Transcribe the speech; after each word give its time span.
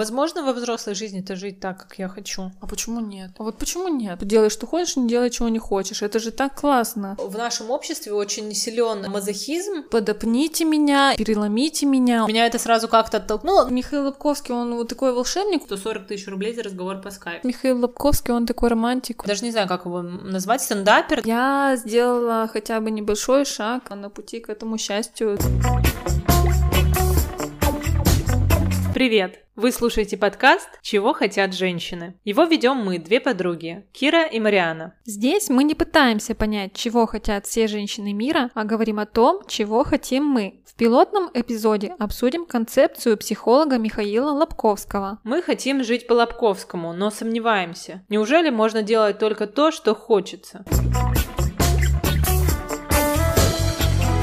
Возможно, 0.00 0.42
во 0.42 0.54
взрослой 0.54 0.94
жизни-то 0.94 1.36
жить 1.36 1.60
так, 1.60 1.76
как 1.76 1.98
я 1.98 2.08
хочу. 2.08 2.52
А 2.62 2.66
почему 2.66 3.00
нет? 3.00 3.32
А 3.38 3.42
вот 3.42 3.58
почему 3.58 3.88
нет? 3.88 4.18
Делай, 4.26 4.48
что 4.48 4.66
хочешь, 4.66 4.96
не 4.96 5.06
делай, 5.06 5.28
чего 5.28 5.50
не 5.50 5.58
хочешь. 5.58 6.00
Это 6.00 6.18
же 6.18 6.30
так 6.30 6.58
классно. 6.58 7.16
В 7.18 7.36
нашем 7.36 7.70
обществе 7.70 8.14
очень 8.14 8.54
силен 8.54 9.10
мазохизм. 9.10 9.82
Подопните 9.90 10.64
меня, 10.64 11.14
переломите 11.18 11.84
меня. 11.84 12.24
Меня 12.26 12.46
это 12.46 12.58
сразу 12.58 12.88
как-то 12.88 13.18
оттолкнуло. 13.18 13.68
Михаил 13.68 14.04
Лобковский, 14.04 14.54
он 14.54 14.74
вот 14.74 14.88
такой 14.88 15.12
волшебник. 15.12 15.64
140 15.64 16.06
тысяч 16.06 16.26
рублей 16.28 16.54
за 16.54 16.62
разговор 16.62 17.02
по 17.02 17.10
скайпу. 17.10 17.46
Михаил 17.46 17.78
Лобковский, 17.78 18.32
он 18.32 18.46
такой 18.46 18.70
романтик. 18.70 19.22
Даже 19.26 19.44
не 19.44 19.50
знаю, 19.50 19.68
как 19.68 19.84
его 19.84 20.00
назвать, 20.00 20.62
стендапер. 20.62 21.20
Я 21.26 21.74
сделала 21.76 22.48
хотя 22.50 22.80
бы 22.80 22.90
небольшой 22.90 23.44
шаг 23.44 23.90
на 23.90 24.08
пути 24.08 24.40
к 24.40 24.48
этому 24.48 24.78
счастью. 24.78 25.36
Привет! 28.92 29.44
Вы 29.54 29.70
слушаете 29.70 30.16
подкаст 30.16 30.68
«Чего 30.82 31.12
хотят 31.12 31.54
женщины». 31.54 32.16
Его 32.24 32.42
ведем 32.42 32.76
мы, 32.78 32.98
две 32.98 33.20
подруги, 33.20 33.86
Кира 33.92 34.24
и 34.24 34.40
Мариана. 34.40 34.94
Здесь 35.04 35.48
мы 35.48 35.62
не 35.62 35.76
пытаемся 35.76 36.34
понять, 36.34 36.72
чего 36.74 37.06
хотят 37.06 37.46
все 37.46 37.68
женщины 37.68 38.12
мира, 38.12 38.50
а 38.54 38.64
говорим 38.64 38.98
о 38.98 39.06
том, 39.06 39.42
чего 39.46 39.84
хотим 39.84 40.24
мы. 40.24 40.62
В 40.66 40.74
пилотном 40.74 41.30
эпизоде 41.32 41.94
обсудим 42.00 42.46
концепцию 42.46 43.16
психолога 43.16 43.78
Михаила 43.78 44.32
Лобковского. 44.32 45.20
Мы 45.22 45.40
хотим 45.40 45.84
жить 45.84 46.08
по 46.08 46.14
Лобковскому, 46.14 46.92
но 46.92 47.10
сомневаемся. 47.10 48.04
Неужели 48.08 48.50
можно 48.50 48.82
делать 48.82 49.20
только 49.20 49.46
то, 49.46 49.70
что 49.70 49.94
хочется? 49.94 50.64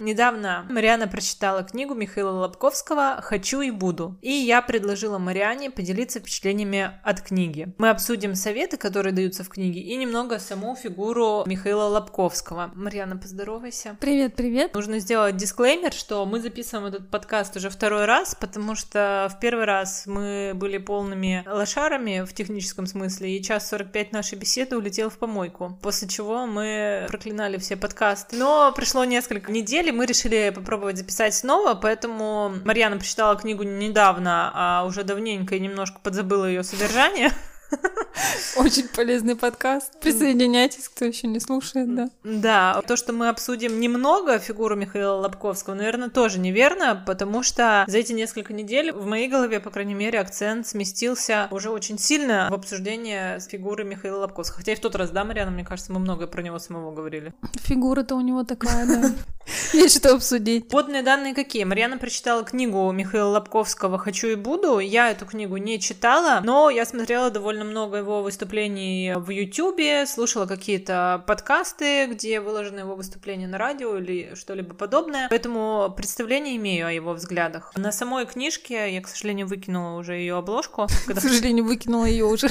Недавно 0.07 0.66
Мариана 0.70 1.09
прочитала 1.09 1.63
книгу 1.63 1.93
Михаила 1.93 2.31
Лобковского 2.31 3.20
«Хочу 3.21 3.59
и 3.59 3.71
буду». 3.71 4.17
И 4.21 4.31
я 4.31 4.61
предложила 4.61 5.17
Мариане 5.17 5.70
поделиться 5.70 6.21
впечатлениями 6.21 6.91
от 7.03 7.20
книги. 7.20 7.73
Мы 7.77 7.89
обсудим 7.89 8.34
советы, 8.34 8.77
которые 8.77 9.12
даются 9.12 9.43
в 9.43 9.49
книге, 9.49 9.82
и 9.82 9.98
немного 9.98 10.40
саму 10.40 10.77
фигуру 10.77 11.43
Михаила 11.45 11.90
Лобковского. 11.90 12.71
Мариана, 12.73 13.17
поздоровайся. 13.17 13.98
Привет, 13.99 14.35
привет. 14.37 14.73
Нужно 14.76 14.99
сделать 14.99 15.35
дисклеймер, 15.35 15.91
что 15.91 16.26
мы 16.26 16.39
записываем 16.39 16.87
этот 16.87 17.10
подкаст 17.10 17.57
уже 17.57 17.70
второй 17.70 18.05
раз, 18.05 18.34
потому 18.34 18.76
что 18.76 19.29
в 19.29 19.41
первый 19.41 19.65
раз 19.65 20.04
мы 20.05 20.54
были 20.55 20.77
полными 20.77 21.43
лошарами 21.45 22.23
в 22.26 22.34
техническом 22.34 22.87
смысле, 22.87 23.35
и 23.35 23.43
час 23.43 23.67
45 23.67 24.13
нашей 24.13 24.37
беседы 24.37 24.77
улетел 24.77 25.10
в 25.10 25.17
помойку. 25.17 25.77
После 25.82 26.07
чего 26.07 26.45
мы 26.45 27.07
проклинали 27.10 27.57
все 27.57 27.76
подкасты. 27.76 28.37
Но 28.37 28.71
пришло 28.73 29.04
несколько 29.04 29.51
недель, 29.51 29.96
мы 29.98 30.05
решили 30.05 30.51
попробовать 30.55 30.98
записать 30.98 31.34
снова, 31.34 31.73
поэтому 31.73 32.53
Марьяна 32.63 32.98
прочитала 32.98 33.35
книгу 33.35 33.63
недавно, 33.63 34.51
а 34.54 34.85
уже 34.85 35.04
давненько 35.04 35.55
и 35.55 35.59
немножко 35.59 35.99
подзабыла 36.01 36.45
ее 36.45 36.63
содержание. 36.63 37.31
Очень 38.57 38.87
полезный 38.87 39.35
подкаст. 39.35 39.99
Присоединяйтесь, 39.99 40.87
кто 40.87 41.05
еще 41.05 41.27
не 41.27 41.39
слушает, 41.39 41.93
да. 41.95 42.09
Да, 42.23 42.81
то, 42.87 42.95
что 42.95 43.12
мы 43.12 43.29
обсудим 43.29 43.79
немного 43.79 44.39
фигуру 44.39 44.76
Михаила 44.76 45.15
Лобковского, 45.15 45.73
наверное, 45.73 46.09
тоже 46.09 46.39
неверно, 46.39 47.04
потому 47.05 47.43
что 47.43 47.84
за 47.87 47.98
эти 47.98 48.13
несколько 48.13 48.54
недель 48.54 48.91
в 48.91 49.05
моей 49.05 49.27
голове, 49.27 49.59
по 49.59 49.70
крайней 49.70 49.95
мере, 49.95 50.20
акцент 50.20 50.67
сместился 50.67 51.48
уже 51.51 51.70
очень 51.70 51.98
сильно 51.98 52.48
в 52.49 52.54
обсуждение 52.54 53.39
фигуры 53.39 53.84
Михаила 53.84 54.20
Лобковского. 54.20 54.59
Хотя 54.59 54.73
и 54.73 54.76
в 54.76 54.79
тот 54.79 54.95
раз, 54.95 55.09
да, 55.09 55.26
Марьяна, 55.26 55.51
мне 55.51 55.65
кажется, 55.65 55.91
мы 55.91 55.99
много 55.99 56.27
про 56.27 56.41
него 56.41 56.59
самого 56.59 56.93
говорили. 56.93 57.34
Фигура-то 57.55 58.15
у 58.15 58.21
него 58.21 58.43
такая, 58.43 58.85
да. 58.85 59.11
Есть 59.73 59.98
что 59.98 60.13
обсудить. 60.13 60.70
Подные 60.70 61.01
данные 61.01 61.34
какие? 61.34 61.63
Марьяна 61.63 61.98
прочитала 61.98 62.43
книгу 62.43 62.90
Михаила 62.91 63.29
Лобковского 63.29 63.98
«Хочу 63.98 64.28
и 64.28 64.35
буду». 64.35 64.79
Я 64.79 65.12
эту 65.12 65.25
книгу 65.25 65.57
не 65.57 65.79
читала, 65.79 66.41
но 66.44 66.69
я 66.69 66.85
смотрела 66.85 67.29
довольно 67.29 67.66
много 67.66 67.97
его 67.97 68.22
выступлений 68.22 69.13
в 69.16 69.29
Ютубе, 69.29 70.06
слушала 70.06 70.45
какие-то 70.45 71.23
подкасты, 71.28 72.07
где 72.07 72.40
выложены 72.40 72.81
его 72.81 72.95
выступления 72.95 73.47
на 73.47 73.57
радио 73.57 73.97
или 73.97 74.35
что-либо 74.35 74.73
подобное. 74.73 75.28
Поэтому 75.29 75.94
представление 75.95 76.55
имею 76.55 76.88
о 76.88 76.91
его 76.91 77.13
взглядах. 77.13 77.72
На 77.75 77.91
самой 77.91 78.25
книжке 78.25 78.94
я, 78.94 79.01
к 79.01 79.07
сожалению, 79.07 79.47
выкинула 79.47 79.97
уже 79.97 80.13
ее 80.13 80.38
обложку. 80.38 80.88
К 81.07 81.19
сожалению, 81.19 81.66
выкинула 81.66 82.05
ее 82.05 82.25
уже. 82.25 82.49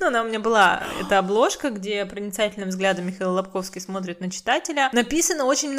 Ну, 0.00 0.06
она 0.06 0.22
у 0.22 0.26
меня 0.26 0.40
была, 0.40 0.82
эта 1.00 1.18
обложка, 1.18 1.70
где 1.70 2.04
проницательным 2.06 2.70
взглядом 2.70 3.06
Михаил 3.06 3.32
Лобковский 3.32 3.80
смотрит 3.80 4.20
на 4.20 4.30
читателя. 4.30 4.90
Написано 4.92 5.44
очень 5.44 5.74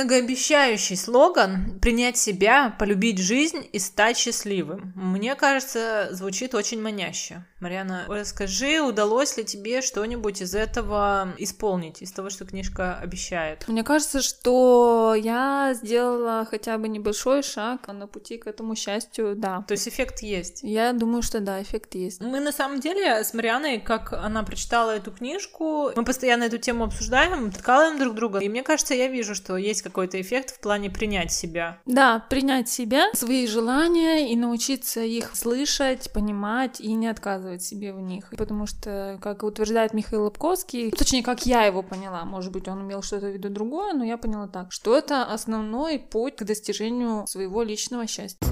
многообещающий 0.77 0.95
слоган 0.95 1.79
«Принять 1.81 2.17
себя, 2.17 2.75
полюбить 2.77 3.19
жизнь 3.19 3.67
и 3.71 3.79
стать 3.79 4.17
счастливым». 4.17 4.93
Мне 4.95 5.35
кажется, 5.35 6.09
звучит 6.11 6.53
очень 6.53 6.81
маняще. 6.81 7.43
Марьяна, 7.59 8.05
расскажи, 8.07 8.81
удалось 8.81 9.35
ли 9.37 9.43
тебе 9.43 9.81
что-нибудь 9.81 10.41
из 10.41 10.53
этого 10.53 11.33
исполнить, 11.39 12.03
из 12.03 12.11
того, 12.11 12.29
что 12.29 12.45
книжка 12.45 12.97
обещает? 12.97 13.67
Мне 13.67 13.83
кажется, 13.83 14.21
что 14.21 15.15
я 15.17 15.73
сделала 15.73 16.45
хотя 16.49 16.77
бы 16.77 16.87
небольшой 16.87 17.41
шаг 17.41 17.87
на 17.87 18.05
пути 18.05 18.37
к 18.37 18.45
этому 18.45 18.75
счастью, 18.75 19.33
да. 19.35 19.63
То 19.67 19.71
есть 19.71 19.87
эффект 19.87 20.21
есть? 20.21 20.59
Я 20.61 20.93
думаю, 20.93 21.23
что 21.23 21.39
да, 21.39 21.61
эффект 21.61 21.95
есть. 21.95 22.21
Мы 22.21 22.39
на 22.39 22.51
самом 22.51 22.79
деле 22.79 23.23
с 23.23 23.33
Марианой, 23.33 23.79
как 23.79 24.13
она 24.13 24.43
прочитала 24.43 24.91
эту 24.91 25.11
книжку, 25.11 25.91
мы 25.95 26.05
постоянно 26.05 26.43
эту 26.43 26.59
тему 26.59 26.83
обсуждаем, 26.83 27.51
ткалываем 27.51 27.97
друг 27.97 28.13
друга, 28.13 28.39
и 28.39 28.49
мне 28.49 28.61
кажется, 28.61 28.93
я 28.93 29.07
вижу, 29.07 29.33
что 29.33 29.57
есть 29.57 29.81
какой-то 29.81 30.21
эффект 30.21 30.51
в 30.51 30.59
плане 30.67 30.89
принять 30.89 31.31
себя. 31.31 31.79
Да, 31.85 32.25
принять 32.29 32.67
себя, 32.67 33.05
свои 33.13 33.47
желания 33.47 34.33
и 34.33 34.35
научиться 34.35 34.99
их 34.99 35.33
слышать, 35.33 36.11
понимать 36.11 36.81
и 36.81 36.93
не 36.93 37.07
отказывать 37.07 37.63
себе 37.63 37.93
в 37.93 38.01
них. 38.01 38.33
Потому 38.37 38.67
что, 38.67 39.17
как 39.21 39.43
утверждает 39.43 39.93
Михаил 39.93 40.25
Лобковский, 40.25 40.91
точнее, 40.91 41.23
как 41.23 41.45
я 41.45 41.63
его 41.63 41.83
поняла, 41.83 42.25
может 42.25 42.51
быть, 42.51 42.67
он 42.67 42.81
имел 42.81 43.01
что-то 43.01 43.27
в 43.27 43.33
виду 43.33 43.47
другое, 43.49 43.93
но 43.93 44.03
я 44.03 44.17
поняла 44.17 44.49
так, 44.49 44.73
что 44.73 44.97
это 44.97 45.23
основной 45.23 45.99
путь 45.99 46.35
к 46.35 46.43
достижению 46.43 47.25
своего 47.27 47.63
личного 47.63 48.05
счастья. 48.05 48.45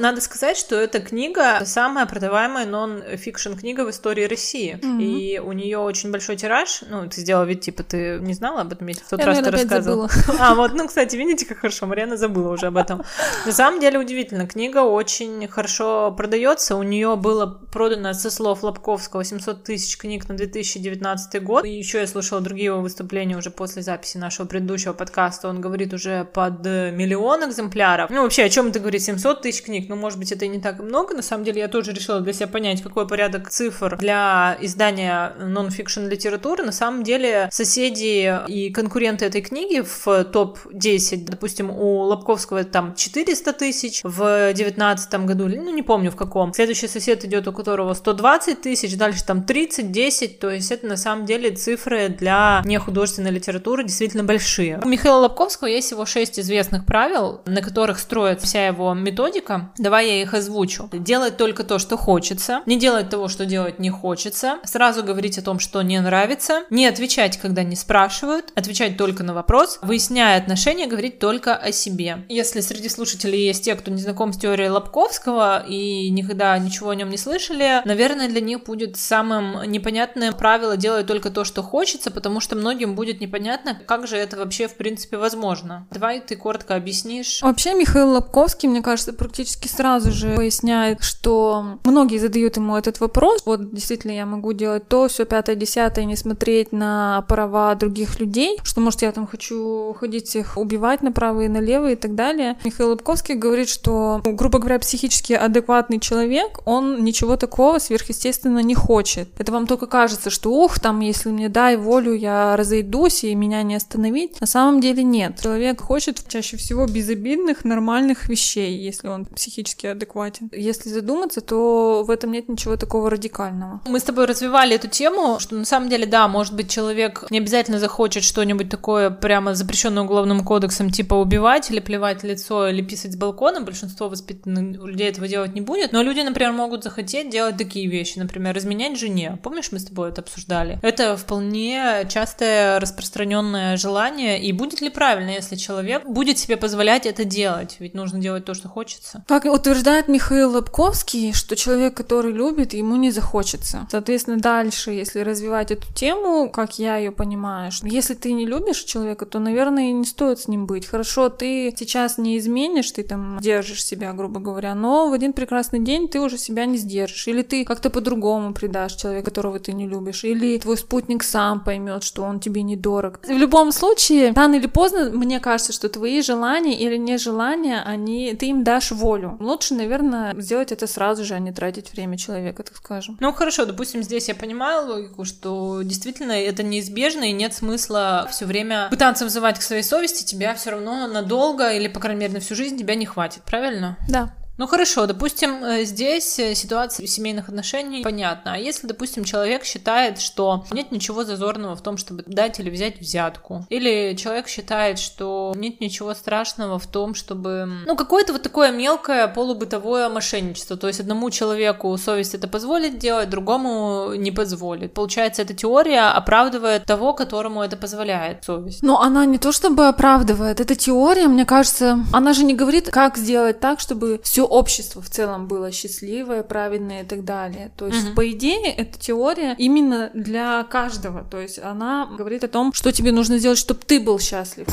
Надо 0.00 0.20
сказать, 0.20 0.56
что 0.56 0.76
эта 0.76 1.00
книга 1.00 1.64
самая 1.64 2.06
продаваемая 2.06 2.66
нон-фикшн 2.66 3.54
книга 3.54 3.84
в 3.84 3.90
истории 3.90 4.24
России. 4.24 4.78
Mm-hmm. 4.82 5.02
И 5.02 5.38
у 5.38 5.52
нее 5.52 5.78
очень 5.78 6.10
большой 6.10 6.36
тираж. 6.36 6.82
Ну, 6.88 7.08
ты 7.08 7.20
сделала 7.20 7.44
вид, 7.44 7.62
типа, 7.62 7.82
ты 7.82 8.18
не 8.20 8.34
знала 8.34 8.60
об 8.60 8.72
этом, 8.72 8.86
я 8.86 8.94
в 8.94 9.08
тот 9.08 9.20
я, 9.20 9.26
раз 9.26 9.36
наверное, 9.36 9.58
ты 9.58 9.62
рассказывала. 9.62 10.10
А, 10.38 10.54
вот, 10.54 10.74
ну, 10.74 10.86
кстати, 10.86 11.16
видите, 11.16 11.46
как 11.46 11.58
хорошо, 11.58 11.86
Марьяна 11.86 12.16
забыла 12.16 12.52
уже 12.52 12.66
об 12.66 12.76
этом. 12.76 13.02
На 13.46 13.52
самом 13.52 13.80
деле 13.80 13.98
удивительно, 13.98 14.46
книга 14.46 14.78
очень 14.78 15.48
хорошо 15.48 16.12
продается. 16.16 16.76
У 16.76 16.82
нее 16.82 17.16
было 17.16 17.46
продано, 17.46 18.12
со 18.12 18.30
слов 18.30 18.62
Лабковского, 18.62 19.24
700 19.24 19.64
тысяч 19.64 19.96
книг 19.96 20.28
на 20.28 20.36
2019 20.36 21.42
год. 21.42 21.64
И 21.64 21.70
еще 21.70 22.00
я 22.00 22.06
слушала 22.06 22.40
другие 22.40 22.66
его 22.66 22.80
выступления 22.80 23.36
уже 23.36 23.50
после 23.50 23.82
записи 23.82 24.18
нашего 24.18 24.46
предыдущего 24.46 24.92
подкаста. 24.92 25.48
Он 25.48 25.60
говорит 25.60 25.94
уже 25.94 26.24
под 26.24 26.64
миллион 26.64 27.48
экземпляров. 27.48 28.10
Ну, 28.10 28.22
вообще, 28.22 28.44
о 28.44 28.48
чем 28.48 28.68
это 28.68 28.78
говорит? 28.78 29.02
700 29.02 29.42
тысяч 29.42 29.62
книг 29.62 29.85
ну, 29.88 29.96
может 29.96 30.18
быть, 30.18 30.32
это 30.32 30.46
не 30.46 30.60
так 30.60 30.78
много. 30.80 31.14
На 31.14 31.22
самом 31.22 31.44
деле, 31.44 31.60
я 31.60 31.68
тоже 31.68 31.92
решила 31.92 32.20
для 32.20 32.32
себя 32.32 32.46
понять, 32.46 32.82
какой 32.82 33.06
порядок 33.06 33.50
цифр 33.50 33.96
для 33.98 34.56
издания 34.60 35.34
нон-фикшн 35.38 36.06
литературы. 36.06 36.64
На 36.64 36.72
самом 36.72 37.02
деле, 37.02 37.48
соседи 37.52 38.34
и 38.48 38.70
конкуренты 38.70 39.24
этой 39.24 39.42
книги 39.42 39.82
в 39.82 40.24
топ-10, 40.24 41.26
допустим, 41.28 41.70
у 41.70 42.02
Лобковского 42.02 42.64
там 42.64 42.94
400 42.94 43.52
тысяч 43.52 44.00
в 44.02 44.18
2019 44.54 45.14
году, 45.26 45.48
ну, 45.48 45.74
не 45.74 45.82
помню 45.82 46.10
в 46.10 46.16
каком. 46.16 46.52
Следующий 46.52 46.88
сосед 46.88 47.24
идет, 47.24 47.48
у 47.48 47.52
которого 47.52 47.94
120 47.94 48.60
тысяч, 48.60 48.96
дальше 48.96 49.24
там 49.24 49.42
30, 49.44 49.92
10, 49.92 50.38
то 50.38 50.50
есть 50.50 50.70
это 50.72 50.86
на 50.86 50.96
самом 50.96 51.26
деле 51.26 51.50
цифры 51.50 52.08
для 52.08 52.62
нехудожественной 52.64 53.30
литературы 53.30 53.84
действительно 53.84 54.24
большие. 54.24 54.80
У 54.84 54.88
Михаила 54.88 55.18
Лобковского 55.18 55.68
есть 55.68 55.88
всего 55.88 56.06
6 56.06 56.40
известных 56.40 56.86
правил, 56.86 57.40
на 57.46 57.62
которых 57.62 57.98
строится 57.98 58.46
вся 58.46 58.66
его 58.66 58.94
методика. 58.94 59.72
Давай 59.78 60.08
я 60.08 60.22
их 60.22 60.34
озвучу. 60.34 60.88
Делать 60.92 61.36
только 61.36 61.64
то, 61.64 61.78
что 61.78 61.96
хочется, 61.96 62.62
не 62.66 62.78
делать 62.78 63.10
того, 63.10 63.28
что 63.28 63.46
делать 63.46 63.78
не 63.78 63.90
хочется, 63.90 64.58
сразу 64.64 65.02
говорить 65.02 65.38
о 65.38 65.42
том, 65.42 65.58
что 65.58 65.82
не 65.82 66.00
нравится, 66.00 66.62
не 66.70 66.86
отвечать, 66.86 67.38
когда 67.38 67.62
не 67.62 67.76
спрашивают, 67.76 68.52
отвечать 68.54 68.96
только 68.96 69.22
на 69.22 69.34
вопрос, 69.34 69.78
выясняя 69.82 70.38
отношения, 70.38 70.86
говорить 70.86 71.18
только 71.18 71.54
о 71.54 71.72
себе. 71.72 72.24
Если 72.28 72.60
среди 72.60 72.88
слушателей 72.88 73.46
есть 73.46 73.64
те, 73.64 73.74
кто 73.74 73.90
не 73.90 74.00
знаком 74.00 74.32
с 74.32 74.38
теорией 74.38 74.70
Лобковского 74.70 75.64
и 75.66 76.10
никогда 76.10 76.56
ничего 76.58 76.90
о 76.90 76.94
нем 76.94 77.10
не 77.10 77.18
слышали, 77.18 77.82
наверное, 77.84 78.28
для 78.28 78.40
них 78.40 78.64
будет 78.64 78.96
самым 78.96 79.62
непонятным 79.70 80.34
правило 80.34 80.76
делать 80.76 81.06
только 81.06 81.30
то, 81.30 81.44
что 81.44 81.62
хочется, 81.62 82.10
потому 82.10 82.40
что 82.40 82.56
многим 82.56 82.94
будет 82.94 83.20
непонятно, 83.20 83.78
как 83.86 84.06
же 84.06 84.16
это 84.16 84.36
вообще 84.36 84.68
в 84.68 84.76
принципе 84.76 85.16
возможно. 85.16 85.86
Давай 85.90 86.20
ты 86.20 86.36
коротко 86.36 86.74
объяснишь. 86.74 87.42
Вообще 87.42 87.74
Михаил 87.74 88.10
Лобковский, 88.10 88.68
мне 88.68 88.82
кажется, 88.82 89.12
практически 89.12 89.65
практически 89.66 89.76
сразу 89.76 90.12
же 90.12 90.34
поясняет, 90.34 91.02
что 91.02 91.78
многие 91.84 92.18
задают 92.18 92.56
ему 92.56 92.76
этот 92.76 93.00
вопрос. 93.00 93.42
Вот 93.46 93.72
действительно 93.72 94.12
я 94.12 94.26
могу 94.26 94.52
делать 94.52 94.88
то, 94.88 95.08
все 95.08 95.24
пятое, 95.24 95.56
десятое, 95.56 96.04
не 96.04 96.16
смотреть 96.16 96.72
на 96.72 97.24
права 97.28 97.74
других 97.74 98.20
людей, 98.20 98.58
что 98.62 98.80
может 98.80 99.02
я 99.02 99.12
там 99.12 99.26
хочу 99.26 99.94
ходить 99.98 100.36
их 100.36 100.56
убивать 100.56 101.02
направо 101.02 101.42
и 101.42 101.48
налево 101.48 101.92
и 101.92 101.96
так 101.96 102.14
далее. 102.14 102.56
Михаил 102.64 102.90
Лобковский 102.90 103.34
говорит, 103.34 103.68
что, 103.68 104.20
грубо 104.24 104.58
говоря, 104.58 104.78
психически 104.78 105.32
адекватный 105.32 106.00
человек, 106.00 106.60
он 106.64 107.04
ничего 107.04 107.36
такого 107.36 107.78
сверхъестественно 107.78 108.60
не 108.62 108.74
хочет. 108.74 109.28
Это 109.38 109.52
вам 109.52 109.66
только 109.66 109.86
кажется, 109.86 110.30
что 110.30 110.50
ух, 110.50 110.78
там, 110.78 111.00
если 111.00 111.30
мне 111.30 111.48
дай 111.48 111.76
волю, 111.76 112.12
я 112.12 112.56
разойдусь 112.56 113.24
и 113.24 113.34
меня 113.34 113.62
не 113.62 113.76
остановить. 113.76 114.40
На 114.40 114.46
самом 114.46 114.80
деле 114.80 115.02
нет. 115.02 115.40
Человек 115.42 115.80
хочет 115.80 116.28
чаще 116.28 116.56
всего 116.56 116.86
безобидных, 116.86 117.64
нормальных 117.64 118.28
вещей, 118.28 118.76
если 118.78 119.08
он 119.08 119.24
психически 119.24 119.45
адекватен. 119.92 120.50
Если 120.52 120.88
задуматься, 120.88 121.40
то 121.40 122.04
в 122.04 122.10
этом 122.10 122.32
нет 122.32 122.48
ничего 122.48 122.76
такого 122.76 123.10
радикального. 123.10 123.80
Мы 123.86 124.00
с 124.00 124.02
тобой 124.02 124.26
развивали 124.26 124.74
эту 124.76 124.88
тему, 124.88 125.38
что 125.40 125.54
на 125.54 125.64
самом 125.64 125.88
деле, 125.88 126.06
да, 126.06 126.28
может 126.28 126.54
быть, 126.54 126.70
человек 126.70 127.24
не 127.30 127.38
обязательно 127.38 127.78
захочет 127.78 128.22
что-нибудь 128.22 128.68
такое 128.68 129.10
прямо 129.10 129.54
запрещенное 129.54 130.02
уголовным 130.02 130.44
кодексом, 130.44 130.90
типа 130.90 131.14
убивать 131.14 131.70
или 131.70 131.80
плевать 131.80 132.22
лицо 132.22 132.68
или 132.68 132.82
писать 132.82 133.12
с 133.12 133.16
балкона. 133.16 133.60
Большинство 133.60 134.08
воспитанных 134.08 134.82
людей 134.84 135.08
этого 135.08 135.28
делать 135.28 135.54
не 135.54 135.60
будет. 135.60 135.92
Но 135.92 136.02
люди, 136.02 136.20
например, 136.20 136.52
могут 136.52 136.84
захотеть 136.84 137.30
делать 137.30 137.56
такие 137.56 137.88
вещи, 137.88 138.18
например, 138.18 138.56
изменять 138.58 138.98
жене. 138.98 139.38
Помнишь, 139.42 139.72
мы 139.72 139.78
с 139.78 139.84
тобой 139.84 140.10
это 140.10 140.20
обсуждали? 140.22 140.78
Это 140.82 141.16
вполне 141.16 142.06
частое 142.08 142.80
распространенное 142.80 143.76
желание. 143.76 144.42
И 144.42 144.52
будет 144.52 144.80
ли 144.80 144.90
правильно, 144.90 145.30
если 145.30 145.56
человек 145.56 146.04
будет 146.06 146.38
себе 146.38 146.56
позволять 146.56 147.06
это 147.06 147.24
делать? 147.24 147.76
Ведь 147.78 147.94
нужно 147.94 148.18
делать 148.18 148.44
то, 148.44 148.54
что 148.54 148.68
хочется. 148.68 149.24
Как 149.36 149.52
утверждает 149.52 150.08
Михаил 150.08 150.52
Лобковский, 150.52 151.34
что 151.34 151.56
человек, 151.56 151.94
который 151.94 152.32
любит, 152.32 152.72
ему 152.72 152.96
не 152.96 153.10
захочется. 153.10 153.86
Соответственно, 153.90 154.38
дальше, 154.38 154.92
если 154.92 155.20
развивать 155.20 155.70
эту 155.70 155.92
тему, 155.92 156.48
как 156.48 156.78
я 156.78 156.96
ее 156.96 157.10
понимаю, 157.10 157.70
что 157.70 157.86
если 157.86 158.14
ты 158.14 158.32
не 158.32 158.46
любишь 158.46 158.84
человека, 158.84 159.26
то, 159.26 159.38
наверное, 159.38 159.92
не 159.92 160.06
стоит 160.06 160.40
с 160.40 160.48
ним 160.48 160.64
быть. 160.64 160.86
Хорошо, 160.86 161.28
ты 161.28 161.74
сейчас 161.78 162.16
не 162.16 162.38
изменишь, 162.38 162.90
ты 162.92 163.02
там 163.02 163.38
держишь 163.42 163.84
себя, 163.84 164.14
грубо 164.14 164.40
говоря, 164.40 164.74
но 164.74 165.10
в 165.10 165.12
один 165.12 165.34
прекрасный 165.34 165.80
день 165.80 166.08
ты 166.08 166.18
уже 166.18 166.38
себя 166.38 166.64
не 166.64 166.78
сдержишь. 166.78 167.28
Или 167.28 167.42
ты 167.42 167.66
как-то 167.66 167.90
по-другому 167.90 168.54
предашь 168.54 168.94
человека, 168.94 169.26
которого 169.26 169.58
ты 169.58 169.74
не 169.74 169.86
любишь. 169.86 170.24
Или 170.24 170.58
твой 170.58 170.78
спутник 170.78 171.22
сам 171.22 171.60
поймет, 171.60 172.04
что 172.04 172.22
он 172.22 172.40
тебе 172.40 172.62
недорог. 172.62 173.20
В 173.22 173.30
любом 173.30 173.70
случае, 173.72 174.32
рано 174.32 174.54
или 174.54 174.66
поздно, 174.66 175.10
мне 175.10 175.40
кажется, 175.40 175.74
что 175.74 175.90
твои 175.90 176.22
желания 176.22 176.78
или 176.78 176.96
нежелания, 176.96 177.82
они, 177.82 178.32
ты 178.32 178.46
им 178.46 178.64
дашь 178.64 178.92
волю. 178.92 179.25
Лучше, 179.40 179.74
наверное, 179.74 180.38
сделать 180.40 180.72
это 180.72 180.86
сразу 180.86 181.24
же, 181.24 181.34
а 181.34 181.38
не 181.38 181.52
тратить 181.52 181.92
время 181.92 182.16
человека, 182.16 182.62
так 182.62 182.76
скажем. 182.76 183.16
Ну 183.20 183.32
хорошо, 183.32 183.64
допустим, 183.64 184.02
здесь 184.02 184.28
я 184.28 184.34
понимаю 184.34 184.86
логику, 184.86 185.24
что 185.24 185.82
действительно 185.82 186.32
это 186.32 186.62
неизбежно 186.62 187.24
и 187.24 187.32
нет 187.32 187.54
смысла 187.54 188.28
все 188.30 188.46
время 188.46 188.88
пытаться 188.90 189.24
вызывать 189.24 189.58
к 189.58 189.62
своей 189.62 189.82
совести, 189.82 190.24
тебя 190.24 190.54
все 190.54 190.70
равно 190.70 191.06
надолго 191.06 191.72
или, 191.72 191.88
по 191.88 192.00
крайней 192.00 192.20
мере, 192.20 192.34
на 192.34 192.40
всю 192.40 192.54
жизнь 192.54 192.78
тебя 192.78 192.94
не 192.94 193.06
хватит, 193.06 193.42
правильно? 193.42 193.96
Да. 194.08 194.32
Ну 194.58 194.66
хорошо, 194.66 195.06
допустим, 195.06 195.62
э, 195.62 195.84
здесь 195.84 196.38
э, 196.38 196.54
ситуация 196.54 197.06
семейных 197.06 197.48
отношений 197.48 198.02
понятна. 198.02 198.54
А 198.54 198.58
если, 198.58 198.86
допустим, 198.86 199.24
человек 199.24 199.64
считает, 199.64 200.18
что 200.18 200.64
нет 200.70 200.92
ничего 200.92 201.24
зазорного 201.24 201.76
в 201.76 201.82
том, 201.82 201.98
чтобы 201.98 202.24
дать 202.26 202.58
или 202.58 202.70
взять 202.70 202.98
взятку, 202.98 203.66
или 203.68 204.14
человек 204.16 204.48
считает, 204.48 204.98
что 204.98 205.52
нет 205.56 205.80
ничего 205.80 206.14
страшного 206.14 206.78
в 206.78 206.86
том, 206.86 207.14
чтобы... 207.14 207.68
Ну, 207.86 207.96
какое-то 207.96 208.32
вот 208.32 208.42
такое 208.42 208.72
мелкое 208.72 209.28
полубытовое 209.28 210.08
мошенничество. 210.08 210.76
То 210.76 210.86
есть 210.86 211.00
одному 211.00 211.30
человеку 211.30 211.96
совесть 211.98 212.34
это 212.34 212.48
позволит 212.48 212.98
делать, 212.98 213.28
другому 213.28 214.14
не 214.14 214.30
позволит. 214.30 214.94
Получается, 214.94 215.42
эта 215.42 215.52
теория 215.52 216.08
оправдывает 216.08 216.84
того, 216.84 217.12
которому 217.12 217.62
это 217.62 217.76
позволяет 217.76 218.44
совесть. 218.44 218.82
Но 218.82 219.02
она 219.02 219.26
не 219.26 219.38
то 219.38 219.52
чтобы 219.52 219.86
оправдывает. 219.88 220.60
Эта 220.60 220.74
теория, 220.74 221.28
мне 221.28 221.44
кажется, 221.44 221.98
она 222.12 222.32
же 222.32 222.44
не 222.44 222.54
говорит, 222.54 222.88
как 222.90 223.18
сделать 223.18 223.60
так, 223.60 223.80
чтобы 223.80 224.20
все 224.22 224.45
общество 224.46 225.02
в 225.02 225.10
целом 225.10 225.46
было 225.48 225.70
счастливое, 225.72 226.42
правильное 226.42 227.02
и 227.02 227.06
так 227.06 227.24
далее. 227.24 227.70
То 227.76 227.86
есть, 227.86 228.06
mm-hmm. 228.06 228.14
по 228.14 228.30
идее, 228.30 228.72
эта 228.72 228.98
теория 228.98 229.54
именно 229.58 230.10
для 230.14 230.64
каждого. 230.64 231.24
То 231.24 231.40
есть, 231.40 231.58
она 231.58 232.06
говорит 232.16 232.44
о 232.44 232.48
том, 232.48 232.72
что 232.72 232.92
тебе 232.92 233.12
нужно 233.12 233.38
сделать, 233.38 233.58
чтобы 233.58 233.80
ты 233.86 234.00
был 234.00 234.18
счастлив. 234.18 234.66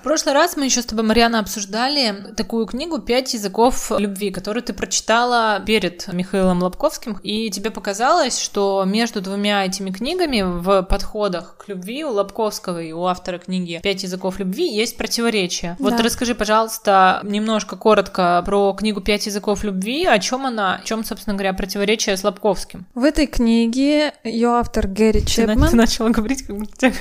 В 0.00 0.02
прошлый 0.02 0.34
раз 0.34 0.56
мы 0.56 0.64
еще 0.64 0.80
с 0.80 0.86
тобой, 0.86 1.04
Марьяна, 1.04 1.40
обсуждали 1.40 2.32
такую 2.34 2.64
книгу 2.64 3.00
«Пять 3.00 3.34
языков 3.34 3.92
любви», 3.98 4.30
которую 4.30 4.62
ты 4.62 4.72
прочитала 4.72 5.62
перед 5.66 6.10
Михаилом 6.10 6.62
Лобковским, 6.62 7.18
и 7.22 7.50
тебе 7.50 7.70
показалось, 7.70 8.40
что 8.40 8.84
между 8.86 9.20
двумя 9.20 9.66
этими 9.66 9.90
книгами 9.90 10.40
в 10.40 10.84
подходах 10.84 11.58
к 11.58 11.68
любви 11.68 12.02
у 12.06 12.12
Лобковского 12.12 12.80
и 12.80 12.92
у 12.92 13.04
автора 13.04 13.36
книги 13.36 13.78
«Пять 13.82 14.02
языков 14.02 14.38
любви» 14.38 14.74
есть 14.74 14.96
противоречия. 14.96 15.76
Да. 15.78 15.90
Вот 15.90 16.00
расскажи, 16.00 16.34
пожалуйста, 16.34 17.20
немножко 17.22 17.76
коротко 17.76 18.42
про 18.46 18.72
книгу 18.72 19.02
«Пять 19.02 19.26
языков 19.26 19.64
любви», 19.64 20.06
о 20.06 20.18
чем 20.18 20.46
она, 20.46 20.76
о 20.76 20.82
чем, 20.82 21.04
собственно 21.04 21.36
говоря, 21.36 21.52
противоречие 21.52 22.16
с 22.16 22.24
Лобковским. 22.24 22.86
В 22.94 23.04
этой 23.04 23.26
книге 23.26 24.14
ее 24.24 24.48
автор 24.48 24.86
Гэри 24.86 25.26
Чепман... 25.26 25.60
Ты, 25.60 25.70
ты 25.72 25.76
начала 25.76 26.08
говорить, 26.08 26.46
как 26.46 26.56
будто 26.56 26.74
тебя 26.74 26.92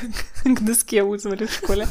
к 0.54 0.62
доске 0.62 1.02
вызвали 1.02 1.46
в 1.46 1.54
школе 1.54 1.88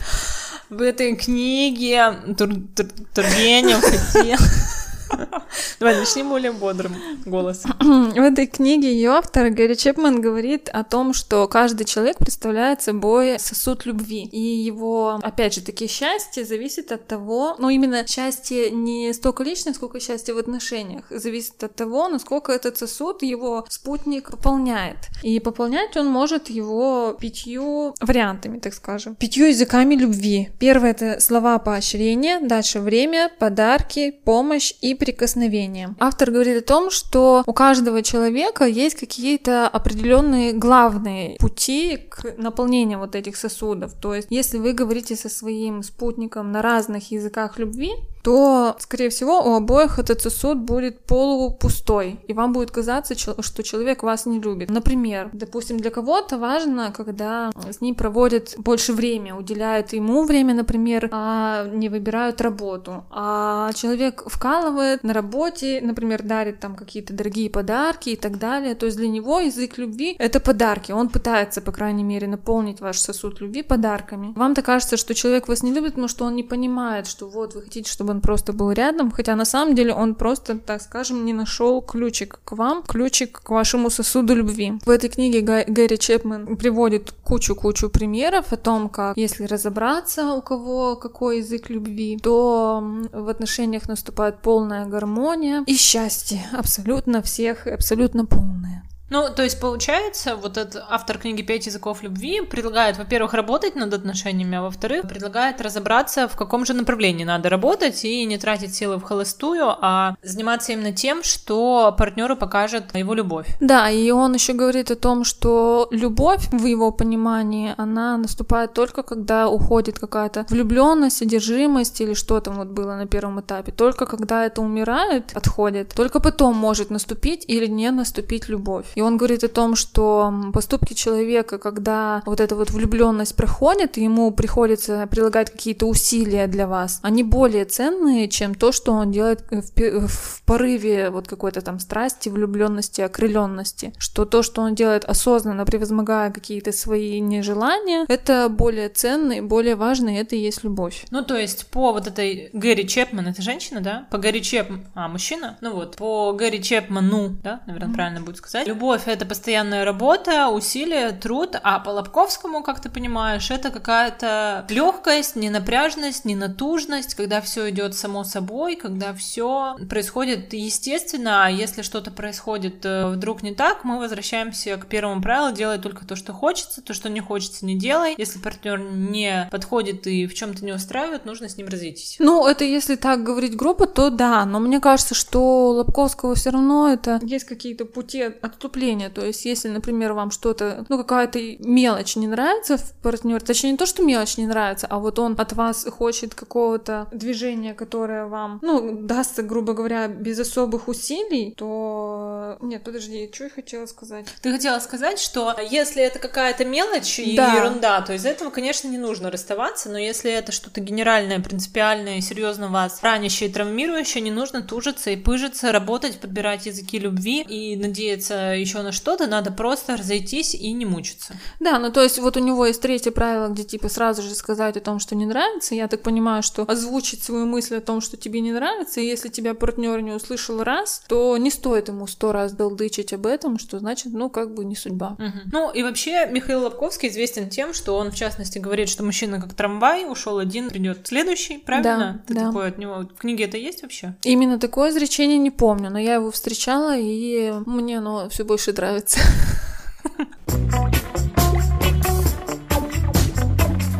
в 0.70 0.82
этой 0.82 1.17
книге 1.17 2.12
Тур 2.37 2.55
Тур 2.75 2.87
Тургенев 3.15 3.81
хотел... 3.81 4.38
Давай 5.81 5.96
начнем 5.96 6.28
более 6.28 6.52
бодрым 6.52 6.94
голосом. 7.25 7.72
В 7.81 8.20
этой 8.20 8.46
книге 8.46 8.93
ее 8.93 9.10
автор 9.10 9.50
Гэри 9.50 9.76
Чепман 9.76 10.20
говорит 10.20 10.69
о 10.69 10.84
том, 10.84 11.14
что 11.14 11.46
каждый 11.49 11.84
человек 11.84 12.19
представляет 12.19 12.82
собой 12.82 13.38
сосуд 13.38 13.87
любви. 13.87 14.25
И 14.25 14.40
его, 14.40 15.20
опять 15.22 15.55
же, 15.55 15.60
таки 15.60 15.87
счастье 15.87 16.44
зависит 16.44 16.93
от 16.93 17.06
того, 17.06 17.56
ну 17.58 17.69
именно 17.69 18.06
счастье 18.06 18.70
не 18.70 19.12
столько 19.12 19.43
личное, 19.44 19.72
сколько 19.72 20.00
счастье 20.00 20.34
в 20.34 20.38
отношениях. 20.38 21.05
Зависит 21.10 21.62
от 21.62 21.75
того, 21.75 22.08
насколько 22.08 22.52
этот 22.52 22.78
сосуд 22.78 23.22
его 23.22 23.64
спутник 23.69 24.31
пополняет. 24.31 24.96
И 25.22 25.40
пополнять 25.40 25.96
он 25.96 26.06
может 26.06 26.50
его 26.50 27.16
пятью 27.20 27.94
вариантами, 28.00 28.58
так 28.58 28.75
скажем. 28.75 29.14
Пятью 29.16 29.46
языками 29.46 29.94
любви. 29.94 30.50
Первое— 30.58 30.90
это 30.93 31.20
слова 31.20 31.58
поощрения, 31.58 32.40
дальше 32.40 32.81
время, 32.81 33.31
подарки, 33.38 34.10
помощь 34.25 34.75
и 34.81 34.94
прикосновением. 34.99 35.97
Автор 35.99 36.31
говорит 36.31 36.62
о 36.62 36.67
том, 36.67 36.91
что 36.91 37.43
у 37.47 37.53
каждого 37.53 38.03
человека 38.03 38.65
есть 38.65 38.97
какие-то 38.97 39.69
определенные 39.69 40.53
главные 40.53 41.37
пути 41.39 41.97
к 42.09 42.35
наполнению 42.37 42.99
вот 42.99 43.15
этих 43.15 43.37
сосудов. 43.37 43.93
То 43.95 44.15
есть, 44.15 44.29
если 44.31 44.59
вы 44.59 44.73
говорите 44.73 45.17
со 45.17 45.29
своим 45.29 45.83
спутником 45.83 46.53
на 46.53 46.62
разных 46.62 47.11
языках 47.11 47.59
любви, 47.59 47.93
то, 48.29 48.77
скорее 48.79 49.09
всего, 49.09 49.41
у 49.41 49.55
обоих 49.55 49.99
этот 49.99 50.20
сосуд 50.20 50.58
будет 50.58 51.01
полупустой, 51.06 52.20
и 52.29 52.35
вам 52.35 52.53
будет 52.53 52.70
казаться, 52.70 53.15
что 53.17 53.63
человек 53.63 54.03
вас 54.03 54.27
не 54.27 54.39
любит. 54.39 54.69
Например, 54.69 55.31
допустим, 55.32 55.79
для 55.79 55.91
кого-то 55.91 56.37
важно, 56.37 56.93
когда 56.94 57.51
с 57.70 57.81
ним 57.81 57.94
проводят 57.94 58.55
больше 58.58 58.93
времени, 58.93 59.32
уделяют 59.32 59.94
ему 59.94 60.25
время, 60.25 60.53
например, 60.53 61.08
а 61.11 61.67
не 61.73 61.89
выбирают 61.89 62.43
работу, 62.43 63.06
а 63.11 63.73
человек 63.73 64.25
вкалывает 64.27 65.05
на 65.05 65.15
работе, 65.15 65.81
например, 65.82 66.23
дарит 66.23 66.61
там 66.61 66.77
какие-то 66.77 67.15
дорогие 67.15 67.49
подарки 67.49 68.11
и 68.11 68.17
так 68.17 68.39
далее, 68.39 68.75
то 68.75 68.85
есть 68.85 68.99
для 68.99 69.08
него 69.08 69.41
язык 69.41 69.79
любви— 69.79 70.17
это 70.19 70.39
подарки, 70.39 70.93
он 70.93 71.08
пытается, 71.08 71.63
по 71.63 71.73
крайней 71.73 72.05
мере, 72.05 72.27
наполнить 72.27 72.81
ваш 72.81 72.99
сосуд 72.99 73.41
любви 73.41 73.63
подарками. 73.63 74.35
Вам-то 74.37 74.61
кажется, 74.61 74.99
что 74.99 75.15
человек 75.15 75.49
вас 75.49 75.63
не 75.63 75.73
любит, 75.73 75.93
потому 75.93 76.08
что 76.08 76.27
он 76.27 76.37
не 76.37 76.43
понимает, 76.43 77.06
что 77.06 77.27
вот 77.27 77.55
вы 77.55 77.63
хотите, 77.63 77.91
чтобы 77.91 78.11
он 78.11 78.18
он 78.19 78.22
просто 78.22 78.53
был 78.53 78.72
рядом, 78.72 79.10
хотя 79.10 79.37
на 79.37 79.44
самом 79.44 79.75
деле 79.75 79.94
он 79.94 80.15
просто, 80.15 80.58
так 80.58 80.82
скажем, 80.82 81.25
не 81.25 81.32
нашел 81.32 81.81
ключик 81.81 82.41
к 82.44 82.53
вам, 82.53 82.82
ключик 82.82 83.41
к 83.43 83.51
вашему 83.51 83.91
сосуду 83.91 84.34
любви. 84.34 84.72
В 84.84 84.91
этой 84.91 85.08
книге 85.08 85.41
Гэри 85.41 85.98
Чепман 85.98 86.56
приводит 86.56 87.15
кучу-кучу 87.25 87.89
примеров 87.89 88.53
о 88.53 88.56
том, 88.56 88.89
как 88.89 89.17
если 89.17 89.46
разобраться, 89.46 90.32
у 90.34 90.43
кого 90.43 90.96
какой 90.96 91.39
язык 91.39 91.70
любви, 91.70 92.19
то 92.22 92.82
в 93.13 93.29
отношениях 93.29 93.89
наступает 93.89 94.43
полная 94.43 94.87
гармония 94.87 95.63
и 95.67 95.77
счастье 95.77 96.41
абсолютно 96.53 97.22
всех, 97.22 97.67
абсолютно 97.67 98.25
полное. 98.27 98.88
Ну, 99.10 99.29
то 99.34 99.43
есть, 99.43 99.60
получается, 99.60 100.36
вот 100.36 100.58
этот 100.58 100.84
автор 100.91 101.19
книги 101.19 101.43
«Пять 101.43 101.67
языков 101.67 102.03
любви» 102.03 102.43
предлагает, 102.43 102.98
во-первых, 102.98 103.32
работать 103.32 103.74
над 103.74 103.94
отношениями, 103.94 104.58
а 104.58 104.62
во-вторых, 104.62 105.08
предлагает 105.08 105.60
разобраться, 105.60 106.29
в 106.29 106.36
каком 106.36 106.67
же 106.67 106.74
направлении 106.74 107.24
надо 107.24 107.48
работать 107.48 108.05
и 108.05 108.27
не 108.27 108.36
тратить 108.36 108.74
силы 108.74 108.96
в 108.96 109.03
холостую, 109.03 109.74
а 109.81 110.15
заниматься 110.22 110.72
именно 110.72 110.93
тем, 110.93 111.22
что 111.22 111.94
партнеру 111.96 112.36
покажет 112.36 112.94
его 112.94 113.15
любовь. 113.15 113.46
Да, 113.60 113.88
и 113.88 114.10
он 114.10 114.34
еще 114.34 114.53
говорит 114.53 114.91
о 114.91 114.96
том, 114.96 115.24
что 115.24 115.88
любовь, 115.91 116.48
в 116.53 116.65
его 116.67 116.91
понимании, 116.91 117.74
она 117.79 118.19
наступает 118.19 118.74
только 118.74 119.03
когда 119.03 119.48
уходит 119.48 119.98
какая-то 119.98 120.44
влюбленность, 120.50 121.22
одержимость 121.22 122.00
или 122.00 122.15
что 122.15 122.41
там 122.41 122.56
вот 122.56 122.69
было 122.69 122.94
на 122.94 123.06
первом 123.06 123.41
этапе. 123.41 123.72
Только 123.72 124.05
когда 124.06 124.44
это 124.44 124.60
умирает, 124.60 125.32
отходит, 125.34 125.94
только 125.94 126.20
потом 126.20 126.56
может 126.56 126.91
наступить 126.91 127.44
или 127.48 127.67
не 127.67 127.91
наступить 127.91 128.48
любовь. 128.48 128.86
И 128.98 129.00
он 129.00 129.17
говорит 129.17 129.44
о 129.44 129.48
том, 129.48 129.76
что 129.76 130.34
поступки 130.52 130.93
человека, 130.93 131.58
когда 131.58 132.20
вот 132.26 132.40
эта 132.40 132.56
вот 132.56 132.72
влюбленность 132.72 133.36
проходит, 133.36 133.96
и 133.96 134.02
ему 134.02 134.32
приходится 134.32 135.06
прилагать 135.06 135.52
какие-то 135.52 135.86
усилия 135.86 136.48
для 136.48 136.67
вас, 136.67 136.98
они 137.02 137.22
более 137.22 137.64
ценные, 137.64 138.28
чем 138.28 138.56
то, 138.56 138.72
что 138.72 138.90
он 138.90 139.12
делает 139.12 139.44
в, 139.52 140.08
в 140.08 140.43
порыве 140.44 141.10
вот 141.10 141.28
какой-то 141.28 141.60
там 141.60 141.78
страсти, 141.78 142.28
влюбленности, 142.28 143.00
окрыленности. 143.00 143.93
Что 143.98 144.24
то, 144.24 144.43
что 144.43 144.62
он 144.62 144.74
делает 144.74 145.05
осознанно, 145.05 145.64
превозмогая 145.64 146.32
какие-то 146.32 146.72
свои 146.72 147.20
нежелания, 147.20 148.05
это 148.08 148.48
более 148.48 148.88
ценно 148.88 149.34
и 149.34 149.40
более 149.40 149.76
важно, 149.76 150.08
и 150.08 150.19
это 150.19 150.34
и 150.34 150.40
есть 150.40 150.64
любовь. 150.64 151.06
Ну, 151.12 151.22
то 151.22 151.36
есть 151.36 151.69
по 151.69 151.93
вот 151.93 152.08
этой 152.08 152.50
Гэри 152.52 152.88
Чепман, 152.88 153.28
это 153.28 153.43
женщина, 153.43 153.81
да? 153.81 154.08
По 154.10 154.19
Гэри 154.19 154.43
Чепман, 154.43 154.88
а, 154.96 155.06
мужчина? 155.06 155.56
Ну 155.60 155.74
вот, 155.74 155.94
по 155.94 156.32
Гэри 156.32 156.60
Чепману, 156.60 157.36
да, 157.44 157.60
наверное, 157.69 157.90
mm-hmm. 157.90 157.94
правильно 157.94 158.20
будет 158.22 158.38
сказать. 158.38 158.67
Любовь— 158.67 158.88
это 158.95 159.27
постоянная 159.27 159.85
работа, 159.85 160.49
усилия, 160.49 161.13
труд, 161.13 161.57
а 161.63 161.79
по 161.81 161.91
Лобковскому, 161.91 162.63
как 162.63 162.81
ты 162.81 162.89
понимаешь, 162.91 163.51
это 163.51 163.71
какая-то 163.71 164.67
легкость, 164.69 165.37
ненапряжность, 165.37 166.25
ненатужность, 166.25 167.15
когда 167.15 167.41
все 167.41 167.71
идет 167.71 167.95
само 167.95 168.25
собой, 168.25 168.77
когда 168.77 169.15
все 169.15 169.77
происходит 169.89 170.53
естественно, 170.53 171.45
а 171.45 171.51
если 171.51 171.83
что-то 171.83 172.11
происходит 172.11 172.85
э, 172.85 173.09
вдруг 173.09 173.43
не 173.43 173.55
так, 173.55 173.85
мы 173.85 173.99
возвращаемся 173.99 174.77
к 174.77 174.87
первому 174.87 175.23
правилу, 175.23 175.55
делай 175.55 175.79
только 175.79 176.07
то, 176.07 176.17
что 176.17 176.33
хочется, 176.33 176.83
то, 176.83 176.95
что 176.95 177.09
не 177.09 177.21
хочется, 177.21 177.67
не 177.67 177.79
делай. 177.79 178.15
Если 178.17 178.39
партнер 178.39 178.79
не 178.79 179.49
подходит 179.51 180.07
и 180.07 180.27
в 180.27 180.35
чем-то 180.35 180.65
не 180.65 180.73
устраивает, 180.73 181.25
нужно 181.25 181.49
с 181.49 181.57
ним 181.57 181.69
разойтись. 181.69 182.17
Ну, 182.19 182.47
это 182.47 182.65
если 182.65 182.97
так 182.97 183.23
говорить 183.23 183.57
грубо, 183.57 183.87
то 183.87 184.11
да, 184.11 184.45
но 184.45 184.61
мне 184.61 184.81
кажется, 184.81 185.15
что 185.15 185.71
Лобковского 185.71 186.35
все 186.35 186.51
равно 186.51 186.89
это 186.89 187.21
есть 187.23 187.45
какие-то 187.45 187.85
пути 187.85 188.23
отступления. 188.23 188.78
То 189.11 189.25
есть, 189.25 189.44
если, 189.44 189.69
например, 189.69 190.13
вам 190.13 190.31
что-то, 190.31 190.85
ну, 190.89 190.99
какая-то 190.99 191.39
мелочь 191.58 192.17
не 192.17 192.27
нравится 192.27 192.77
в 192.77 192.93
партнере, 193.03 193.41
точнее, 193.41 193.73
не 193.73 193.77
то, 193.77 193.87
что 193.87 194.03
мелочь 194.03 194.39
не 194.39 194.47
нравится, 194.47 194.87
а 194.89 194.99
вот 194.99 195.19
он 195.19 195.35
от 195.39 195.53
вас 195.53 195.87
хочет 195.91 196.35
какого-то 196.35 197.08
движения, 197.13 197.75
которое 197.75 198.27
вам, 198.27 198.58
ну, 198.63 198.99
дастся, 199.03 199.43
грубо 199.43 199.75
говоря, 199.75 200.08
без 200.08 200.39
особых 200.39 200.89
усилий, 200.89 201.55
то... 201.56 202.38
Нет, 202.60 202.84
подожди, 202.84 203.31
что 203.32 203.44
я 203.44 203.50
хотела 203.50 203.86
сказать? 203.86 204.26
Ты 204.43 204.52
хотела 204.52 204.78
сказать, 204.81 205.19
что 205.19 205.55
если 205.70 206.02
это 206.02 206.19
какая-то 206.19 206.64
мелочь 206.64 207.19
и 207.19 207.36
да. 207.36 207.55
ерунда, 207.55 208.00
то 208.02 208.12
из 208.12 208.24
этого, 208.24 208.50
конечно, 208.50 208.88
не 208.88 208.98
нужно 208.98 209.31
расставаться, 209.31 209.88
но 209.90 209.98
если 209.98 210.31
это 210.31 210.52
что-то 210.52 210.81
генеральное, 210.81 211.40
принципиальное, 211.40 212.20
серьезно 212.20 212.69
вас 212.69 213.02
ранящее 213.02 213.50
и 213.50 213.52
травмирующее, 213.52 214.22
не 214.22 214.31
нужно 214.31 214.62
тужиться 214.62 215.10
и 215.10 215.17
пыжиться, 215.17 215.72
работать, 215.72 216.20
подбирать 216.20 216.67
языки 216.67 216.98
любви 216.98 217.43
и 217.43 217.76
надеяться 217.76 218.55
еще 218.55 218.82
на 218.82 218.93
что-то, 218.93 219.26
надо 219.26 219.50
просто 219.52 219.96
разойтись 219.96 220.55
и 220.55 220.72
не 220.72 220.86
мучиться. 220.86 221.34
Да, 221.60 221.78
ну 221.78 221.93
то 221.93 222.02
есть 222.02 222.19
вот 222.19 222.36
у 222.36 222.40
него 222.40 222.67
есть 222.67 222.81
третье 222.81 223.10
правило, 223.10 223.48
где 223.48 223.64
типа 223.64 223.88
сразу 223.88 224.22
же 224.22 224.34
сказать 224.34 224.76
о 224.76 224.81
том, 224.81 224.98
что 224.98 225.14
не 225.14 225.26
нравится. 225.26 225.74
Я 225.74 225.88
так 225.88 226.02
понимаю, 226.02 226.43
что 226.43 226.62
озвучить 226.62 227.22
свою 227.22 227.46
мысль 227.46 227.76
о 227.76 227.81
том, 227.81 228.00
что 228.00 228.17
тебе 228.17 228.40
не 228.40 228.52
нравится, 228.52 229.00
и 229.00 229.06
если 229.06 229.28
тебя 229.28 229.55
партнер 229.55 230.00
не 230.00 230.12
услышал 230.12 230.62
раз, 230.62 231.02
то 231.08 231.36
не 231.36 231.50
стоит 231.50 231.88
ему 231.88 232.06
сто 232.06 232.32
раз 232.32 232.38
долдычить 232.47 233.13
об 233.13 233.27
этом, 233.27 233.59
что 233.59 233.79
значит, 233.79 234.13
ну 234.13 234.31
как 234.31 234.55
бы 234.55 234.65
не 234.65 234.77
судьба. 234.77 235.17
Угу. 235.19 235.51
Ну 235.53 235.73
и 235.73 235.83
вообще 235.83 236.27
Михаил 236.27 236.63
Лобковский 236.63 237.09
известен 237.09 237.49
тем, 237.49 237.75
что 237.75 237.97
он 237.97 238.11
в 238.11 238.15
частности 238.15 238.59
говорит, 238.59 238.89
что 238.89 239.05
мужчина 239.05 239.41
как 239.41 239.55
трамвай, 239.55 240.11
ушел 240.11 240.39
один, 240.39 240.71
придет 240.71 241.07
следующий, 241.07 241.59
правильно? 241.59 242.23
Да, 242.27 242.27
Ты 242.27 242.35
да. 242.35 242.47
такое 242.47 242.69
от 242.69 242.79
него 242.79 243.01
в 243.01 243.19
книге 243.19 243.45
это 243.45 243.57
есть 243.57 243.83
вообще? 243.83 244.15
Именно 244.23 244.59
такое 244.59 244.91
изречение 244.91 245.39
не 245.39 245.51
помню, 245.51 245.91
но 245.91 245.99
я 245.99 246.15
его 246.15 246.31
встречала, 246.31 246.97
и 246.97 247.53
мне 247.67 247.99
оно 247.99 248.29
все 248.29 248.45
больше 248.45 248.73
нравится. 248.73 249.21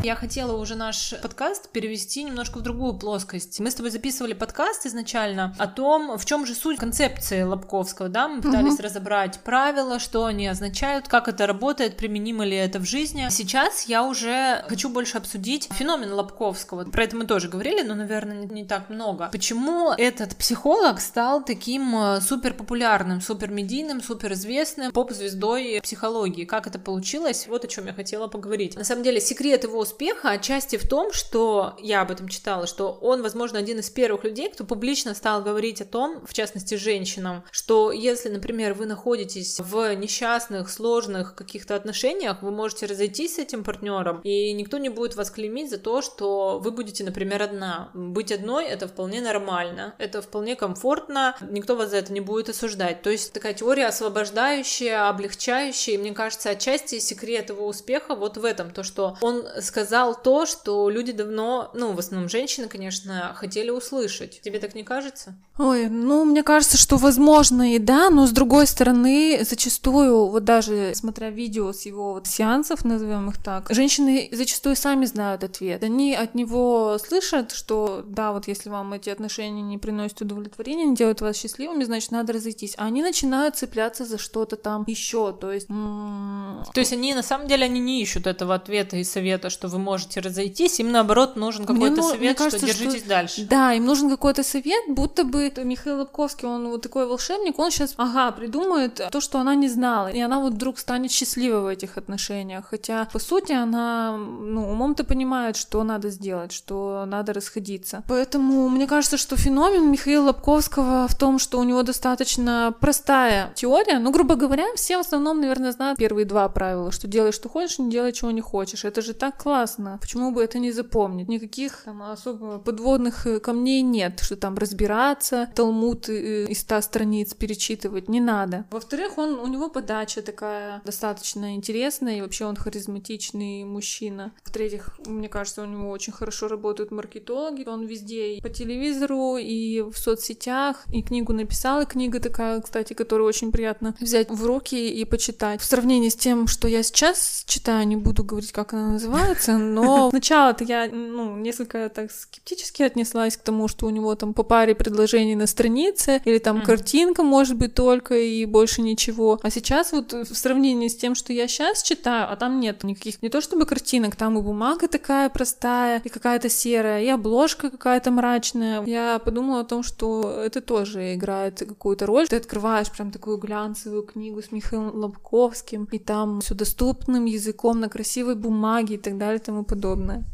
Я 0.08 0.14
хотела 0.14 0.56
уже 0.56 0.74
наш 0.74 1.12
подкаст 1.20 1.68
перевести 1.68 2.24
немножко 2.24 2.60
в 2.60 2.62
другую 2.62 2.94
плоскость. 2.94 3.60
Мы 3.60 3.70
с 3.70 3.74
тобой 3.74 3.90
записывали 3.90 4.32
подкаст 4.32 4.86
изначально 4.86 5.54
о 5.58 5.66
том, 5.66 6.16
в 6.16 6.24
чем 6.24 6.46
же 6.46 6.54
суть 6.54 6.78
концепции 6.78 7.42
Лобковского, 7.42 8.08
да? 8.08 8.26
Мы 8.26 8.40
пытались 8.40 8.72
угу. 8.72 8.84
разобрать 8.84 9.38
правила, 9.40 9.98
что 9.98 10.24
они 10.24 10.46
означают, 10.46 11.08
как 11.08 11.28
это 11.28 11.46
работает, 11.46 11.98
применимо 11.98 12.46
ли 12.46 12.56
это 12.56 12.78
в 12.78 12.86
жизни. 12.86 13.26
Сейчас 13.28 13.84
я 13.84 14.02
уже 14.02 14.64
хочу 14.66 14.88
больше 14.88 15.18
обсудить 15.18 15.68
феномен 15.74 16.10
Лобковского. 16.14 16.84
Про 16.84 17.04
это 17.04 17.14
мы 17.14 17.26
тоже 17.26 17.50
говорили, 17.50 17.82
но, 17.82 17.94
наверное, 17.94 18.46
не, 18.46 18.46
не 18.46 18.64
так 18.64 18.88
много. 18.88 19.28
Почему 19.30 19.90
этот 19.90 20.36
психолог 20.36 21.00
стал 21.00 21.44
таким 21.44 21.94
э, 21.94 22.22
супер 22.22 22.54
популярным, 22.54 23.20
супер 23.20 23.50
медийным, 23.50 24.02
супер 24.02 24.32
известным 24.32 24.90
поп-звездой 24.90 25.82
психологии? 25.82 26.46
Как 26.46 26.66
это 26.66 26.78
получилось? 26.78 27.46
Вот 27.46 27.66
о 27.66 27.68
чем 27.68 27.84
я 27.84 27.92
хотела 27.92 28.26
поговорить. 28.26 28.74
На 28.74 28.84
самом 28.84 29.02
деле, 29.02 29.20
секрет 29.20 29.64
его 29.64 29.80
успеха 29.80 29.97
отчасти 30.22 30.76
в 30.76 30.88
том, 30.88 31.12
что 31.12 31.76
я 31.80 32.02
об 32.02 32.10
этом 32.10 32.28
читала, 32.28 32.66
что 32.66 32.92
он, 32.92 33.22
возможно, 33.22 33.58
один 33.58 33.78
из 33.78 33.90
первых 33.90 34.24
людей, 34.24 34.48
кто 34.50 34.64
публично 34.64 35.14
стал 35.14 35.42
говорить 35.42 35.80
о 35.80 35.84
том, 35.84 36.24
в 36.26 36.32
частности, 36.32 36.74
женщинам, 36.76 37.44
что 37.50 37.90
если, 37.92 38.28
например, 38.28 38.74
вы 38.74 38.86
находитесь 38.86 39.58
в 39.58 39.94
несчастных, 39.94 40.70
сложных 40.70 41.34
каких-то 41.34 41.74
отношениях, 41.74 42.42
вы 42.42 42.50
можете 42.50 42.86
разойтись 42.86 43.36
с 43.36 43.38
этим 43.38 43.64
партнером, 43.64 44.20
и 44.22 44.52
никто 44.52 44.78
не 44.78 44.88
будет 44.88 45.16
вас 45.16 45.30
клеймить 45.30 45.70
за 45.70 45.78
то, 45.78 46.02
что 46.02 46.58
вы 46.58 46.70
будете, 46.70 47.04
например, 47.04 47.42
одна. 47.42 47.90
Быть 47.94 48.32
одной 48.32 48.66
это 48.66 48.86
вполне 48.86 49.20
нормально, 49.20 49.94
это 49.98 50.22
вполне 50.22 50.56
комфортно, 50.56 51.36
никто 51.40 51.76
вас 51.76 51.90
за 51.90 51.96
это 51.98 52.12
не 52.12 52.20
будет 52.20 52.48
осуждать. 52.48 53.02
То 53.02 53.10
есть 53.10 53.32
такая 53.32 53.54
теория 53.54 53.86
освобождающая, 53.86 55.08
облегчающая, 55.08 55.94
и 55.94 55.98
мне 55.98 56.12
кажется, 56.12 56.50
отчасти 56.50 56.98
секрет 56.98 57.50
его 57.50 57.66
успеха 57.66 58.14
вот 58.14 58.36
в 58.36 58.44
этом, 58.44 58.70
то, 58.70 58.82
что 58.82 59.16
он 59.20 59.44
сказал 59.60 59.77
сказал 59.78 60.20
то, 60.20 60.44
что 60.44 60.90
люди 60.90 61.12
давно, 61.12 61.70
ну, 61.73 61.92
в 61.92 61.99
основном 62.00 62.28
женщины, 62.28 62.66
конечно, 62.66 63.32
хотели 63.37 63.70
услышать. 63.70 64.40
Тебе 64.40 64.58
так 64.58 64.75
не 64.75 64.82
кажется? 64.82 65.37
Ой, 65.56 65.88
ну, 65.88 66.25
мне 66.25 66.42
кажется, 66.42 66.76
что 66.76 66.97
возможно 66.97 67.75
и 67.75 67.78
да, 67.78 68.11
но 68.11 68.26
с 68.26 68.30
другой 68.30 68.66
стороны, 68.66 69.40
зачастую, 69.49 70.26
вот 70.26 70.44
даже 70.44 70.92
смотря 70.94 71.30
видео 71.30 71.73
с 71.73 71.87
его 71.87 72.14
вот 72.14 72.26
сеансов, 72.26 72.85
назовем 72.85 73.30
их 73.30 73.42
так, 73.42 73.68
женщины 73.70 74.28
зачастую 74.32 74.75
сами 74.75 75.04
знают 75.04 75.44
ответ. 75.44 75.82
Они 75.85 76.14
от 76.14 76.35
него 76.35 76.99
слышат, 76.99 77.52
что 77.52 78.04
да, 78.04 78.32
вот 78.32 78.49
если 78.49 78.70
вам 78.70 78.92
эти 78.92 79.11
отношения 79.11 79.62
не 79.62 79.78
приносят 79.78 80.20
удовлетворения, 80.23 80.87
не 80.87 80.97
делают 80.97 81.20
вас 81.20 81.37
счастливыми, 81.37 81.85
значит, 81.85 82.11
надо 82.11 82.32
разойтись. 82.32 82.75
А 82.78 82.87
они 82.87 83.02
начинают 83.02 83.56
цепляться 83.56 84.04
за 84.04 84.18
что-то 84.18 84.56
там 84.56 84.85
еще, 84.88 85.32
то 85.32 85.52
есть... 85.52 85.68
То 85.68 86.80
есть 86.80 86.92
они, 86.92 87.14
на 87.14 87.23
самом 87.23 87.47
деле, 87.47 87.64
они 87.64 87.78
не 87.78 88.02
ищут 88.02 88.26
этого 88.26 88.54
ответа 88.56 88.97
и 88.97 89.04
совета, 89.04 89.50
что 89.50 89.67
вы 89.68 89.78
можете 89.78 90.20
разойтись, 90.20 90.80
им 90.80 90.92
наоборот 90.92 91.37
нужен 91.37 91.66
какой-то 91.66 91.96
ну, 91.96 92.10
совет, 92.10 92.38
кажется, 92.38 92.58
что 92.58 92.66
держитесь 92.66 93.00
что... 93.00 93.08
дальше. 93.08 93.46
Да, 93.48 93.72
им 93.72 93.84
нужен 93.87 94.10
какой-то 94.10 94.42
совет, 94.42 94.84
будто 94.88 95.25
бы 95.25 95.52
Михаил 95.64 95.98
Лобковский, 95.98 96.48
он 96.48 96.68
вот 96.68 96.82
такой 96.82 97.06
волшебник, 97.06 97.58
он 97.58 97.70
сейчас, 97.70 97.94
ага, 97.96 98.32
придумает 98.32 99.00
то, 99.10 99.20
что 99.20 99.38
она 99.38 99.54
не 99.54 99.68
знала, 99.68 100.08
и 100.08 100.20
она 100.20 100.40
вот 100.40 100.54
вдруг 100.54 100.78
станет 100.78 101.10
счастливой 101.10 101.60
в 101.60 101.66
этих 101.66 101.96
отношениях, 101.96 102.66
хотя, 102.70 103.04
по 103.12 103.18
сути, 103.18 103.52
она, 103.52 104.16
ну, 104.16 104.70
умом-то 104.70 105.04
понимает, 105.04 105.56
что 105.56 105.82
надо 105.82 106.10
сделать, 106.10 106.52
что 106.52 107.04
надо 107.06 107.32
расходиться. 107.32 108.02
Поэтому 108.08 108.68
мне 108.68 108.87
кажется, 108.87 109.16
что 109.16 109.37
феномен 109.37 109.90
Михаила 109.90 110.26
Лобковского 110.26 111.06
в 111.08 111.16
том, 111.16 111.38
что 111.38 111.58
у 111.58 111.64
него 111.64 111.82
достаточно 111.82 112.75
простая 112.80 113.52
теория, 113.54 113.98
ну, 113.98 114.10
грубо 114.10 114.34
говоря, 114.34 114.66
все 114.75 114.96
в 114.96 115.00
основном, 115.00 115.40
наверное, 115.40 115.72
знают 115.72 115.98
первые 115.98 116.25
два 116.25 116.48
правила, 116.48 116.92
что 116.92 117.06
делай, 117.06 117.32
что 117.32 117.48
хочешь, 117.48 117.78
не 117.78 117.90
делай, 117.90 118.12
чего 118.12 118.30
не 118.30 118.40
хочешь. 118.40 118.84
Это 118.84 119.02
же 119.02 119.14
так 119.14 119.37
классно 119.37 119.57
классно. 119.58 119.98
Почему 120.00 120.30
бы 120.30 120.42
это 120.42 120.58
не 120.58 120.72
запомнить? 120.72 121.28
Никаких 121.28 121.82
там 121.84 122.02
особо 122.02 122.58
подводных 122.58 123.26
э, 123.26 123.40
камней 123.40 123.82
нет, 123.82 124.20
что 124.20 124.36
там 124.36 124.56
разбираться, 124.56 125.48
Талмуд 125.54 126.08
э, 126.08 126.46
из 126.46 126.60
ста 126.60 126.80
страниц 126.80 127.34
перечитывать, 127.34 128.08
не 128.08 128.20
надо. 128.20 128.66
Во-вторых, 128.70 129.18
он, 129.18 129.40
у 129.40 129.46
него 129.48 129.68
подача 129.68 130.22
такая 130.22 130.80
достаточно 130.84 131.56
интересная, 131.56 132.18
и 132.18 132.20
вообще 132.20 132.44
он 132.44 132.54
харизматичный 132.54 133.64
мужчина. 133.64 134.32
В-третьих, 134.44 134.98
мне 135.06 135.28
кажется, 135.28 135.62
у 135.62 135.66
него 135.66 135.90
очень 135.90 136.12
хорошо 136.12 136.46
работают 136.46 136.92
маркетологи, 136.92 137.64
он 137.66 137.84
везде 137.84 138.34
и 138.34 138.40
по 138.40 138.50
телевизору, 138.50 139.38
и 139.38 139.80
в 139.80 139.96
соцсетях, 139.98 140.84
и 140.92 141.02
книгу 141.02 141.32
написал, 141.32 141.82
и 141.82 141.86
книга 141.86 142.20
такая, 142.20 142.60
кстати, 142.60 142.92
которую 142.92 143.26
очень 143.26 143.50
приятно 143.50 143.96
взять 143.98 144.30
в 144.30 144.46
руки 144.46 144.88
и 144.88 145.04
почитать. 145.04 145.60
В 145.60 145.64
сравнении 145.64 146.10
с 146.10 146.16
тем, 146.16 146.46
что 146.46 146.68
я 146.68 146.84
сейчас 146.84 147.42
читаю, 147.46 147.88
не 147.88 147.96
буду 147.96 148.22
говорить, 148.22 148.52
как 148.52 148.72
она 148.72 148.92
называется, 148.92 149.47
но 149.56 150.10
сначала-то 150.10 150.64
я, 150.64 150.88
ну, 150.92 151.36
несколько 151.36 151.88
так 151.88 152.10
скептически 152.10 152.82
отнеслась 152.82 153.36
к 153.36 153.42
тому, 153.42 153.68
что 153.68 153.86
у 153.86 153.90
него 153.90 154.14
там 154.14 154.34
по 154.34 154.42
паре 154.42 154.74
предложений 154.74 155.36
на 155.36 155.46
странице, 155.46 156.20
или 156.24 156.38
там 156.38 156.58
mm. 156.58 156.64
картинка 156.64 157.22
может 157.22 157.56
быть 157.56 157.74
только 157.74 158.16
и 158.16 158.44
больше 158.44 158.82
ничего. 158.82 159.38
А 159.42 159.50
сейчас 159.50 159.92
вот 159.92 160.12
в 160.12 160.34
сравнении 160.34 160.88
с 160.88 160.96
тем, 160.96 161.14
что 161.14 161.32
я 161.32 161.48
сейчас 161.48 161.82
читаю, 161.82 162.30
а 162.30 162.36
там 162.36 162.60
нет 162.60 162.84
никаких, 162.84 163.22
не 163.22 163.28
то 163.28 163.40
чтобы 163.40 163.66
картинок, 163.66 164.16
там 164.16 164.38
и 164.38 164.42
бумага 164.42 164.88
такая 164.88 165.28
простая, 165.28 166.02
и 166.04 166.08
какая-то 166.08 166.48
серая, 166.48 167.02
и 167.02 167.08
обложка 167.08 167.70
какая-то 167.70 168.10
мрачная. 168.10 168.84
Я 168.84 169.18
подумала 169.18 169.60
о 169.60 169.64
том, 169.64 169.82
что 169.82 170.42
это 170.44 170.60
тоже 170.60 171.14
играет 171.14 171.60
какую-то 171.60 172.06
роль. 172.06 172.28
Ты 172.28 172.36
открываешь 172.36 172.90
прям 172.90 173.10
такую 173.10 173.38
глянцевую 173.38 174.02
книгу 174.02 174.42
с 174.42 174.52
Михаилом 174.52 174.94
Лобковским, 174.94 175.88
и 175.92 175.98
там 175.98 176.40
все 176.40 176.54
доступным 176.54 177.24
языком 177.24 177.80
на 177.80 177.88
красивой 177.88 178.34
бумаге 178.34 178.94
и 178.96 178.98
так 178.98 179.18
далее 179.18 179.38
и 179.38 179.40
тому 179.40 179.64
подобное. 179.64 180.25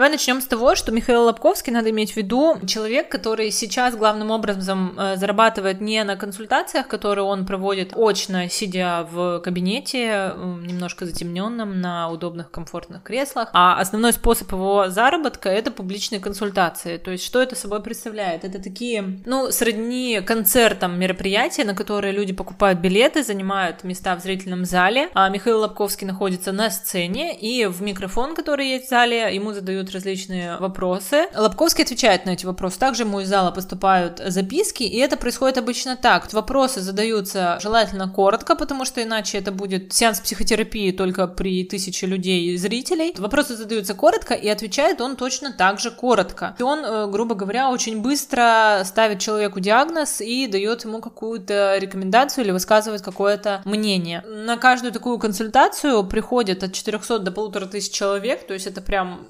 Давай 0.00 0.12
начнем 0.12 0.40
с 0.40 0.46
того, 0.46 0.76
что 0.76 0.92
Михаил 0.92 1.24
Лобковский, 1.24 1.74
надо 1.74 1.90
иметь 1.90 2.14
в 2.14 2.16
виду, 2.16 2.58
человек, 2.66 3.10
который 3.10 3.50
сейчас 3.50 3.94
главным 3.94 4.30
образом 4.30 4.98
э, 4.98 5.16
зарабатывает 5.16 5.82
не 5.82 6.02
на 6.04 6.16
консультациях, 6.16 6.88
которые 6.88 7.26
он 7.26 7.44
проводит 7.44 7.92
очно, 7.94 8.48
сидя 8.48 9.06
в 9.12 9.40
кабинете, 9.40 10.32
немножко 10.38 11.04
затемненном, 11.04 11.82
на 11.82 12.08
удобных, 12.08 12.50
комфортных 12.50 13.02
креслах, 13.02 13.50
а 13.52 13.78
основной 13.78 14.14
способ 14.14 14.50
его 14.50 14.88
заработка— 14.88 15.48
это 15.50 15.70
публичные 15.70 16.18
консультации. 16.18 16.96
То 16.96 17.10
есть 17.10 17.26
что 17.26 17.42
это 17.42 17.54
собой 17.54 17.82
представляет? 17.82 18.46
Это 18.46 18.58
такие, 18.58 19.20
ну, 19.26 19.52
сродни 19.52 20.22
концертам 20.24 20.98
мероприятия, 20.98 21.64
на 21.64 21.74
которые 21.74 22.14
люди 22.14 22.32
покупают 22.32 22.78
билеты, 22.78 23.22
занимают 23.22 23.84
места 23.84 24.16
в 24.16 24.22
зрительном 24.22 24.64
зале, 24.64 25.10
а 25.12 25.28
Михаил 25.28 25.60
Лобковский 25.60 26.06
находится 26.06 26.52
на 26.52 26.70
сцене, 26.70 27.38
и 27.38 27.66
в 27.66 27.82
микрофон, 27.82 28.34
который 28.34 28.66
есть 28.66 28.86
в 28.86 28.88
зале, 28.88 29.34
ему 29.34 29.52
задают 29.52 29.89
различные 29.90 30.56
вопросы. 30.58 31.26
Лобковский 31.34 31.84
отвечает 31.84 32.26
на 32.26 32.30
эти 32.30 32.46
вопросы. 32.46 32.78
Также 32.78 33.02
ему 33.02 33.20
из 33.20 33.28
зала 33.28 33.50
поступают 33.50 34.20
записки, 34.26 34.82
и 34.82 34.98
это 34.98 35.16
происходит 35.16 35.58
обычно 35.58 35.96
так. 35.96 36.32
Вопросы 36.32 36.80
задаются 36.80 37.58
желательно 37.60 38.08
коротко, 38.08 38.54
потому 38.54 38.84
что 38.84 39.02
иначе 39.02 39.38
это 39.38 39.52
будет 39.52 39.92
сеанс 39.92 40.20
психотерапии 40.20 40.92
только 40.92 41.26
при 41.26 41.64
тысяче 41.64 42.06
людей 42.06 42.52
и 42.52 42.56
зрителей. 42.56 43.14
Вопросы 43.18 43.56
задаются 43.56 43.94
коротко, 43.94 44.34
и 44.34 44.48
отвечает 44.48 45.00
он 45.00 45.16
точно 45.16 45.52
так 45.52 45.80
же 45.80 45.90
коротко. 45.90 46.56
И 46.58 46.62
он, 46.62 46.84
э, 46.84 47.06
грубо 47.10 47.34
говоря, 47.34 47.70
очень 47.70 48.00
быстро 48.02 48.82
ставит 48.84 49.20
человеку 49.20 49.60
диагноз 49.60 50.20
и 50.20 50.46
дает 50.46 50.84
ему 50.84 51.00
какую-то 51.00 51.76
рекомендацию 51.78 52.44
или 52.44 52.52
высказывает 52.52 53.02
какое-то 53.02 53.62
мнение. 53.64 54.22
На 54.26 54.56
каждую 54.56 54.92
такую 54.92 55.18
консультацию 55.18 56.04
приходит 56.04 56.62
от 56.62 56.72
400 56.72 57.18
до 57.18 57.30
полутора 57.30 57.66
тысяч 57.66 57.92
человек, 57.92 58.46
то 58.46 58.54
есть 58.54 58.66
это 58.66 58.80
прям 58.80 59.26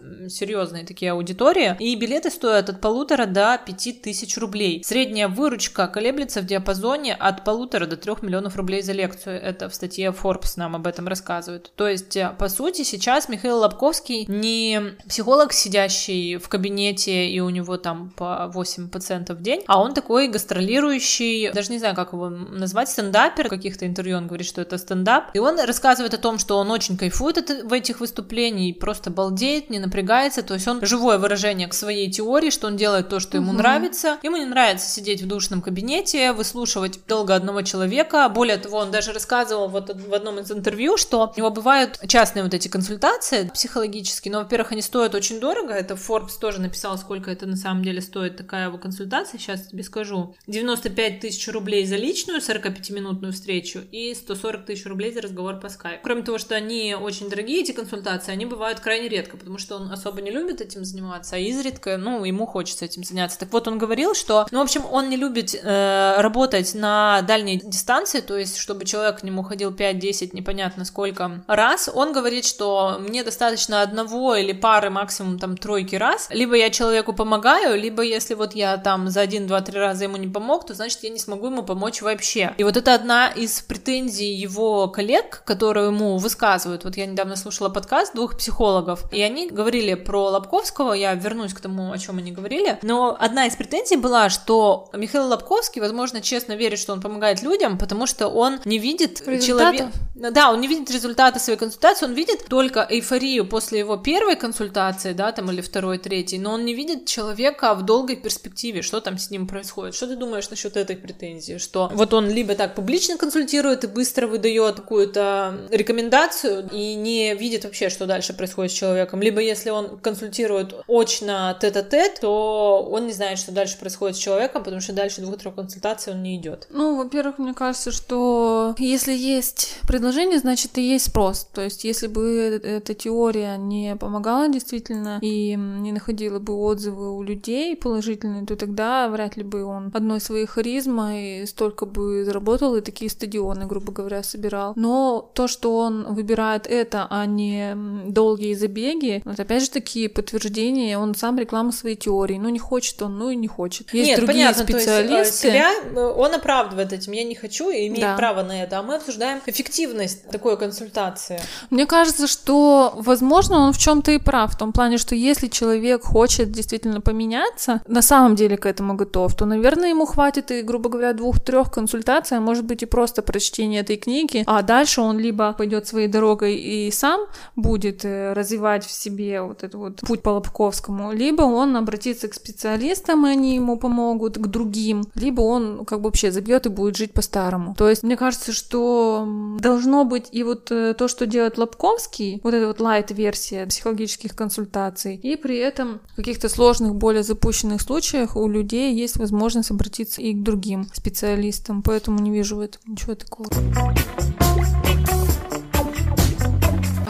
серьезные 0.50 0.84
такие 0.84 1.12
аудитории, 1.12 1.76
и 1.78 1.94
билеты 1.94 2.30
стоят 2.30 2.68
от 2.68 2.80
полутора 2.80 3.26
до 3.26 3.60
пяти 3.64 3.92
тысяч 3.92 4.36
рублей. 4.36 4.82
Средняя 4.84 5.28
выручка 5.28 5.86
колеблется 5.86 6.40
в 6.40 6.46
диапазоне 6.46 7.14
от 7.14 7.44
полутора 7.44 7.86
до 7.86 7.96
трех 7.96 8.22
миллионов 8.22 8.56
рублей 8.56 8.82
за 8.82 8.92
лекцию. 8.92 9.40
Это 9.40 9.68
в 9.68 9.74
статье 9.74 10.10
Forbes 10.10 10.54
нам 10.56 10.74
об 10.74 10.88
этом 10.88 11.06
рассказывают. 11.06 11.70
То 11.76 11.88
есть, 11.88 12.16
э, 12.16 12.34
по 12.36 12.48
сути, 12.48 12.82
сейчас 12.82 13.28
Михаил 13.28 13.58
Лобковский 13.58 14.26
не 14.26 14.96
психолог, 15.08 15.52
сидящий 15.52 16.36
в 16.38 16.48
кабинете, 16.48 17.28
и 17.28 17.38
у 17.40 17.48
него 17.50 17.76
там 17.76 18.10
по 18.16 18.50
8 18.52 18.88
пациентов 18.88 19.38
в 19.38 19.42
день, 19.42 19.62
а 19.68 19.80
он 19.80 19.94
такой 19.94 20.26
гастролирующий, 20.28 21.52
даже 21.52 21.70
не 21.70 21.78
знаю, 21.78 21.94
как 21.94 22.12
его 22.12 22.28
назвать, 22.28 22.88
стендапер. 22.88 23.46
В 23.46 23.50
каких-то 23.50 23.86
интервью 23.86 24.16
он 24.16 24.26
говорит, 24.26 24.46
что 24.46 24.60
это 24.60 24.78
стендап. 24.78 25.30
И 25.34 25.38
он 25.38 25.60
рассказывает 25.60 26.14
о 26.14 26.18
том, 26.18 26.38
что 26.38 26.58
он 26.58 26.72
очень 26.72 26.96
кайфует 26.96 27.50
в 27.64 27.72
этих 27.72 28.00
выступлениях, 28.00 28.78
просто 28.80 29.10
балдеет, 29.10 29.70
не 29.70 29.78
напрягается, 29.78 30.39
нравится, 30.40 30.42
то 30.42 30.54
есть 30.54 30.68
он 30.68 30.84
живое 30.86 31.18
выражение 31.18 31.68
к 31.68 31.74
своей 31.74 32.10
теории, 32.10 32.50
что 32.50 32.66
он 32.66 32.76
делает 32.76 33.08
то, 33.08 33.20
что 33.20 33.36
ему 33.36 33.50
угу. 33.50 33.58
нравится. 33.58 34.18
Ему 34.22 34.36
не 34.36 34.44
нравится 34.44 34.88
сидеть 34.88 35.22
в 35.22 35.26
душном 35.26 35.62
кабинете, 35.62 36.32
выслушивать 36.32 37.00
долго 37.06 37.34
одного 37.34 37.62
человека. 37.62 38.28
Более 38.28 38.56
того, 38.56 38.78
он 38.78 38.90
даже 38.90 39.12
рассказывал 39.12 39.68
вот 39.68 39.90
в 39.94 40.14
одном 40.14 40.38
из 40.38 40.50
интервью, 40.50 40.96
что 40.96 41.32
у 41.34 41.38
него 41.38 41.50
бывают 41.50 42.00
частные 42.06 42.42
вот 42.42 42.54
эти 42.54 42.68
консультации 42.68 43.50
психологические, 43.52 44.32
но, 44.32 44.38
во-первых, 44.40 44.72
они 44.72 44.82
стоят 44.82 45.14
очень 45.14 45.40
дорого. 45.40 45.72
Это 45.72 45.94
Forbes 45.94 46.38
тоже 46.40 46.60
написал, 46.60 46.98
сколько 46.98 47.30
это 47.30 47.46
на 47.46 47.56
самом 47.56 47.82
деле 47.82 48.00
стоит 48.00 48.36
такая 48.36 48.68
его 48.68 48.78
консультация. 48.78 49.38
Сейчас 49.38 49.66
тебе 49.66 49.82
скажу. 49.82 50.34
95 50.46 51.20
тысяч 51.20 51.48
рублей 51.48 51.86
за 51.86 51.96
личную 51.96 52.40
45-минутную 52.40 53.32
встречу 53.32 53.80
и 53.92 54.14
140 54.14 54.64
тысяч 54.66 54.86
рублей 54.86 55.12
за 55.12 55.20
разговор 55.20 55.60
по 55.60 55.68
скайпу. 55.68 56.00
Кроме 56.02 56.22
того, 56.22 56.38
что 56.38 56.54
они 56.54 56.96
очень 56.98 57.28
дорогие, 57.28 57.60
эти 57.60 57.72
консультации, 57.72 58.32
они 58.32 58.46
бывают 58.46 58.80
крайне 58.80 59.08
редко, 59.08 59.36
потому 59.36 59.58
что 59.58 59.76
он 59.76 59.90
особо 59.92 60.20
не 60.22 60.29
любит 60.30 60.60
этим 60.60 60.84
заниматься, 60.84 61.36
а 61.36 61.38
изредка, 61.38 61.96
ну, 61.96 62.24
ему 62.24 62.46
хочется 62.46 62.84
этим 62.84 63.04
заняться. 63.04 63.38
Так 63.38 63.52
вот, 63.52 63.68
он 63.68 63.78
говорил, 63.78 64.14
что, 64.14 64.46
ну, 64.50 64.58
в 64.60 64.62
общем, 64.62 64.84
он 64.90 65.08
не 65.08 65.16
любит 65.16 65.54
э, 65.54 66.14
работать 66.18 66.74
на 66.74 67.22
дальней 67.22 67.60
дистанции, 67.62 68.20
то 68.20 68.36
есть, 68.36 68.56
чтобы 68.56 68.84
человек 68.84 69.20
к 69.20 69.22
нему 69.22 69.42
ходил 69.42 69.70
5-10, 69.70 70.30
непонятно 70.32 70.84
сколько 70.84 71.42
раз. 71.46 71.90
Он 71.92 72.12
говорит, 72.12 72.44
что 72.44 72.96
мне 73.00 73.24
достаточно 73.24 73.82
одного 73.82 74.36
или 74.36 74.52
пары, 74.52 74.90
максимум 74.90 75.38
там 75.38 75.56
тройки 75.56 75.96
раз. 75.96 76.28
Либо 76.30 76.54
я 76.54 76.70
человеку 76.70 77.12
помогаю, 77.12 77.80
либо 77.80 78.02
если 78.02 78.34
вот 78.34 78.54
я 78.54 78.76
там 78.76 79.08
за 79.10 79.20
один, 79.20 79.46
два, 79.46 79.60
три 79.60 79.78
раза 79.78 80.04
ему 80.04 80.16
не 80.16 80.28
помог, 80.28 80.66
то 80.66 80.74
значит 80.74 81.02
я 81.02 81.10
не 81.10 81.18
смогу 81.18 81.46
ему 81.46 81.62
помочь 81.62 82.02
вообще. 82.02 82.54
И 82.58 82.64
вот 82.64 82.76
это 82.76 82.94
одна 82.94 83.28
из 83.28 83.60
претензий 83.60 84.32
его 84.32 84.88
коллег, 84.88 85.42
которые 85.44 85.86
ему 85.86 86.18
высказывают. 86.18 86.84
Вот 86.84 86.96
я 86.96 87.06
недавно 87.06 87.36
слушала 87.36 87.68
подкаст 87.68 88.14
двух 88.14 88.36
психологов, 88.36 89.04
и 89.12 89.20
они 89.22 89.48
говорили 89.48 89.94
про 90.10 90.30
Лобковского, 90.30 90.92
я 90.94 91.14
вернусь 91.14 91.54
к 91.54 91.60
тому, 91.60 91.92
о 91.92 91.98
чем 91.98 92.18
они 92.18 92.32
говорили, 92.32 92.80
но 92.82 93.16
одна 93.16 93.46
из 93.46 93.54
претензий 93.54 93.94
была, 93.94 94.28
что 94.28 94.90
Михаил 94.92 95.28
Лобковский, 95.28 95.80
возможно, 95.80 96.20
честно 96.20 96.54
верит, 96.54 96.80
что 96.80 96.92
он 96.92 97.00
помогает 97.00 97.42
людям, 97.42 97.78
потому 97.78 98.06
что 98.06 98.26
он 98.26 98.58
не 98.64 98.78
видит 98.78 99.24
человека... 99.40 99.92
Да, 100.16 100.50
он 100.50 100.60
не 100.60 100.68
видит 100.68 100.90
результата 100.90 101.38
своей 101.38 101.58
консультации, 101.58 102.04
он 102.04 102.12
видит 102.12 102.44
только 102.46 102.86
эйфорию 102.90 103.46
после 103.46 103.78
его 103.78 103.96
первой 103.96 104.36
консультации, 104.36 105.14
да, 105.14 105.32
там, 105.32 105.50
или 105.50 105.62
второй, 105.62 105.96
третьей, 105.96 106.38
но 106.38 106.52
он 106.52 106.64
не 106.66 106.74
видит 106.74 107.06
человека 107.06 107.74
в 107.74 107.86
долгой 107.86 108.16
перспективе, 108.16 108.82
что 108.82 109.00
там 109.00 109.16
с 109.16 109.30
ним 109.30 109.46
происходит. 109.46 109.94
Что 109.94 110.08
ты 110.08 110.16
думаешь 110.16 110.50
насчет 110.50 110.76
этой 110.76 110.96
претензии? 110.96 111.56
Что 111.56 111.90
вот 111.94 112.12
он 112.12 112.28
либо 112.28 112.54
так 112.54 112.74
публично 112.74 113.16
консультирует 113.16 113.84
и 113.84 113.86
быстро 113.86 114.26
выдает 114.26 114.76
какую-то 114.76 115.68
рекомендацию 115.70 116.68
и 116.70 116.96
не 116.96 117.34
видит 117.34 117.64
вообще, 117.64 117.88
что 117.88 118.04
дальше 118.04 118.34
происходит 118.34 118.72
с 118.72 118.74
человеком, 118.74 119.22
либо 119.22 119.40
если 119.40 119.70
он 119.70 119.99
консультирует 120.00 120.74
очно 120.86 121.56
тет-а-тет, 121.60 122.20
то 122.20 122.88
он 122.90 123.06
не 123.06 123.12
знает, 123.12 123.38
что 123.38 123.52
дальше 123.52 123.78
происходит 123.78 124.16
с 124.16 124.20
человеком, 124.20 124.62
потому 124.62 124.80
что 124.80 124.92
дальше 124.92 125.20
двух-трех 125.20 125.54
консультаций 125.54 126.12
он 126.12 126.22
не 126.22 126.36
идет. 126.36 126.66
Ну, 126.70 126.96
во-первых, 126.96 127.38
мне 127.38 127.54
кажется, 127.54 127.92
что 127.92 128.74
если 128.78 129.12
есть 129.12 129.78
предложение, 129.86 130.38
значит 130.38 130.76
и 130.78 130.82
есть 130.82 131.06
спрос. 131.06 131.48
То 131.52 131.62
есть, 131.62 131.84
если 131.84 132.06
бы 132.06 132.60
эта 132.62 132.94
теория 132.94 133.56
не 133.56 133.96
помогала 133.96 134.48
действительно 134.48 135.18
и 135.20 135.54
не 135.56 135.92
находила 135.92 136.38
бы 136.38 136.54
отзывы 136.54 137.16
у 137.16 137.22
людей 137.22 137.76
положительные, 137.76 138.46
то 138.46 138.56
тогда 138.56 139.08
вряд 139.08 139.36
ли 139.36 139.42
бы 139.42 139.64
он 139.64 139.90
одной 139.94 140.20
своей 140.20 140.46
харизмой 140.46 141.46
столько 141.46 141.86
бы 141.86 142.24
заработал 142.24 142.76
и 142.76 142.80
такие 142.80 143.10
стадионы, 143.10 143.66
грубо 143.66 143.92
говоря, 143.92 144.22
собирал. 144.22 144.72
Но 144.76 145.30
то, 145.34 145.48
что 145.48 145.76
он 145.76 146.14
выбирает 146.14 146.66
это, 146.66 147.06
а 147.10 147.26
не 147.26 147.76
долгие 148.08 148.54
забеги, 148.54 149.22
вот 149.24 149.40
опять 149.40 149.62
же 149.62 149.70
таки 149.70 149.89
никакие 149.90 150.08
подтверждения, 150.08 150.98
он 150.98 151.14
сам 151.14 151.38
реклама 151.38 151.72
своей 151.72 151.96
теории, 151.96 152.38
ну 152.38 152.48
не 152.48 152.58
хочет 152.58 153.02
он, 153.02 153.18
ну 153.18 153.30
и 153.30 153.36
не 153.36 153.48
хочет. 153.48 153.92
Есть 153.92 154.10
Нет, 154.10 154.16
другие 154.18 154.46
понятно, 154.46 154.64
специалисты. 154.64 155.08
То 155.08 155.18
есть, 155.18 155.38
себя 155.38 156.12
он 156.16 156.34
оправдывает 156.34 156.92
этим, 156.92 157.12
я 157.12 157.24
не 157.24 157.34
хочу 157.34 157.70
и 157.70 157.88
имеет 157.88 158.00
да. 158.00 158.16
право 158.16 158.42
на 158.42 158.62
это, 158.62 158.78
а 158.78 158.82
мы 158.82 158.96
обсуждаем 158.96 159.40
эффективность 159.46 160.28
такой 160.30 160.56
консультации. 160.56 161.40
Мне 161.70 161.86
кажется, 161.86 162.26
что, 162.26 162.94
возможно, 162.96 163.58
он 163.58 163.72
в 163.72 163.78
чем-то 163.78 164.12
и 164.12 164.18
прав, 164.18 164.54
в 164.54 164.58
том 164.58 164.72
плане, 164.72 164.98
что 164.98 165.14
если 165.14 165.48
человек 165.48 166.04
хочет 166.04 166.52
действительно 166.52 167.00
поменяться, 167.00 167.80
на 167.88 168.02
самом 168.02 168.36
деле 168.36 168.56
к 168.56 168.66
этому 168.66 168.94
готов, 168.94 169.34
то, 169.34 169.46
наверное, 169.46 169.90
ему 169.90 170.06
хватит 170.06 170.50
и, 170.50 170.62
грубо 170.62 170.88
говоря, 170.88 171.12
двух-трех 171.12 171.70
консультаций, 171.72 172.36
а 172.36 172.40
может 172.40 172.64
быть 172.64 172.82
и 172.82 172.86
просто 172.86 173.22
прочтение 173.22 173.80
этой 173.80 173.96
книги, 173.96 174.44
а 174.46 174.62
дальше 174.62 175.00
он 175.00 175.18
либо 175.18 175.52
пойдет 175.52 175.86
своей 175.86 176.08
дорогой 176.08 176.54
и 176.54 176.90
сам 176.90 177.20
будет 177.56 178.04
э, 178.04 178.32
развивать 178.32 178.84
в 178.84 178.90
себе 178.90 179.42
вот 179.42 179.62
этот 179.62 179.79
вот 179.80 180.00
путь 180.00 180.22
по 180.22 180.30
Лобковскому, 180.30 181.12
либо 181.12 181.42
он 181.42 181.76
обратится 181.76 182.28
к 182.28 182.34
специалистам, 182.34 183.26
и 183.26 183.30
они 183.30 183.54
ему 183.54 183.76
помогут, 183.76 184.38
к 184.38 184.46
другим, 184.46 185.04
либо 185.14 185.40
он 185.40 185.84
как 185.84 186.00
бы 186.00 186.06
вообще 186.06 186.30
забьет 186.30 186.66
и 186.66 186.68
будет 186.68 186.96
жить 186.96 187.12
по-старому. 187.12 187.74
То 187.76 187.88
есть 187.88 188.02
мне 188.02 188.16
кажется, 188.16 188.52
что 188.52 189.26
должно 189.58 190.04
быть 190.04 190.28
и 190.32 190.42
вот 190.42 190.70
э, 190.70 190.94
то, 190.94 191.08
что 191.08 191.26
делает 191.26 191.58
Лобковский, 191.58 192.40
вот 192.42 192.54
эта 192.54 192.66
вот 192.66 192.80
лайт-версия 192.80 193.66
психологических 193.66 194.36
консультаций, 194.36 195.16
и 195.16 195.36
при 195.36 195.56
этом 195.56 196.00
в 196.12 196.16
каких-то 196.16 196.48
сложных, 196.48 196.94
более 196.94 197.22
запущенных 197.22 197.80
случаях 197.80 198.36
у 198.36 198.48
людей 198.48 198.94
есть 198.94 199.16
возможность 199.16 199.70
обратиться 199.70 200.20
и 200.20 200.32
к 200.32 200.42
другим 200.42 200.86
специалистам, 200.92 201.82
поэтому 201.82 202.18
не 202.20 202.30
вижу 202.30 202.56
в 202.56 202.60
этом 202.60 202.80
ничего 202.86 203.14
такого. 203.14 203.50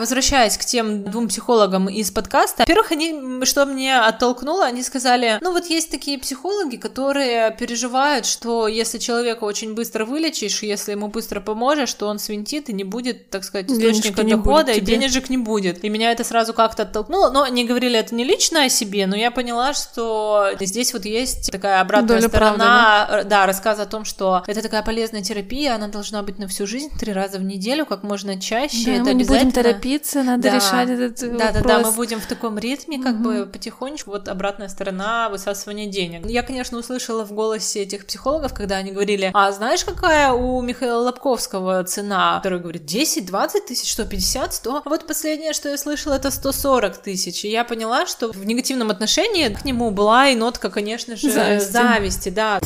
Возвращаясь 0.00 0.56
к 0.56 0.64
тем 0.64 1.04
двум 1.04 1.28
психологам 1.28 1.88
из 1.90 2.10
подкаста, 2.10 2.60
во-первых, 2.60 2.90
они, 2.92 3.44
что 3.44 3.66
мне 3.66 4.00
оттолкнуло, 4.00 4.64
они 4.64 4.82
сказали, 4.82 5.38
ну 5.42 5.52
вот 5.52 5.66
есть 5.66 5.90
такие 5.90 6.18
психологи, 6.18 6.76
которые 6.76 7.54
переживают, 7.58 8.24
что 8.24 8.66
если 8.66 8.96
человека 8.96 9.44
очень 9.44 9.74
быстро 9.74 10.06
вылечишь, 10.06 10.62
если 10.62 10.92
ему 10.92 11.08
быстро 11.08 11.40
поможешь, 11.40 11.92
то 11.92 12.06
он 12.06 12.18
свинтит 12.18 12.70
и 12.70 12.72
не 12.72 12.82
будет, 12.82 13.28
так 13.28 13.44
сказать, 13.44 13.70
источника 13.70 14.24
дохода, 14.24 14.72
и 14.72 14.80
денежек 14.80 15.28
не 15.28 15.36
будет. 15.36 15.84
И 15.84 15.90
меня 15.90 16.12
это 16.12 16.24
сразу 16.24 16.54
как-то 16.54 16.84
оттолкнуло, 16.84 17.28
но 17.28 17.42
они 17.42 17.66
говорили 17.66 17.98
это 17.98 18.14
не 18.14 18.24
лично 18.24 18.64
о 18.64 18.68
себе, 18.70 19.06
но 19.06 19.16
я 19.16 19.30
поняла, 19.30 19.74
что 19.74 20.48
здесь 20.60 20.94
вот 20.94 21.04
есть 21.04 21.52
такая 21.52 21.78
обратная 21.82 22.16
Доля 22.16 22.28
сторона, 22.28 23.06
правды, 23.06 23.28
да? 23.28 23.40
да, 23.40 23.46
рассказа 23.46 23.82
о 23.82 23.86
том, 23.86 24.06
что 24.06 24.44
это 24.46 24.62
такая 24.62 24.82
полезная 24.82 25.22
терапия, 25.22 25.74
она 25.74 25.88
должна 25.88 26.22
быть 26.22 26.38
на 26.38 26.48
всю 26.48 26.66
жизнь, 26.66 26.90
три 26.98 27.12
раза 27.12 27.36
в 27.36 27.42
неделю, 27.42 27.84
как 27.84 28.02
можно 28.02 28.40
чаще, 28.40 28.86
да, 28.86 28.92
это 28.92 29.04
мы. 29.04 29.14
Не 29.14 29.24
будем 29.24 29.52
терапии 29.52 29.89
торопиться, 29.90 30.22
надо 30.22 30.42
да. 30.42 30.56
решать 30.56 30.90
этот 30.90 31.20
да, 31.20 31.46
вопрос. 31.46 31.52
Да, 31.52 31.60
да, 31.62 31.68
да, 31.68 31.78
мы 31.80 31.92
будем 31.92 32.20
в 32.20 32.26
таком 32.26 32.58
ритме, 32.58 33.02
как 33.02 33.14
угу. 33.16 33.24
бы 33.24 33.46
потихонечку, 33.46 34.10
вот 34.10 34.28
обратная 34.28 34.68
сторона 34.68 35.28
высасывания 35.28 35.86
денег. 35.86 36.26
Я, 36.26 36.42
конечно, 36.42 36.78
услышала 36.78 37.24
в 37.24 37.32
голосе 37.32 37.82
этих 37.82 38.06
психологов, 38.06 38.54
когда 38.54 38.76
они 38.76 38.92
говорили, 38.92 39.30
а 39.34 39.52
знаешь, 39.52 39.84
какая 39.84 40.32
у 40.32 40.60
Михаила 40.62 41.02
Лобковского 41.02 41.82
цена? 41.84 42.36
Который 42.38 42.60
говорит, 42.60 42.84
10, 42.84 43.26
20 43.26 43.66
тысяч, 43.66 43.90
что, 43.90 44.04
50, 44.04 44.54
100? 44.54 44.82
А 44.84 44.88
вот 44.88 45.06
последнее, 45.06 45.52
что 45.52 45.68
я 45.68 45.78
слышала, 45.78 46.14
это 46.14 46.30
140 46.30 46.98
тысяч. 46.98 47.44
И 47.44 47.48
я 47.48 47.64
поняла, 47.64 48.06
что 48.06 48.32
в 48.32 48.44
негативном 48.44 48.90
отношении 48.90 49.48
к 49.48 49.64
нему 49.64 49.90
была 49.90 50.28
и 50.28 50.36
нотка, 50.36 50.70
конечно 50.70 51.16
же, 51.16 51.30
зависти, 51.30 51.70
зависти 51.70 52.28
да. 52.28 52.60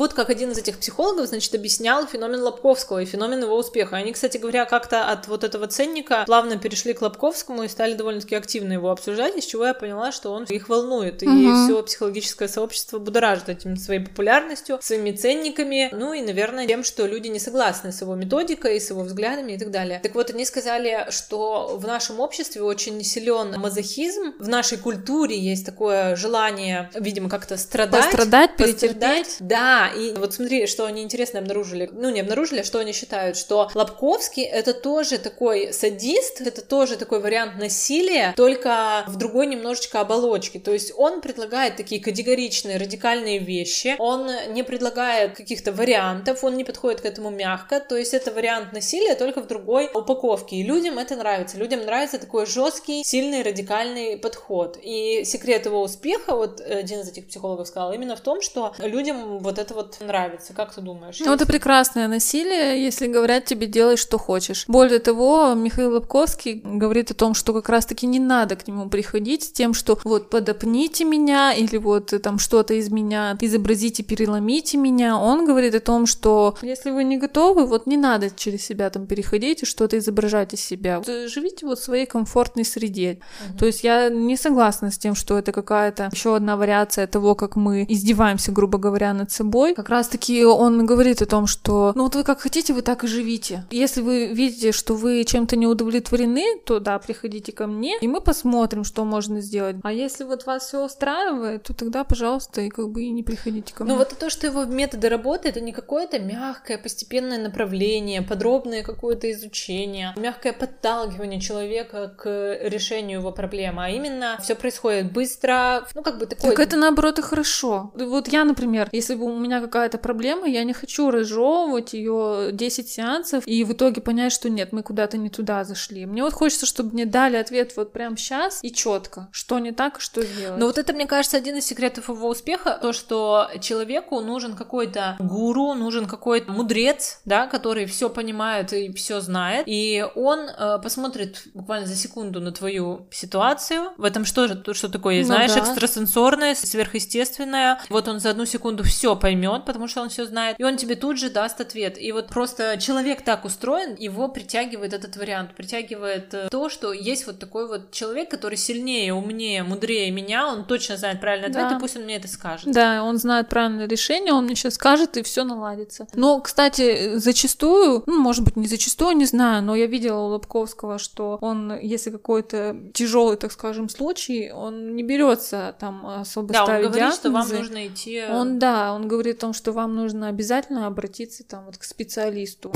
Вот 0.00 0.14
как 0.14 0.30
один 0.30 0.52
из 0.52 0.58
этих 0.58 0.78
психологов, 0.78 1.26
значит, 1.26 1.54
объяснял 1.54 2.06
феномен 2.06 2.40
Лобковского 2.40 3.02
и 3.02 3.04
феномен 3.04 3.42
его 3.42 3.54
успеха. 3.54 3.96
Они, 3.96 4.12
кстати 4.12 4.38
говоря, 4.38 4.64
как-то 4.64 5.04
от 5.04 5.28
вот 5.28 5.44
этого 5.44 5.66
ценника 5.66 6.24
плавно 6.26 6.58
перешли 6.58 6.94
к 6.94 7.02
Лобковскому 7.02 7.64
и 7.64 7.68
стали 7.68 7.92
довольно-таки 7.92 8.34
активно 8.34 8.72
его 8.72 8.90
обсуждать, 8.90 9.36
из 9.36 9.44
чего 9.44 9.66
я 9.66 9.74
поняла, 9.74 10.10
что 10.10 10.32
он 10.32 10.44
их 10.44 10.70
волнует, 10.70 11.22
и 11.22 11.28
угу. 11.28 11.66
все 11.66 11.82
психологическое 11.82 12.48
сообщество 12.48 12.98
будоражит 12.98 13.50
этим 13.50 13.76
своей 13.76 14.00
популярностью, 14.00 14.78
своими 14.80 15.12
ценниками, 15.12 15.90
ну 15.92 16.14
и, 16.14 16.22
наверное, 16.22 16.66
тем, 16.66 16.82
что 16.82 17.06
люди 17.06 17.28
не 17.28 17.38
согласны 17.38 17.92
с 17.92 18.00
его 18.00 18.14
методикой, 18.14 18.80
с 18.80 18.88
его 18.88 19.02
взглядами 19.02 19.52
и 19.52 19.58
так 19.58 19.70
далее. 19.70 20.00
Так 20.02 20.14
вот, 20.14 20.30
они 20.30 20.46
сказали, 20.46 21.08
что 21.10 21.76
в 21.76 21.86
нашем 21.86 22.20
обществе 22.20 22.62
очень 22.62 23.04
силен 23.04 23.60
мазохизм, 23.60 24.32
в 24.38 24.48
нашей 24.48 24.78
культуре 24.78 25.38
есть 25.38 25.66
такое 25.66 26.16
желание, 26.16 26.88
видимо, 26.94 27.28
как-то 27.28 27.58
страдать, 27.58 28.06
пострадать, 28.06 28.56
перетерпеть. 28.56 29.36
Да, 29.40 29.89
и 29.96 30.12
вот 30.14 30.34
смотри, 30.34 30.66
что 30.66 30.86
они 30.86 31.02
интересно 31.02 31.40
обнаружили. 31.40 31.88
Ну, 31.92 32.10
не 32.10 32.20
обнаружили, 32.20 32.60
а 32.60 32.64
что 32.64 32.78
они 32.78 32.92
считают, 32.92 33.36
что 33.36 33.70
Лобковский— 33.74 34.42
это 34.44 34.74
тоже 34.74 35.18
такой 35.18 35.72
садист, 35.72 36.40
это 36.40 36.62
тоже 36.62 36.96
такой 36.96 37.20
вариант 37.20 37.56
насилия, 37.58 38.34
только 38.36 39.04
в 39.08 39.16
другой 39.16 39.46
немножечко 39.46 40.00
оболочке. 40.00 40.58
То 40.58 40.72
есть 40.72 40.92
он 40.96 41.20
предлагает 41.20 41.76
такие 41.76 42.00
категоричные, 42.00 42.78
радикальные 42.78 43.38
вещи, 43.38 43.96
он 43.98 44.28
не 44.50 44.62
предлагает 44.62 45.36
каких-то 45.36 45.72
вариантов, 45.72 46.44
он 46.44 46.56
не 46.56 46.64
подходит 46.64 47.00
к 47.00 47.04
этому 47.04 47.30
мягко, 47.30 47.80
то 47.80 47.96
есть 47.96 48.14
это 48.14 48.30
вариант 48.30 48.72
насилия 48.72 49.14
только 49.14 49.40
в 49.40 49.46
другой 49.46 49.90
упаковке. 49.92 50.56
И 50.56 50.62
людям 50.62 50.98
это 50.98 51.16
нравится. 51.16 51.56
Людям 51.56 51.84
нравится 51.84 52.18
такой 52.18 52.46
жесткий, 52.46 53.02
сильный, 53.04 53.42
радикальный 53.42 54.16
подход. 54.16 54.78
И 54.82 55.24
секрет 55.24 55.66
его 55.66 55.82
успеха, 55.82 56.34
вот 56.34 56.60
один 56.60 57.00
из 57.00 57.08
этих 57.08 57.28
психологов 57.28 57.68
сказал, 57.68 57.92
именно 57.92 58.16
в 58.16 58.20
том, 58.20 58.40
что 58.40 58.74
людям 58.78 59.38
вот 59.38 59.58
это 59.58 59.74
вот 59.80 59.98
нравится. 60.00 60.52
Как 60.52 60.74
ты 60.74 60.80
думаешь? 60.80 61.20
Ну, 61.20 61.32
это 61.32 61.46
прекрасное 61.46 62.08
насилие, 62.08 62.82
если 62.82 63.06
говорят 63.06 63.44
тебе 63.44 63.66
делай, 63.66 63.96
что 63.96 64.18
хочешь. 64.18 64.64
Более 64.68 64.98
того, 64.98 65.54
Михаил 65.54 65.94
Лобковский 65.94 66.60
говорит 66.62 67.10
о 67.10 67.14
том, 67.14 67.34
что 67.34 67.52
как 67.52 67.68
раз-таки 67.68 68.06
не 68.06 68.20
надо 68.20 68.56
к 68.56 68.68
нему 68.68 68.88
приходить 68.88 69.44
с 69.44 69.52
тем, 69.52 69.74
что 69.74 69.98
вот 70.04 70.30
подопните 70.30 71.04
меня 71.04 71.52
или 71.52 71.76
вот 71.76 72.12
там 72.22 72.38
что-то 72.38 72.74
из 72.74 72.90
меня 72.90 73.36
изобразите, 73.40 74.02
переломите 74.02 74.76
меня. 74.76 75.16
Он 75.18 75.46
говорит 75.46 75.74
о 75.74 75.80
том, 75.80 76.06
что 76.06 76.56
если 76.62 76.90
вы 76.90 77.04
не 77.04 77.16
готовы, 77.16 77.66
вот 77.66 77.86
не 77.86 77.96
надо 77.96 78.30
через 78.30 78.64
себя 78.64 78.90
там 78.90 79.06
переходить 79.06 79.62
и 79.62 79.66
что-то 79.66 79.98
изображать 79.98 80.54
из 80.54 80.60
себя. 80.60 81.02
Живите 81.26 81.66
вот 81.66 81.78
в 81.78 81.84
своей 81.84 82.06
комфортной 82.06 82.64
среде. 82.64 83.20
Угу. 83.48 83.58
То 83.58 83.66
есть 83.66 83.84
я 83.84 84.08
не 84.08 84.36
согласна 84.36 84.90
с 84.90 84.98
тем, 84.98 85.14
что 85.14 85.38
это 85.38 85.52
какая-то 85.52 86.10
еще 86.12 86.36
одна 86.36 86.56
вариация 86.56 87.06
того, 87.06 87.34
как 87.34 87.56
мы 87.56 87.86
издеваемся, 87.88 88.52
грубо 88.52 88.78
говоря, 88.78 89.14
над 89.14 89.30
собой 89.30 89.69
собой, 89.70 89.74
как 89.74 89.88
раз-таки 89.88 90.44
он 90.44 90.86
говорит 90.86 91.22
о 91.22 91.26
том, 91.26 91.46
что 91.46 91.92
ну 91.94 92.04
вот 92.04 92.14
вы 92.14 92.24
как 92.24 92.40
хотите, 92.40 92.72
вы 92.72 92.82
так 92.82 93.04
и 93.04 93.06
живите. 93.06 93.64
Если 93.70 94.00
вы 94.00 94.26
видите, 94.26 94.72
что 94.72 94.94
вы 94.94 95.24
чем-то 95.24 95.56
не 95.56 95.66
удовлетворены, 95.66 96.58
то 96.64 96.80
да, 96.80 96.98
приходите 96.98 97.52
ко 97.52 97.66
мне, 97.66 97.98
и 98.00 98.08
мы 98.08 98.20
посмотрим, 98.20 98.84
что 98.84 99.04
можно 99.04 99.40
сделать. 99.40 99.76
А 99.82 99.92
если 99.92 100.24
вот 100.24 100.46
вас 100.46 100.66
все 100.66 100.84
устраивает, 100.84 101.64
то 101.64 101.74
тогда, 101.74 102.04
пожалуйста, 102.04 102.60
и 102.60 102.68
как 102.68 102.90
бы 102.90 103.02
и 103.02 103.10
не 103.10 103.22
приходите 103.22 103.72
ко 103.72 103.84
ну, 103.84 103.84
мне. 103.84 103.94
Ну 103.94 103.98
вот 103.98 104.18
то, 104.18 104.30
что 104.30 104.46
его 104.46 104.64
методы 104.64 105.08
работы, 105.08 105.48
это 105.48 105.60
не 105.60 105.72
какое-то 105.72 106.18
мягкое, 106.18 106.78
постепенное 106.78 107.38
направление, 107.38 108.22
подробное 108.22 108.82
какое-то 108.82 109.30
изучение, 109.32 110.14
мягкое 110.16 110.52
подталкивание 110.52 111.40
человека 111.40 112.14
к 112.16 112.58
решению 112.62 113.20
его 113.20 113.32
проблемы, 113.32 113.84
а 113.84 113.88
именно 113.88 114.38
все 114.42 114.54
происходит 114.54 115.12
быстро, 115.12 115.86
ну 115.94 116.02
как 116.02 116.18
бы 116.18 116.26
такое... 116.26 116.50
Так 116.50 116.60
это 116.60 116.76
наоборот 116.76 117.18
и 117.18 117.22
хорошо. 117.22 117.92
Вот 117.94 118.28
я, 118.28 118.44
например, 118.44 118.88
если 118.92 119.14
бы 119.14 119.24
у 119.24 119.38
меня 119.38 119.59
какая-то 119.60 119.98
проблема, 119.98 120.46
я 120.46 120.64
не 120.64 120.72
хочу 120.72 121.10
разжевывать 121.10 121.92
ее 121.92 122.50
10 122.52 122.88
сеансов 122.88 123.46
и 123.46 123.64
в 123.64 123.72
итоге 123.72 124.00
понять, 124.00 124.32
что 124.32 124.48
нет, 124.50 124.72
мы 124.72 124.82
куда-то 124.82 125.18
не 125.18 125.30
туда 125.30 125.64
зашли. 125.64 126.06
Мне 126.06 126.22
вот 126.22 126.32
хочется, 126.32 126.66
чтобы 126.66 126.92
мне 126.92 127.06
дали 127.06 127.36
ответ 127.36 127.76
вот 127.76 127.92
прямо 127.92 128.16
сейчас 128.16 128.60
и 128.62 128.72
четко, 128.72 129.28
что 129.32 129.58
не 129.58 129.72
так, 129.72 129.98
и 129.98 130.00
что 130.00 130.22
сделать. 130.22 130.58
Но 130.58 130.66
вот 130.66 130.78
это, 130.78 130.92
мне 130.92 131.06
кажется, 131.06 131.36
один 131.36 131.56
из 131.56 131.66
секретов 131.66 132.08
его 132.08 132.28
успеха, 132.28 132.78
то, 132.80 132.92
что 132.92 133.48
человеку 133.60 134.20
нужен 134.20 134.54
какой-то 134.56 135.16
гуру, 135.18 135.74
нужен 135.74 136.06
какой-то 136.06 136.50
мудрец, 136.50 137.20
да, 137.24 137.46
который 137.46 137.86
все 137.86 138.08
понимает 138.08 138.72
и 138.72 138.92
все 138.92 139.20
знает, 139.20 139.64
и 139.66 140.06
он 140.14 140.40
э, 140.48 140.78
посмотрит 140.82 141.42
буквально 141.54 141.86
за 141.86 141.96
секунду 141.96 142.40
на 142.40 142.52
твою 142.52 143.08
ситуацию. 143.10 143.92
В 143.96 144.04
этом 144.04 144.24
что 144.24 144.48
же, 144.48 144.62
что 144.72 144.88
такое 144.88 145.20
ну, 145.20 145.26
знаешь, 145.26 145.52
да. 145.52 145.60
экстрасенсорное, 145.60 146.54
сверхъестественное. 146.54 147.80
Вот 147.88 148.08
он 148.08 148.20
за 148.20 148.30
одну 148.30 148.46
секунду 148.46 148.84
все 148.84 149.16
поймет 149.16 149.49
поймет, 149.50 149.66
потому 149.66 149.88
что 149.88 150.02
он 150.02 150.08
все 150.08 150.24
знает, 150.24 150.56
и 150.58 150.64
он 150.64 150.76
тебе 150.76 150.96
тут 150.96 151.18
же 151.18 151.30
даст 151.30 151.60
ответ. 151.60 152.00
И 152.00 152.12
вот 152.12 152.28
просто 152.28 152.76
человек 152.78 153.22
так 153.22 153.44
устроен, 153.44 153.94
его 153.98 154.28
притягивает 154.28 154.92
этот 154.92 155.16
вариант, 155.16 155.54
притягивает 155.54 156.34
э, 156.34 156.48
то, 156.50 156.68
что 156.68 156.92
есть 156.92 157.26
вот 157.26 157.38
такой 157.38 157.66
вот 157.66 157.90
человек, 157.90 158.30
который 158.30 158.56
сильнее, 158.56 159.14
умнее, 159.14 159.62
мудрее 159.62 160.10
меня, 160.10 160.48
он 160.48 160.64
точно 160.64 160.96
знает 160.96 161.20
правильный 161.20 161.48
ответ, 161.48 161.68
да. 161.68 161.76
и 161.76 161.80
пусть 161.80 161.96
он 161.96 162.04
мне 162.04 162.16
это 162.16 162.28
скажет. 162.28 162.72
Да, 162.72 163.02
он 163.02 163.16
знает 163.18 163.48
правильное 163.48 163.88
решение, 163.88 164.32
он 164.32 164.44
мне 164.44 164.54
сейчас 164.54 164.74
скажет, 164.74 165.16
и 165.16 165.22
все 165.22 165.44
наладится. 165.44 166.06
Но, 166.14 166.40
кстати, 166.40 167.16
зачастую, 167.16 168.02
ну, 168.06 168.18
может 168.18 168.44
быть, 168.44 168.56
не 168.56 168.66
зачастую, 168.66 169.16
не 169.16 169.26
знаю, 169.26 169.62
но 169.62 169.74
я 169.74 169.86
видела 169.86 170.20
у 170.20 170.28
Лобковского, 170.28 170.98
что 170.98 171.38
он, 171.40 171.78
если 171.80 172.10
какой-то 172.10 172.76
тяжелый, 172.94 173.36
так 173.36 173.52
скажем, 173.52 173.88
случай, 173.88 174.50
он 174.50 174.96
не 174.96 175.02
берется 175.02 175.74
там 175.78 176.06
особо 176.06 176.52
да, 176.52 176.64
ставить 176.64 176.86
он 176.86 176.92
говорит, 176.92 177.10
диагнозы. 177.10 177.20
что 177.20 177.30
вам 177.30 177.48
нужно 177.48 177.86
идти. 177.86 178.16
Э, 178.16 178.34
он, 178.34 178.58
да, 178.58 178.92
он 178.92 179.08
говорит 179.08 179.29
о 179.30 179.34
том, 179.34 179.52
что 179.52 179.72
вам 179.72 179.94
нужно 179.94 180.28
обязательно 180.28 180.86
обратиться 180.86 181.44
там 181.44 181.64
вот 181.66 181.78
к 181.78 181.84
специалисту. 181.84 182.72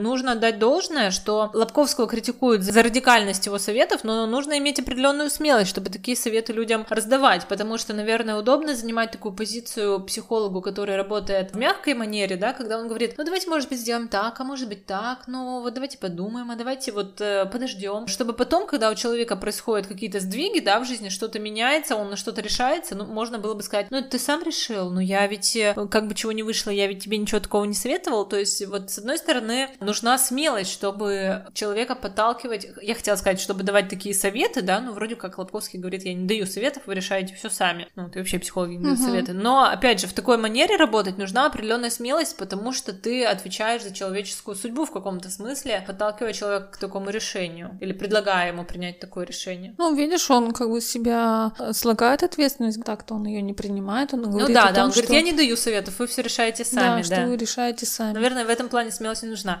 Нужно 0.00 0.32
отдать 0.32 0.58
должное, 0.58 1.10
что 1.10 1.50
Лобковского 1.52 2.06
критикуют 2.06 2.62
за 2.62 2.82
радикальность 2.82 3.46
его 3.46 3.58
советов, 3.58 4.04
но 4.04 4.26
нужно 4.26 4.58
иметь 4.58 4.80
определенную 4.80 5.30
смелость, 5.30 5.70
чтобы 5.70 5.90
такие 5.90 6.16
советы 6.16 6.52
людям 6.52 6.86
раздавать, 6.88 7.46
потому 7.46 7.78
что, 7.78 7.92
наверное, 7.92 8.36
удобно 8.36 8.74
занимать 8.74 9.10
такую 9.10 9.34
позицию 9.34 10.00
психологу, 10.00 10.60
который 10.60 10.96
работает 10.96 11.52
в 11.52 11.56
мягкой 11.56 11.94
манере, 11.94 12.36
да, 12.36 12.52
когда 12.52 12.78
он 12.78 12.88
говорит, 12.88 13.14
ну 13.16 13.24
давайте, 13.24 13.48
может 13.48 13.68
быть, 13.68 13.80
сделаем 13.80 14.08
так, 14.08 14.38
а 14.40 14.44
может 14.44 14.68
быть 14.68 14.86
так, 14.86 15.24
ну 15.26 15.60
вот 15.60 15.74
давайте 15.74 15.98
подумаем, 15.98 16.50
а 16.50 16.56
давайте 16.56 16.92
вот 16.92 17.20
э, 17.20 17.46
подождем, 17.46 18.06
чтобы 18.06 18.32
потом, 18.32 18.66
когда 18.66 18.90
у 18.90 18.94
человека 18.94 19.36
происходят 19.36 19.86
какие-то 19.86 20.20
сдвиги, 20.20 20.60
да, 20.60 20.80
в 20.80 20.86
жизни 20.86 21.08
что-то 21.08 21.38
меняется, 21.38 21.96
он 21.96 22.10
на 22.10 22.16
что-то 22.16 22.40
решается, 22.40 22.94
ну, 22.94 23.04
можно 23.04 23.38
было 23.38 23.54
бы 23.54 23.62
сказать, 23.62 23.86
ну, 23.90 24.02
ты 24.02 24.18
сам 24.18 24.42
решил, 24.42 24.90
ну, 24.90 25.00
я 25.00 25.26
ведь, 25.26 25.56
э, 25.56 25.74
как 25.90 26.06
бы 26.08 26.14
чего 26.14 26.32
не 26.32 26.42
вышло, 26.42 26.70
я 26.70 26.86
ведь 26.86 27.04
тебе 27.04 27.18
ничего 27.18 27.40
такого 27.40 27.64
не 27.64 27.74
советовал, 27.74 28.24
то 28.24 28.36
есть 28.36 28.64
вот 28.66 28.90
с 28.90 28.98
одной 28.98 29.18
стороны 29.18 29.68
нужна 29.90 30.18
смелость, 30.18 30.70
чтобы 30.70 31.44
человека 31.52 31.96
подталкивать, 31.96 32.68
я 32.80 32.94
хотела 32.94 33.16
сказать, 33.16 33.40
чтобы 33.40 33.64
давать 33.64 33.88
такие 33.88 34.14
советы, 34.14 34.62
да, 34.62 34.80
ну, 34.80 34.92
вроде 34.92 35.16
как 35.16 35.38
Лобковский 35.38 35.80
говорит, 35.80 36.04
я 36.04 36.14
не 36.14 36.26
даю 36.26 36.46
советов, 36.46 36.84
вы 36.86 36.94
решаете 36.94 37.34
все 37.34 37.50
сами, 37.50 37.88
ну, 37.96 38.08
ты 38.08 38.20
вообще 38.20 38.38
психологи 38.38 38.74
не 38.74 38.84
дают 38.84 39.00
угу. 39.00 39.08
советы, 39.08 39.32
но, 39.32 39.64
опять 39.64 40.00
же, 40.00 40.06
в 40.06 40.12
такой 40.12 40.38
манере 40.38 40.76
работать 40.76 41.18
нужна 41.18 41.46
определенная 41.46 41.90
смелость, 41.90 42.36
потому 42.36 42.72
что 42.72 42.92
ты 42.92 43.24
отвечаешь 43.24 43.82
за 43.82 43.92
человеческую 43.92 44.54
судьбу 44.54 44.84
в 44.84 44.92
каком-то 44.92 45.28
смысле, 45.28 45.82
подталкивая 45.86 46.32
человека 46.32 46.68
к 46.72 46.76
такому 46.76 47.10
решению 47.10 47.76
или 47.80 47.92
предлагая 47.92 48.52
ему 48.52 48.64
принять 48.64 49.00
такое 49.00 49.26
решение. 49.26 49.74
Ну, 49.76 49.94
видишь, 49.94 50.30
он 50.30 50.52
как 50.52 50.70
бы 50.70 50.80
себя 50.80 51.52
э, 51.58 51.72
слагает 51.72 52.22
ответственность, 52.22 52.82
так-то 52.84 53.14
он 53.14 53.26
ее 53.26 53.42
не 53.42 53.54
принимает, 53.54 54.14
он 54.14 54.22
говорит 54.22 54.48
Ну 54.48 54.54
да, 54.54 54.66
том, 54.66 54.74
да, 54.74 54.84
он 54.84 54.92
что... 54.92 55.02
говорит, 55.02 55.24
я 55.24 55.30
не 55.32 55.36
даю 55.36 55.56
советов, 55.56 55.98
вы 55.98 56.06
все 56.06 56.22
решаете 56.22 56.64
сами, 56.64 57.02
да. 57.02 57.08
Да, 57.08 57.16
что 57.16 57.26
вы 57.26 57.36
решаете 57.36 57.86
сами. 57.86 58.14
Наверное, 58.14 58.44
в 58.44 58.48
этом 58.48 58.68
плане 58.68 58.90
смелость 58.90 59.22
не 59.22 59.30
нужна. 59.30 59.60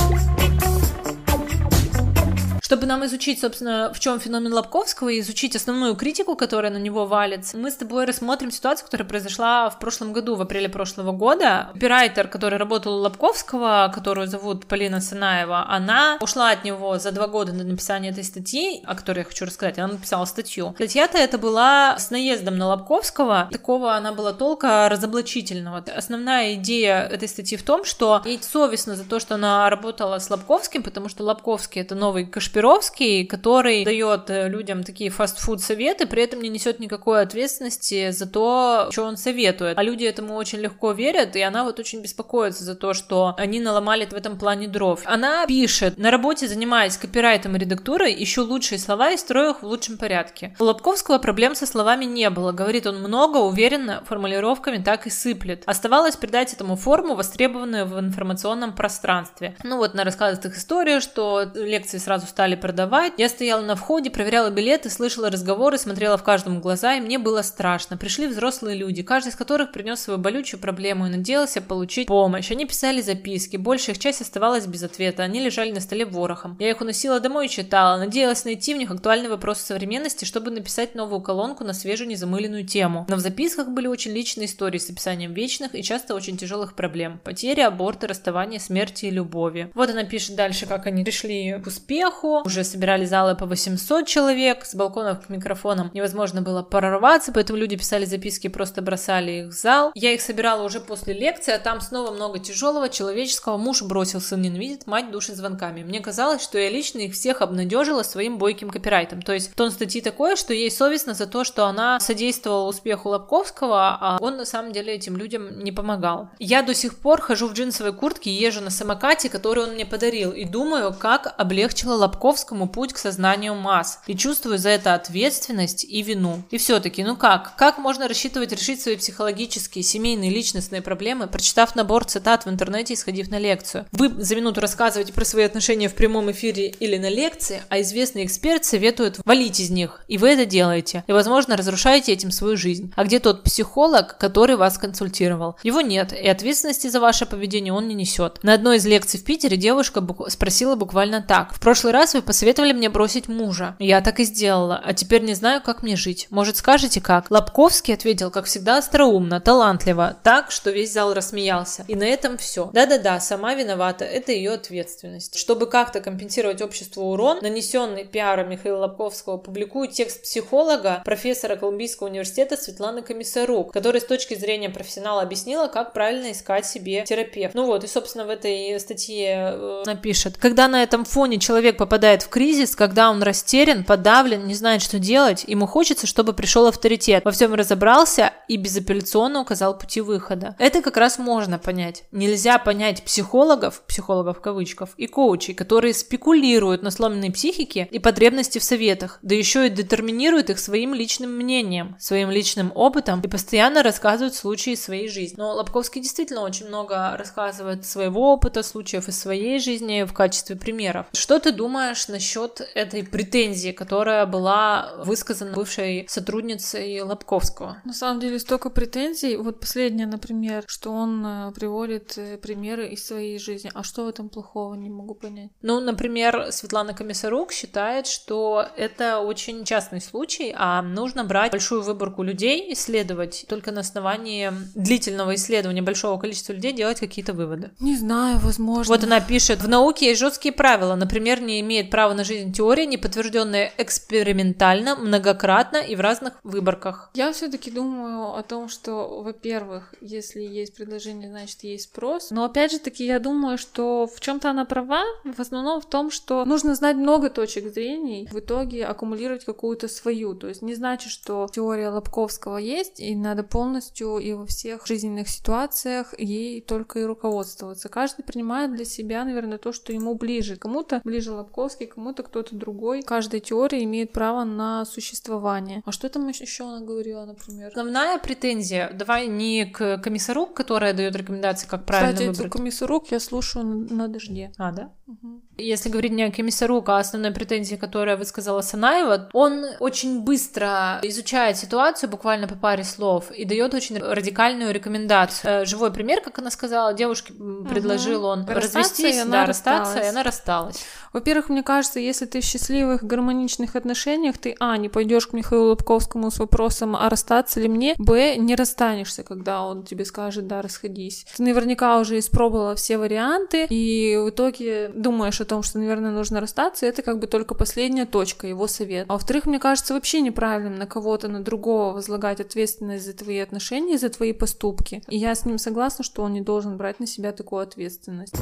Чтобы 2.71 2.85
нам 2.85 3.05
изучить, 3.05 3.41
собственно, 3.41 3.91
в 3.93 3.99
чем 3.99 4.21
феномен 4.21 4.53
Лобковского 4.53 5.09
и 5.09 5.19
изучить 5.19 5.57
основную 5.57 5.93
критику, 5.97 6.37
которая 6.37 6.71
на 6.71 6.77
него 6.77 7.05
валится, 7.05 7.57
мы 7.57 7.69
с 7.69 7.75
тобой 7.75 8.05
рассмотрим 8.05 8.49
ситуацию, 8.49 8.85
которая 8.85 9.05
произошла 9.05 9.69
в 9.69 9.77
прошлом 9.77 10.13
году, 10.13 10.35
в 10.35 10.41
апреле 10.41 10.69
прошлого 10.69 11.11
года. 11.11 11.69
Оператор, 11.75 12.29
который 12.29 12.57
работал 12.57 12.97
у 12.97 13.01
Лобковского, 13.01 13.91
которую 13.93 14.27
зовут 14.27 14.67
Полина 14.67 15.01
Санаева, 15.01 15.69
она 15.69 16.17
ушла 16.21 16.51
от 16.51 16.63
него 16.63 16.97
за 16.97 17.11
два 17.11 17.27
года 17.27 17.51
на 17.51 17.65
написание 17.65 18.13
этой 18.13 18.23
статьи, 18.23 18.81
о 18.85 18.95
которой 18.95 19.19
я 19.19 19.25
хочу 19.25 19.43
рассказать. 19.43 19.77
Она 19.77 19.89
написала 19.89 20.23
статью. 20.23 20.71
Статья-то 20.75 21.17
это 21.17 21.37
была 21.37 21.99
с 21.99 22.09
наездом 22.09 22.57
на 22.57 22.67
Лобковского. 22.67 23.49
Такого 23.51 23.95
она 23.95 24.13
была 24.13 24.31
толка 24.31 24.87
разоблачительного. 24.87 25.83
Основная 25.93 26.53
идея 26.53 27.01
этой 27.01 27.27
статьи 27.27 27.57
в 27.57 27.63
том, 27.63 27.83
что 27.83 28.21
ей 28.23 28.39
совестно 28.41 28.95
за 28.95 29.03
то, 29.03 29.19
что 29.19 29.35
она 29.35 29.69
работала 29.69 30.19
с 30.19 30.29
Лобковским, 30.29 30.83
потому 30.83 31.09
что 31.09 31.25
Лобковский 31.25 31.81
это 31.81 31.95
новый 31.95 32.25
Кашпир 32.25 32.60
Кашпировский, 32.61 33.25
который 33.25 33.83
дает 33.83 34.29
э, 34.29 34.47
людям 34.47 34.83
такие 34.83 35.09
фастфуд 35.09 35.61
советы, 35.61 36.05
при 36.05 36.21
этом 36.21 36.41
не 36.41 36.49
несет 36.49 36.79
никакой 36.79 37.23
ответственности 37.23 38.11
за 38.11 38.27
то, 38.27 38.89
что 38.91 39.03
он 39.03 39.17
советует. 39.17 39.79
А 39.79 39.83
люди 39.83 40.05
этому 40.05 40.35
очень 40.35 40.59
легко 40.59 40.91
верят, 40.91 41.35
и 41.35 41.41
она 41.41 41.63
вот 41.63 41.79
очень 41.79 42.01
беспокоится 42.01 42.63
за 42.63 42.75
то, 42.75 42.93
что 42.93 43.33
они 43.37 43.59
наломали 43.59 44.05
в 44.05 44.13
этом 44.13 44.37
плане 44.37 44.67
дров. 44.67 45.01
Она 45.05 45.47
пишет, 45.47 45.97
на 45.97 46.11
работе 46.11 46.47
занимаясь 46.47 46.97
копирайтом 46.97 47.55
и 47.55 47.59
редактурой, 47.59 48.15
ищу 48.23 48.45
лучшие 48.45 48.77
слова 48.77 49.09
и 49.09 49.17
строю 49.17 49.51
их 49.51 49.63
в 49.63 49.65
лучшем 49.65 49.97
порядке. 49.97 50.55
У 50.59 50.63
Лобковского 50.63 51.17
проблем 51.17 51.55
со 51.55 51.65
словами 51.65 52.05
не 52.05 52.29
было. 52.29 52.51
Говорит 52.51 52.85
он 52.85 52.99
много, 52.99 53.37
уверенно, 53.37 54.03
формулировками 54.05 54.83
так 54.83 55.07
и 55.07 55.09
сыплет. 55.09 55.63
Оставалось 55.65 56.15
придать 56.15 56.53
этому 56.53 56.75
форму, 56.75 57.15
востребованную 57.15 57.87
в 57.87 57.99
информационном 57.99 58.75
пространстве. 58.75 59.55
Ну 59.63 59.77
вот, 59.77 59.95
она 59.95 60.03
рассказывает 60.03 60.45
их 60.45 60.57
историю, 60.57 61.01
что 61.01 61.43
лекции 61.55 61.97
сразу 61.97 62.27
стали 62.27 62.50
стали 62.51 62.55
продавать. 62.55 63.13
Я 63.17 63.29
стояла 63.29 63.61
на 63.61 63.75
входе, 63.75 64.09
проверяла 64.09 64.49
билеты, 64.49 64.89
слышала 64.89 65.29
разговоры, 65.29 65.77
смотрела 65.77 66.17
в 66.17 66.23
каждом 66.23 66.59
глаза, 66.59 66.95
и 66.95 67.01
мне 67.01 67.17
было 67.17 67.41
страшно. 67.43 67.97
Пришли 67.97 68.27
взрослые 68.27 68.77
люди, 68.77 69.03
каждый 69.03 69.29
из 69.29 69.35
которых 69.35 69.71
принес 69.71 69.99
свою 69.99 70.19
болючую 70.19 70.59
проблему 70.59 71.07
и 71.07 71.09
надеялся 71.09 71.61
получить 71.61 72.07
помощь. 72.07 72.51
Они 72.51 72.65
писали 72.65 73.01
записки, 73.01 73.57
большая 73.57 73.95
их 73.95 74.01
часть 74.01 74.21
оставалась 74.21 74.67
без 74.67 74.83
ответа, 74.83 75.23
они 75.23 75.39
лежали 75.39 75.71
на 75.71 75.79
столе 75.79 76.05
ворохом. 76.05 76.57
Я 76.59 76.69
их 76.69 76.81
уносила 76.81 77.19
домой 77.19 77.45
и 77.45 77.49
читала, 77.49 77.97
надеялась 77.97 78.45
найти 78.45 78.73
в 78.73 78.77
них 78.77 78.91
актуальные 78.91 79.29
вопросы 79.29 79.65
современности, 79.65 80.25
чтобы 80.25 80.51
написать 80.51 80.95
новую 80.95 81.21
колонку 81.21 81.63
на 81.63 81.73
свежую 81.73 82.09
незамыленную 82.09 82.65
тему. 82.65 83.05
Но 83.07 83.15
в 83.15 83.19
записках 83.19 83.69
были 83.69 83.87
очень 83.87 84.11
личные 84.11 84.45
истории 84.45 84.77
с 84.77 84.89
описанием 84.89 85.33
вечных 85.33 85.75
и 85.75 85.83
часто 85.83 86.15
очень 86.15 86.37
тяжелых 86.37 86.75
проблем. 86.75 87.19
Потери, 87.23 87.61
аборты, 87.61 88.07
расставания, 88.07 88.59
смерти 88.59 89.05
и 89.05 89.11
любови. 89.11 89.71
Вот 89.73 89.89
она 89.89 90.03
пишет 90.03 90.35
дальше, 90.35 90.65
как 90.65 90.87
они 90.87 91.03
пришли 91.03 91.59
к 91.63 91.67
успеху, 91.67 92.30
уже 92.39 92.63
собирали 92.63 93.05
залы 93.05 93.35
по 93.35 93.45
800 93.45 94.07
человек, 94.07 94.65
с 94.65 94.73
балконов 94.75 95.25
к 95.25 95.29
микрофонам 95.29 95.91
невозможно 95.93 96.41
было 96.41 96.63
прорваться, 96.63 97.31
поэтому 97.31 97.59
люди 97.59 97.75
писали 97.75 98.05
записки 98.05 98.47
и 98.47 98.49
просто 98.49 98.81
бросали 98.81 99.31
их 99.31 99.47
в 99.47 99.51
зал. 99.51 99.91
Я 99.95 100.13
их 100.13 100.21
собирала 100.21 100.63
уже 100.63 100.79
после 100.79 101.13
лекции, 101.13 101.53
а 101.53 101.59
там 101.59 101.81
снова 101.81 102.11
много 102.11 102.39
тяжелого, 102.39 102.89
человеческого. 102.89 103.57
Муж 103.57 103.81
бросил, 103.81 104.21
сын 104.21 104.41
ненавидит, 104.41 104.87
мать 104.87 105.11
душит 105.11 105.35
звонками. 105.35 105.83
Мне 105.83 105.99
казалось, 105.99 106.41
что 106.41 106.57
я 106.57 106.69
лично 106.69 106.99
их 106.99 107.13
всех 107.13 107.41
обнадежила 107.41 108.03
своим 108.03 108.37
бойким 108.37 108.69
копирайтом. 108.69 109.21
То 109.21 109.33
есть 109.33 109.53
тон 109.55 109.71
статьи 109.71 110.01
такой, 110.01 110.35
что 110.35 110.53
ей 110.53 110.71
совестно 110.71 111.13
за 111.13 111.27
то, 111.27 111.43
что 111.43 111.65
она 111.65 111.99
содействовала 111.99 112.67
успеху 112.67 113.09
Лобковского, 113.09 113.97
а 113.99 114.17
он 114.21 114.37
на 114.37 114.45
самом 114.45 114.71
деле 114.71 114.93
этим 114.93 115.17
людям 115.17 115.59
не 115.59 115.71
помогал. 115.71 116.29
Я 116.39 116.63
до 116.63 116.73
сих 116.73 116.97
пор 116.97 117.21
хожу 117.21 117.47
в 117.47 117.53
джинсовой 117.53 117.93
куртке 117.93 118.29
и 118.29 118.33
езжу 118.33 118.61
на 118.61 118.69
самокате, 118.69 119.29
который 119.29 119.63
он 119.63 119.71
мне 119.71 119.85
подарил, 119.85 120.31
и 120.31 120.45
думаю, 120.45 120.95
как 120.97 121.33
облегчила 121.37 121.95
Лобковского 121.95 122.20
Маяковскому 122.21 122.69
путь 122.69 122.93
к 122.93 122.97
сознанию 122.99 123.55
масс 123.55 123.99
и 124.05 124.15
чувствую 124.15 124.59
за 124.59 124.69
это 124.69 124.93
ответственность 124.93 125.83
и 125.83 126.03
вину. 126.03 126.43
И 126.51 126.59
все-таки, 126.59 127.03
ну 127.03 127.15
как? 127.15 127.55
Как 127.55 127.79
можно 127.79 128.07
рассчитывать 128.07 128.51
решить 128.51 128.79
свои 128.79 128.95
психологические, 128.95 129.83
семейные, 129.83 130.29
личностные 130.29 130.83
проблемы, 130.83 131.25
прочитав 131.25 131.75
набор 131.75 132.05
цитат 132.05 132.45
в 132.45 132.49
интернете 132.49 132.93
и 132.93 132.95
сходив 132.95 133.31
на 133.31 133.39
лекцию? 133.39 133.87
Вы 133.91 134.09
за 134.23 134.35
минуту 134.35 134.61
рассказываете 134.61 135.13
про 135.13 135.25
свои 135.25 135.45
отношения 135.45 135.89
в 135.89 135.95
прямом 135.95 136.29
эфире 136.29 136.67
или 136.67 136.99
на 136.99 137.09
лекции, 137.09 137.63
а 137.69 137.81
известный 137.81 138.23
эксперт 138.23 138.65
советует 138.65 139.17
валить 139.25 139.59
из 139.59 139.71
них, 139.71 140.01
и 140.07 140.19
вы 140.19 140.29
это 140.29 140.45
делаете. 140.45 141.03
И, 141.07 141.11
возможно, 141.11 141.57
разрушаете 141.57 142.13
этим 142.13 142.29
свою 142.29 142.55
жизнь. 142.55 142.93
А 142.95 143.03
где 143.03 143.17
тот 143.17 143.41
психолог, 143.41 144.19
который 144.19 144.57
вас 144.57 144.77
консультировал? 144.77 145.55
Его 145.63 145.81
нет, 145.81 146.13
и 146.13 146.27
ответственности 146.27 146.87
за 146.87 146.99
ваше 146.99 147.25
поведение 147.25 147.73
он 147.73 147.87
не 147.87 147.95
несет. 147.95 148.43
На 148.43 148.53
одной 148.53 148.77
из 148.77 148.85
лекций 148.85 149.19
в 149.19 149.23
Питере 149.23 149.57
девушка 149.57 150.05
спросила 150.27 150.75
буквально 150.75 151.23
так. 151.23 151.55
В 151.55 151.59
прошлый 151.59 151.93
раз 151.93 152.10
вы 152.13 152.21
вы 152.21 152.25
посоветовали 152.27 152.71
мне 152.71 152.89
бросить 152.89 153.27
мужа. 153.27 153.75
Я 153.79 154.01
так 154.01 154.19
и 154.19 154.23
сделала, 154.23 154.79
а 154.83 154.93
теперь 154.93 155.23
не 155.23 155.33
знаю, 155.33 155.61
как 155.61 155.81
мне 155.81 155.95
жить. 155.95 156.27
Может, 156.29 156.57
скажете, 156.57 157.01
как? 157.01 157.31
Лобковский 157.31 157.95
ответил, 157.95 158.29
как 158.29 158.45
всегда, 158.45 158.77
остроумно, 158.77 159.41
талантливо, 159.41 160.17
так, 160.23 160.51
что 160.51 160.69
весь 160.69 160.93
зал 160.93 161.13
рассмеялся. 161.13 161.83
И 161.87 161.95
на 161.95 162.03
этом 162.03 162.37
все. 162.37 162.69
Да-да-да, 162.73 163.19
сама 163.19 163.55
виновата, 163.55 164.05
это 164.05 164.31
ее 164.31 164.51
ответственность. 164.51 165.37
Чтобы 165.37 165.65
как-то 165.65 165.99
компенсировать 165.99 166.61
обществу 166.61 167.11
урон, 167.11 167.39
нанесенный 167.41 168.05
пиаром 168.05 168.51
Михаила 168.51 168.81
Лобковского, 168.81 169.37
публикую 169.37 169.87
текст 169.87 170.21
психолога, 170.21 171.01
профессора 171.03 171.55
Колумбийского 171.55 172.07
университета 172.07 172.55
Светланы 172.55 173.01
Комиссарук, 173.01 173.73
который 173.73 173.99
с 173.99 174.05
точки 174.05 174.35
зрения 174.35 174.69
профессионала 174.69 175.23
объяснила, 175.23 175.67
как 175.67 175.93
правильно 175.93 176.31
искать 176.31 176.67
себе 176.67 177.03
терапевт. 177.03 177.55
Ну 177.55 177.65
вот, 177.65 177.83
и, 177.83 177.87
собственно, 177.87 178.25
в 178.25 178.29
этой 178.29 178.79
статье 178.79 179.53
э, 179.55 179.83
напишет. 179.87 180.37
Когда 180.37 180.67
на 180.67 180.83
этом 180.83 181.03
фоне 181.03 181.39
человек 181.39 181.77
попадает 181.77 182.00
попадает 182.01 182.23
в 182.23 182.29
кризис, 182.29 182.75
когда 182.75 183.11
он 183.11 183.21
растерян, 183.21 183.83
подавлен, 183.83 184.47
не 184.47 184.55
знает, 184.55 184.81
что 184.81 184.97
делать, 184.97 185.45
ему 185.47 185.67
хочется, 185.67 186.07
чтобы 186.07 186.33
пришел 186.33 186.65
авторитет, 186.65 187.23
во 187.23 187.29
всем 187.29 187.53
разобрался 187.53 188.33
и 188.47 188.57
безапелляционно 188.57 189.41
указал 189.41 189.77
пути 189.77 190.01
выхода. 190.01 190.55
Это 190.57 190.81
как 190.81 190.97
раз 190.97 191.19
можно 191.19 191.59
понять. 191.59 192.05
Нельзя 192.11 192.57
понять 192.57 193.03
психологов, 193.03 193.83
психологов 193.85 194.39
в 194.39 194.41
кавычках, 194.41 194.89
и 194.97 195.05
коучей, 195.05 195.53
которые 195.53 195.93
спекулируют 195.93 196.81
на 196.81 196.89
сломленной 196.89 197.31
психике 197.31 197.87
и 197.91 197.99
потребности 197.99 198.57
в 198.57 198.63
советах, 198.63 199.19
да 199.21 199.35
еще 199.35 199.67
и 199.67 199.69
детерминируют 199.69 200.49
их 200.49 200.57
своим 200.57 200.95
личным 200.95 201.37
мнением, 201.37 201.97
своим 201.99 202.31
личным 202.31 202.71
опытом 202.73 203.21
и 203.21 203.27
постоянно 203.27 203.83
рассказывают 203.83 204.33
случаи 204.33 204.73
своей 204.73 205.07
жизни. 205.07 205.35
Но 205.37 205.53
Лобковский 205.53 206.01
действительно 206.01 206.41
очень 206.41 206.67
много 206.67 207.15
рассказывает 207.15 207.85
своего 207.85 208.33
опыта, 208.33 208.63
случаев 208.63 209.07
из 209.07 209.19
своей 209.19 209.59
жизни 209.59 210.01
в 210.01 210.13
качестве 210.13 210.55
примеров. 210.55 211.05
Что 211.13 211.37
ты 211.37 211.51
думаешь 211.51 211.90
думаешь 211.91 212.07
насчет 212.07 212.61
этой 212.75 213.03
претензии, 213.03 213.71
которая 213.71 214.25
была 214.25 214.93
высказана 215.05 215.53
бывшей 215.53 216.05
сотрудницей 216.07 217.01
Лобковского? 217.01 217.81
На 217.85 217.93
самом 217.93 218.19
деле 218.19 218.39
столько 218.39 218.69
претензий. 218.69 219.35
Вот 219.37 219.59
последнее, 219.59 220.07
например, 220.07 220.63
что 220.67 220.91
он 220.91 221.25
э, 221.25 221.51
приводит 221.51 222.17
э, 222.17 222.37
примеры 222.37 222.87
из 222.87 223.05
своей 223.05 223.39
жизни. 223.39 223.71
А 223.73 223.83
что 223.83 224.05
в 224.05 224.07
этом 224.07 224.29
плохого, 224.29 224.75
не 224.75 224.89
могу 224.89 225.15
понять. 225.15 225.49
Ну, 225.61 225.79
например, 225.79 226.47
Светлана 226.51 226.93
Комиссарук 226.93 227.51
считает, 227.51 228.07
что 228.07 228.65
это 228.77 229.19
очень 229.19 229.65
частный 229.65 230.01
случай, 230.01 230.53
а 230.57 230.81
нужно 230.81 231.23
брать 231.23 231.51
большую 231.51 231.81
выборку 231.81 232.23
людей, 232.23 232.71
исследовать 232.73 233.45
только 233.49 233.71
на 233.71 233.81
основании 233.81 234.51
длительного 234.75 235.35
исследования 235.35 235.81
большого 235.81 236.19
количества 236.19 236.53
людей 236.53 236.73
делать 236.73 236.99
какие-то 236.99 237.33
выводы. 237.33 237.71
Не 237.79 237.97
знаю, 237.97 238.39
возможно. 238.39 238.93
Вот 238.93 239.03
она 239.03 239.19
пишет, 239.19 239.59
в 239.59 239.67
науке 239.67 240.07
есть 240.07 240.19
жесткие 240.19 240.53
правила, 240.53 240.95
например, 240.95 241.41
не 241.41 241.59
имеет 241.59 241.80
права 241.89 242.13
на 242.13 242.23
жизнь 242.23 242.53
теория, 242.53 242.85
не 242.85 242.97
подтвержденная 242.97 243.71
экспериментально, 243.77 244.95
многократно 244.95 245.77
и 245.77 245.95
в 245.95 246.01
разных 246.01 246.33
выборках. 246.43 247.09
Я 247.13 247.31
все-таки 247.31 247.71
думаю 247.71 248.35
о 248.35 248.43
том, 248.43 248.69
что, 248.69 249.21
во-первых, 249.21 249.93
если 250.01 250.41
есть 250.41 250.75
предложение, 250.75 251.29
значит 251.29 251.63
есть 251.63 251.85
спрос. 251.85 252.31
Но 252.31 252.43
опять 252.43 252.71
же 252.71 252.79
таки, 252.79 253.05
я 253.05 253.19
думаю, 253.19 253.57
что 253.57 254.07
в 254.07 254.19
чем-то 254.19 254.49
она 254.49 254.65
права, 254.65 255.03
в 255.23 255.39
основном 255.39 255.81
в 255.81 255.85
том, 255.89 256.11
что 256.11 256.45
нужно 256.45 256.75
знать 256.75 256.97
много 256.97 257.29
точек 257.29 257.71
зрения, 257.73 258.27
в 258.31 258.39
итоге 258.39 258.85
аккумулировать 258.85 259.45
какую-то 259.45 259.87
свою. 259.87 260.35
То 260.35 260.47
есть 260.47 260.61
не 260.61 260.75
значит, 260.75 261.11
что 261.11 261.47
теория 261.51 261.89
Лобковского 261.89 262.57
есть, 262.57 262.99
и 262.99 263.15
надо 263.15 263.43
полностью 263.43 264.17
и 264.17 264.33
во 264.33 264.45
всех 264.45 264.85
жизненных 264.85 265.29
ситуациях 265.29 266.13
ей 266.17 266.61
только 266.61 266.99
и 266.99 267.03
руководствоваться. 267.03 267.89
Каждый 267.89 268.23
принимает 268.23 268.75
для 268.75 268.85
себя, 268.85 269.23
наверное, 269.25 269.57
то, 269.57 269.71
что 269.71 269.93
ему 269.93 270.15
ближе. 270.15 270.55
Кому-то 270.55 271.01
ближе 271.03 271.31
Лобковский, 271.31 271.70
кому-то 271.85 272.23
кто-то 272.23 272.55
другой. 272.55 273.01
Каждая 273.01 273.41
теория 273.41 273.83
имеет 273.83 274.11
право 274.11 274.43
на 274.43 274.85
существование. 274.85 275.81
А 275.85 275.91
что 275.91 276.09
там 276.09 276.27
еще 276.27 276.65
она 276.65 276.85
говорила, 276.85 277.25
например? 277.25 277.67
Основная 277.67 278.17
претензия, 278.17 278.91
давай 278.93 279.27
не 279.27 279.65
к 279.65 279.97
комиссару, 279.99 280.45
которая 280.47 280.93
дает 280.93 281.15
рекомендации, 281.15 281.67
как 281.67 281.85
правильно 281.85 282.13
Кстати, 282.13 282.27
выбрать. 282.27 282.47
эту 282.47 282.57
комиссарук 282.57 283.11
я 283.11 283.19
слушаю 283.19 283.65
на, 283.65 283.95
на 283.95 284.07
дожде. 284.07 284.51
А, 284.57 284.71
да? 284.71 284.91
Угу. 285.11 285.41
Если 285.57 285.89
говорить 285.89 286.13
не 286.13 286.23
о 286.23 286.31
комиссарук, 286.31 286.87
а 286.89 286.97
основной 286.97 287.31
претензии, 287.31 287.75
которая 287.75 288.15
высказала 288.15 288.61
Санаева, 288.61 289.29
он 289.33 289.65
очень 289.79 290.21
быстро 290.21 290.99
изучает 291.03 291.57
ситуацию, 291.57 292.09
буквально 292.09 292.47
по 292.47 292.55
паре 292.55 292.83
слов, 292.83 293.29
и 293.31 293.43
дает 293.43 293.73
очень 293.73 293.97
радикальную 293.97 294.73
рекомендацию. 294.73 295.63
Э, 295.63 295.65
Живой 295.65 295.91
пример, 295.91 296.21
как 296.21 296.39
она 296.39 296.49
сказала, 296.49 296.93
девушке 296.93 297.33
предложил 297.33 298.25
он 298.25 298.45
Расстаться, 298.45 298.79
развестись, 298.79 299.15
и 299.15 299.19
она 299.19 299.31
да, 299.31 299.45
расстаться, 299.45 299.99
и 299.99 300.07
она 300.07 300.23
рассталась. 300.23 300.85
Во-первых, 301.13 301.49
мне 301.49 301.61
кажется, 301.61 301.99
если 301.99 302.25
ты 302.25 302.39
в 302.39 302.45
счастливых, 302.45 303.03
гармоничных 303.03 303.75
отношениях, 303.75 304.37
ты, 304.37 304.55
а, 304.59 304.77
не 304.77 304.87
пойдешь 304.87 305.27
к 305.27 305.33
Михаилу 305.33 305.69
Лобковскому 305.69 306.31
с 306.31 306.39
вопросом, 306.39 306.95
а 306.95 307.09
расстаться 307.09 307.59
ли 307.59 307.67
мне, 307.67 307.95
б, 307.97 308.37
не 308.37 308.55
расстанешься, 308.55 309.23
когда 309.23 309.63
он 309.63 309.83
тебе 309.83 310.05
скажет, 310.05 310.47
да, 310.47 310.61
расходись. 310.61 311.25
Ты 311.35 311.43
наверняка 311.43 311.99
уже 311.99 312.17
испробовала 312.17 312.75
все 312.75 312.97
варианты, 312.97 313.65
и 313.69 314.15
в 314.17 314.29
итоге 314.29 314.89
думаешь 315.01 315.41
о 315.41 315.45
том, 315.45 315.63
что, 315.63 315.79
наверное, 315.79 316.11
нужно 316.11 316.39
расстаться, 316.39 316.85
это 316.85 317.01
как 317.01 317.19
бы 317.19 317.27
только 317.27 317.55
последняя 317.55 318.05
точка, 318.05 318.47
его 318.47 318.67
совет. 318.67 319.05
А 319.09 319.13
во-вторых, 319.13 319.45
мне 319.45 319.59
кажется, 319.59 319.93
вообще 319.93 320.21
неправильным 320.21 320.75
на 320.75 320.87
кого-то, 320.87 321.27
на 321.27 321.43
другого 321.43 321.93
возлагать 321.93 322.39
ответственность 322.39 323.05
за 323.05 323.13
твои 323.13 323.39
отношения, 323.39 323.97
за 323.97 324.09
твои 324.09 324.33
поступки. 324.33 325.01
И 325.09 325.17
я 325.17 325.35
с 325.35 325.45
ним 325.45 325.57
согласна, 325.57 326.03
что 326.03 326.23
он 326.23 326.33
не 326.33 326.41
должен 326.41 326.77
брать 326.77 326.99
на 326.99 327.07
себя 327.07 327.31
такую 327.31 327.61
ответственность. 327.61 328.35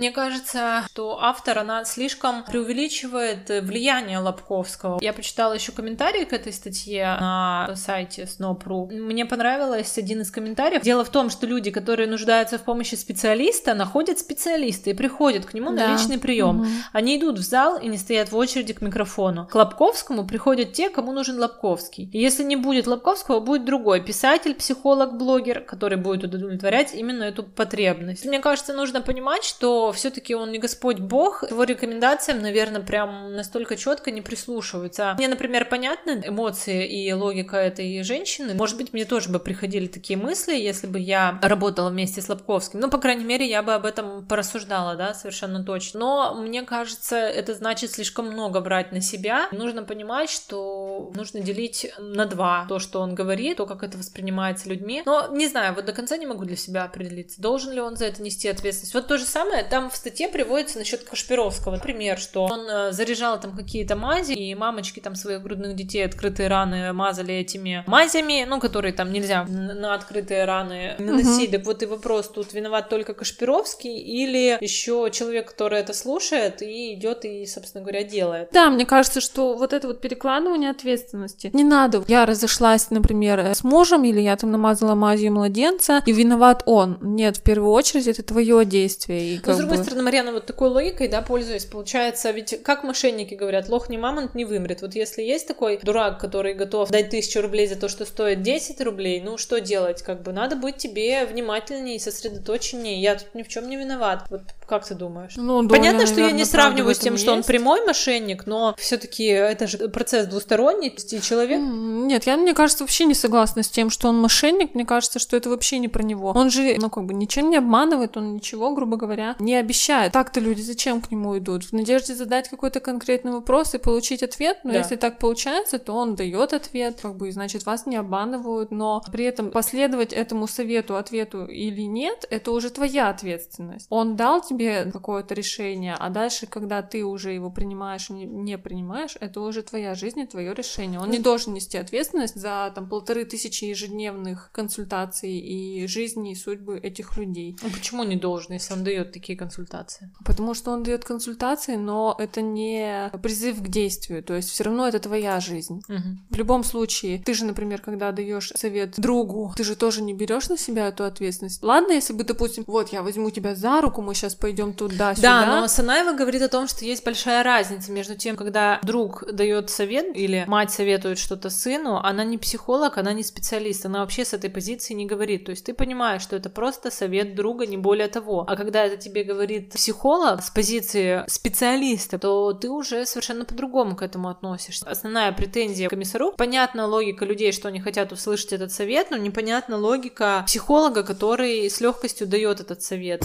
Мне 0.00 0.12
кажется, 0.12 0.84
что 0.90 1.18
автор, 1.20 1.58
она 1.58 1.84
слишком 1.84 2.42
преувеличивает 2.44 3.50
влияние 3.50 4.18
Лобковского. 4.18 4.98
Я 5.02 5.12
почитала 5.12 5.52
еще 5.52 5.72
комментарии 5.72 6.24
к 6.24 6.32
этой 6.32 6.54
статье 6.54 7.04
на 7.20 7.74
сайте 7.76 8.22
Snow.ru. 8.22 8.90
Мне 8.90 9.26
понравилось 9.26 9.98
один 9.98 10.22
из 10.22 10.30
комментариев. 10.30 10.80
Дело 10.80 11.04
в 11.04 11.10
том, 11.10 11.28
что 11.28 11.46
люди, 11.46 11.70
которые 11.70 12.08
нуждаются 12.08 12.56
в 12.56 12.62
помощи 12.62 12.94
специалиста, 12.94 13.74
находят 13.74 14.18
специалиста 14.18 14.88
и 14.88 14.94
приходят 14.94 15.44
к 15.44 15.52
нему 15.52 15.70
Да. 15.76 15.88
на 15.88 15.92
личный 15.92 16.18
прием. 16.18 16.60
Мгм. 16.60 16.68
Они 16.94 17.18
идут 17.18 17.38
в 17.38 17.42
зал 17.42 17.76
и 17.76 17.86
не 17.86 17.98
стоят 17.98 18.32
в 18.32 18.36
очереди 18.38 18.72
к 18.72 18.80
микрофону. 18.80 19.48
К 19.48 19.54
Лобковскому 19.54 20.26
приходят 20.26 20.72
те, 20.72 20.88
кому 20.88 21.12
нужен 21.12 21.38
Лобковский. 21.38 22.08
И 22.10 22.18
если 22.18 22.42
не 22.42 22.56
будет 22.56 22.86
Лобковского, 22.86 23.40
будет 23.40 23.66
другой 23.66 24.00
писатель, 24.00 24.54
психолог, 24.54 25.18
блогер, 25.18 25.60
который 25.60 25.98
будет 25.98 26.24
удовлетворять 26.24 26.94
именно 26.94 27.24
эту 27.24 27.42
потребность. 27.42 28.24
Мне 28.24 28.38
кажется, 28.38 28.72
нужно 28.72 29.02
понимать, 29.02 29.44
что 29.44 29.89
все-таки 29.92 30.34
он 30.34 30.52
не 30.52 30.58
Господь 30.58 30.98
Бог. 30.98 31.42
Его 31.48 31.64
рекомендациям, 31.64 32.40
наверное, 32.40 32.80
прям 32.80 33.34
настолько 33.34 33.76
четко 33.76 34.10
не 34.10 34.20
прислушиваются. 34.20 35.14
Мне, 35.18 35.28
например, 35.28 35.66
понятны 35.66 36.22
эмоции 36.26 36.86
и 36.86 37.12
логика 37.12 37.56
этой 37.56 38.02
женщины. 38.02 38.54
Может 38.54 38.76
быть, 38.76 38.92
мне 38.92 39.04
тоже 39.04 39.30
бы 39.30 39.38
приходили 39.38 39.86
такие 39.86 40.18
мысли, 40.18 40.54
если 40.54 40.86
бы 40.86 40.98
я 40.98 41.38
работала 41.42 41.90
вместе 41.90 42.20
с 42.20 42.28
Лобковским. 42.28 42.80
Ну, 42.80 42.90
по 42.90 42.98
крайней 42.98 43.24
мере, 43.24 43.48
я 43.48 43.62
бы 43.62 43.74
об 43.74 43.86
этом 43.86 44.26
порассуждала, 44.26 44.96
да, 44.96 45.14
совершенно 45.14 45.64
точно. 45.64 46.00
Но 46.00 46.34
мне 46.34 46.62
кажется, 46.62 47.16
это 47.16 47.54
значит 47.54 47.92
слишком 47.92 48.26
много 48.26 48.60
брать 48.60 48.92
на 48.92 49.00
себя. 49.00 49.48
Нужно 49.52 49.82
понимать, 49.82 50.30
что 50.30 51.10
нужно 51.14 51.40
делить 51.40 51.92
на 51.98 52.26
два 52.26 52.66
то, 52.68 52.78
что 52.78 53.00
он 53.00 53.14
говорит, 53.14 53.58
то, 53.58 53.66
как 53.66 53.82
это 53.82 53.98
воспринимается 53.98 54.68
людьми. 54.68 55.02
Но 55.04 55.28
не 55.30 55.46
знаю, 55.46 55.74
вот 55.74 55.84
до 55.84 55.92
конца 55.92 56.16
не 56.16 56.26
могу 56.26 56.44
для 56.44 56.56
себя 56.56 56.84
определиться, 56.84 57.40
должен 57.40 57.72
ли 57.72 57.80
он 57.80 57.96
за 57.96 58.06
это 58.06 58.22
нести 58.22 58.48
ответственность. 58.48 58.94
Вот 58.94 59.06
то 59.06 59.18
же 59.18 59.24
самое, 59.24 59.64
там 59.64 59.79
в 59.88 59.96
статье 59.96 60.28
приводится 60.28 60.78
насчет 60.78 61.04
Кашпировского. 61.04 61.78
Пример, 61.78 62.18
что 62.18 62.44
он 62.44 62.68
э, 62.68 62.92
заряжал 62.92 63.40
там 63.40 63.56
какие-то 63.56 63.96
мази, 63.96 64.32
и 64.32 64.54
мамочки 64.54 65.00
там 65.00 65.14
своих 65.14 65.42
грудных 65.42 65.76
детей 65.76 66.04
открытые 66.04 66.48
раны 66.48 66.92
мазали 66.92 67.34
этими 67.34 67.84
мазями, 67.86 68.44
ну, 68.48 68.58
которые 68.58 68.92
там 68.92 69.12
нельзя 69.12 69.44
на 69.44 69.94
открытые 69.94 70.44
раны 70.44 70.96
наносить. 70.98 71.52
Так 71.52 71.64
вот 71.64 71.82
и 71.82 71.86
вопрос, 71.86 72.28
тут 72.28 72.52
виноват 72.52 72.88
только 72.88 73.14
Кашпировский 73.14 73.98
или 73.98 74.58
еще 74.60 75.08
человек, 75.12 75.50
который 75.50 75.78
это 75.78 75.94
слушает 75.94 76.62
и 76.62 76.94
идет 76.94 77.24
и, 77.24 77.46
собственно 77.46 77.82
говоря, 77.82 78.02
делает. 78.02 78.48
Да, 78.52 78.68
мне 78.70 78.84
кажется, 78.84 79.20
что 79.20 79.54
вот 79.54 79.72
это 79.72 79.86
вот 79.86 80.00
перекладывание 80.00 80.70
ответственности 80.70 81.50
не 81.52 81.64
надо. 81.64 82.02
Я 82.08 82.26
разошлась, 82.26 82.90
например, 82.90 83.38
с 83.40 83.62
мужем, 83.62 84.04
или 84.04 84.20
я 84.20 84.36
там 84.36 84.50
намазала 84.50 84.94
мазью 84.94 85.32
младенца, 85.32 86.02
и 86.06 86.12
виноват 86.12 86.62
он. 86.66 86.98
Нет, 87.00 87.36
в 87.38 87.42
первую 87.42 87.72
очередь 87.72 88.06
это 88.06 88.22
твое 88.22 88.64
действие. 88.64 89.34
И 89.34 89.36
Но, 89.36 89.42
как 89.42 89.54
с 89.54 89.58
другой 89.58 89.69
бы- 89.78 89.84
стороны, 89.84 90.02
Марьяна, 90.02 90.32
вот 90.32 90.46
такой 90.46 90.68
логикой, 90.68 91.08
да, 91.08 91.22
пользуясь, 91.22 91.64
получается, 91.64 92.30
ведь 92.30 92.62
как 92.62 92.84
мошенники 92.84 93.34
говорят, 93.34 93.68
лох 93.68 93.88
не 93.88 93.98
мамонт 93.98 94.34
не 94.34 94.44
вымрет. 94.44 94.82
Вот 94.82 94.94
если 94.94 95.22
есть 95.22 95.46
такой 95.46 95.78
дурак, 95.82 96.20
который 96.20 96.54
готов 96.54 96.90
дать 96.90 97.10
тысячу 97.10 97.40
рублей 97.40 97.66
за 97.66 97.76
то, 97.76 97.88
что 97.88 98.04
стоит 98.04 98.42
10 98.42 98.80
рублей, 98.80 99.20
ну 99.20 99.38
что 99.38 99.60
делать? 99.60 100.02
Как 100.02 100.22
бы 100.22 100.32
надо 100.32 100.56
быть 100.56 100.76
тебе 100.76 101.24
внимательнее, 101.24 101.98
сосредоточеннее. 101.98 103.00
Я 103.00 103.16
тут 103.16 103.34
ни 103.34 103.42
в 103.42 103.48
чем 103.48 103.68
не 103.68 103.76
виноват. 103.76 104.24
Вот 104.30 104.42
как 104.70 104.86
ты 104.86 104.94
думаешь? 104.94 105.32
Ну, 105.36 105.62
да, 105.62 105.68
Понятно, 105.68 106.06
что 106.06 106.20
я 106.20 106.26
наверное, 106.26 106.44
не 106.44 106.50
правда 106.50 106.70
сравниваю 106.70 106.94
с 106.94 106.98
тем, 106.98 107.16
что 107.18 107.32
он 107.32 107.42
прямой 107.42 107.84
мошенник, 107.84 108.46
но 108.46 108.74
все-таки 108.78 109.24
это 109.24 109.66
же 109.66 109.88
процесс 109.88 110.26
двусторонний, 110.26 110.88
и 110.88 111.20
человек 111.20 111.60
Нет, 111.60 112.24
я, 112.26 112.36
мне 112.36 112.54
кажется, 112.54 112.84
вообще 112.84 113.04
не 113.04 113.14
согласна 113.14 113.62
с 113.62 113.68
тем, 113.68 113.90
что 113.90 114.08
он 114.08 114.20
мошенник. 114.20 114.74
Мне 114.74 114.86
кажется, 114.86 115.18
что 115.18 115.36
это 115.36 115.50
вообще 115.50 115.78
не 115.78 115.88
про 115.88 116.02
него. 116.02 116.30
Он 116.30 116.50
же, 116.50 116.76
ну, 116.78 116.88
как 116.88 117.04
бы 117.04 117.14
ничем 117.14 117.50
не 117.50 117.56
обманывает, 117.56 118.16
он 118.16 118.34
ничего, 118.34 118.72
грубо 118.72 118.96
говоря, 118.96 119.34
не 119.40 119.56
обещает. 119.56 120.12
Так-то 120.12 120.38
люди 120.40 120.60
зачем 120.62 121.00
к 121.00 121.10
нему 121.10 121.36
идут? 121.36 121.64
В 121.64 121.72
надежде 121.72 122.14
задать 122.14 122.48
какой-то 122.48 122.78
конкретный 122.78 123.32
вопрос 123.32 123.74
и 123.74 123.78
получить 123.78 124.22
ответ. 124.22 124.58
Но 124.62 124.72
Да. 124.72 124.78
если 124.78 124.94
так 124.94 125.18
получается, 125.18 125.78
то 125.80 125.94
он 125.94 126.14
дает 126.14 126.52
ответ, 126.52 127.00
как 127.02 127.16
бы, 127.16 127.32
значит, 127.32 127.66
вас 127.66 127.86
не 127.86 127.96
обманывают. 127.96 128.70
Но 128.70 129.02
при 129.10 129.24
этом 129.24 129.50
последовать 129.50 130.12
этому 130.12 130.46
совету, 130.46 130.96
ответу 130.96 131.46
или 131.46 131.82
нет, 131.82 132.24
это 132.30 132.52
уже 132.52 132.70
твоя 132.70 133.08
ответственность. 133.08 133.86
Он 133.90 134.14
дал 134.14 134.40
тебе 134.40 134.59
какое-то 134.92 135.34
решение, 135.34 135.94
а 135.98 136.10
дальше, 136.10 136.46
когда 136.46 136.82
ты 136.82 137.04
уже 137.04 137.32
его 137.32 137.50
принимаешь 137.50 138.10
не- 138.10 138.58
принимаешь, 138.58 139.16
это 139.20 139.40
уже 139.40 139.62
твоя 139.62 139.94
жизнь 139.94 140.20
и 140.20 140.26
твое 140.26 140.54
решение. 140.54 141.00
Он 141.00 141.10
не 141.10 141.18
должен 141.18 141.54
нести 141.54 141.78
ответственность 141.78 142.36
за 142.36 142.70
там 142.74 142.88
полторы 142.88 143.24
тысячи 143.24 143.64
ежедневных 143.64 144.50
консультаций 144.52 145.38
и 145.38 145.86
жизни 145.86 146.32
и 146.32 146.34
судьбы 146.34 146.78
этих 146.78 147.16
людей. 147.16 147.56
Ну, 147.62 147.70
почему 147.70 148.04
не 148.04 148.16
должен, 148.16 148.54
если 148.54 148.74
он 148.74 148.84
дает 148.84 149.12
такие 149.12 149.38
консультации? 149.38 150.10
Потому 150.24 150.54
что 150.54 150.70
он 150.72 150.82
дает 150.82 151.04
консультации, 151.04 151.76
но 151.76 152.14
это 152.18 152.42
не 152.42 153.10
призыв 153.22 153.62
к 153.62 153.68
действию. 153.68 154.22
То 154.22 154.34
есть 154.34 154.50
все 154.50 154.64
равно 154.64 154.86
это 154.86 154.98
твоя 154.98 155.40
жизнь. 155.40 155.82
Мгм. 155.88 156.26
В 156.30 156.36
любом 156.36 156.64
случае, 156.64 157.22
ты 157.24 157.34
же, 157.34 157.44
например, 157.44 157.80
когда 157.80 158.12
даешь 158.12 158.52
совет 158.56 158.94
другу, 158.98 159.52
ты 159.56 159.64
же 159.64 159.76
тоже 159.76 160.02
не 160.02 160.14
берешь 160.14 160.48
на 160.48 160.58
себя 160.58 160.88
эту 160.88 161.04
ответственность. 161.04 161.62
Ладно, 161.62 161.92
если 161.92 162.12
бы, 162.12 162.24
допустим, 162.24 162.64
вот 162.66 162.92
я 162.92 163.02
возьму 163.02 163.30
тебя 163.30 163.54
за 163.54 163.80
руку, 163.80 164.02
мы 164.02 164.14
сейчас 164.14 164.34
пойдем 164.50 164.72
туда-сюда. 164.72 165.46
Да, 165.46 165.60
но 165.60 165.68
Санаева 165.68 166.16
говорит 166.16 166.42
о 166.42 166.48
том, 166.48 166.66
что 166.66 166.84
есть 166.84 167.04
большая 167.04 167.44
разница 167.44 167.92
между 167.92 168.16
тем, 168.16 168.34
когда 168.36 168.80
друг 168.82 169.24
дает 169.32 169.70
совет 169.70 170.16
или 170.16 170.44
мать 170.48 170.72
советует 170.72 171.18
что-то 171.18 171.50
сыну, 171.50 172.00
она 172.02 172.24
не 172.24 172.36
психолог, 172.36 172.98
она 172.98 173.12
не 173.12 173.22
специалист, 173.22 173.86
она 173.86 174.00
вообще 174.00 174.24
с 174.24 174.32
этой 174.32 174.50
позиции 174.50 174.94
не 174.94 175.06
говорит. 175.06 175.44
То 175.44 175.50
есть 175.50 175.64
ты 175.64 175.72
понимаешь, 175.72 176.22
что 176.22 176.34
это 176.34 176.50
просто 176.50 176.90
совет 176.90 177.36
друга, 177.36 177.66
не 177.66 177.76
более 177.76 178.08
того. 178.08 178.44
А 178.48 178.56
когда 178.56 178.84
это 178.84 178.96
тебе 178.96 179.22
говорит 179.22 179.72
психолог 179.72 180.42
с 180.42 180.50
позиции 180.50 181.22
специалиста, 181.28 182.18
то 182.18 182.52
ты 182.52 182.68
уже 182.68 183.06
совершенно 183.06 183.44
по-другому 183.44 183.94
к 183.94 184.02
этому 184.02 184.28
относишься. 184.28 184.88
Основная 184.90 185.30
претензия 185.30 185.86
к 185.86 185.90
комиссару, 185.90 186.32
понятна 186.36 186.86
логика 186.86 187.24
людей, 187.24 187.52
что 187.52 187.68
они 187.68 187.80
хотят 187.80 188.10
услышать 188.10 188.52
этот 188.52 188.72
совет, 188.72 189.12
но 189.12 189.16
непонятна 189.16 189.76
логика 189.76 190.42
психолога, 190.46 191.04
который 191.04 191.70
с 191.70 191.80
легкостью 191.80 192.26
дает 192.26 192.60
этот 192.60 192.82
совет 192.82 193.24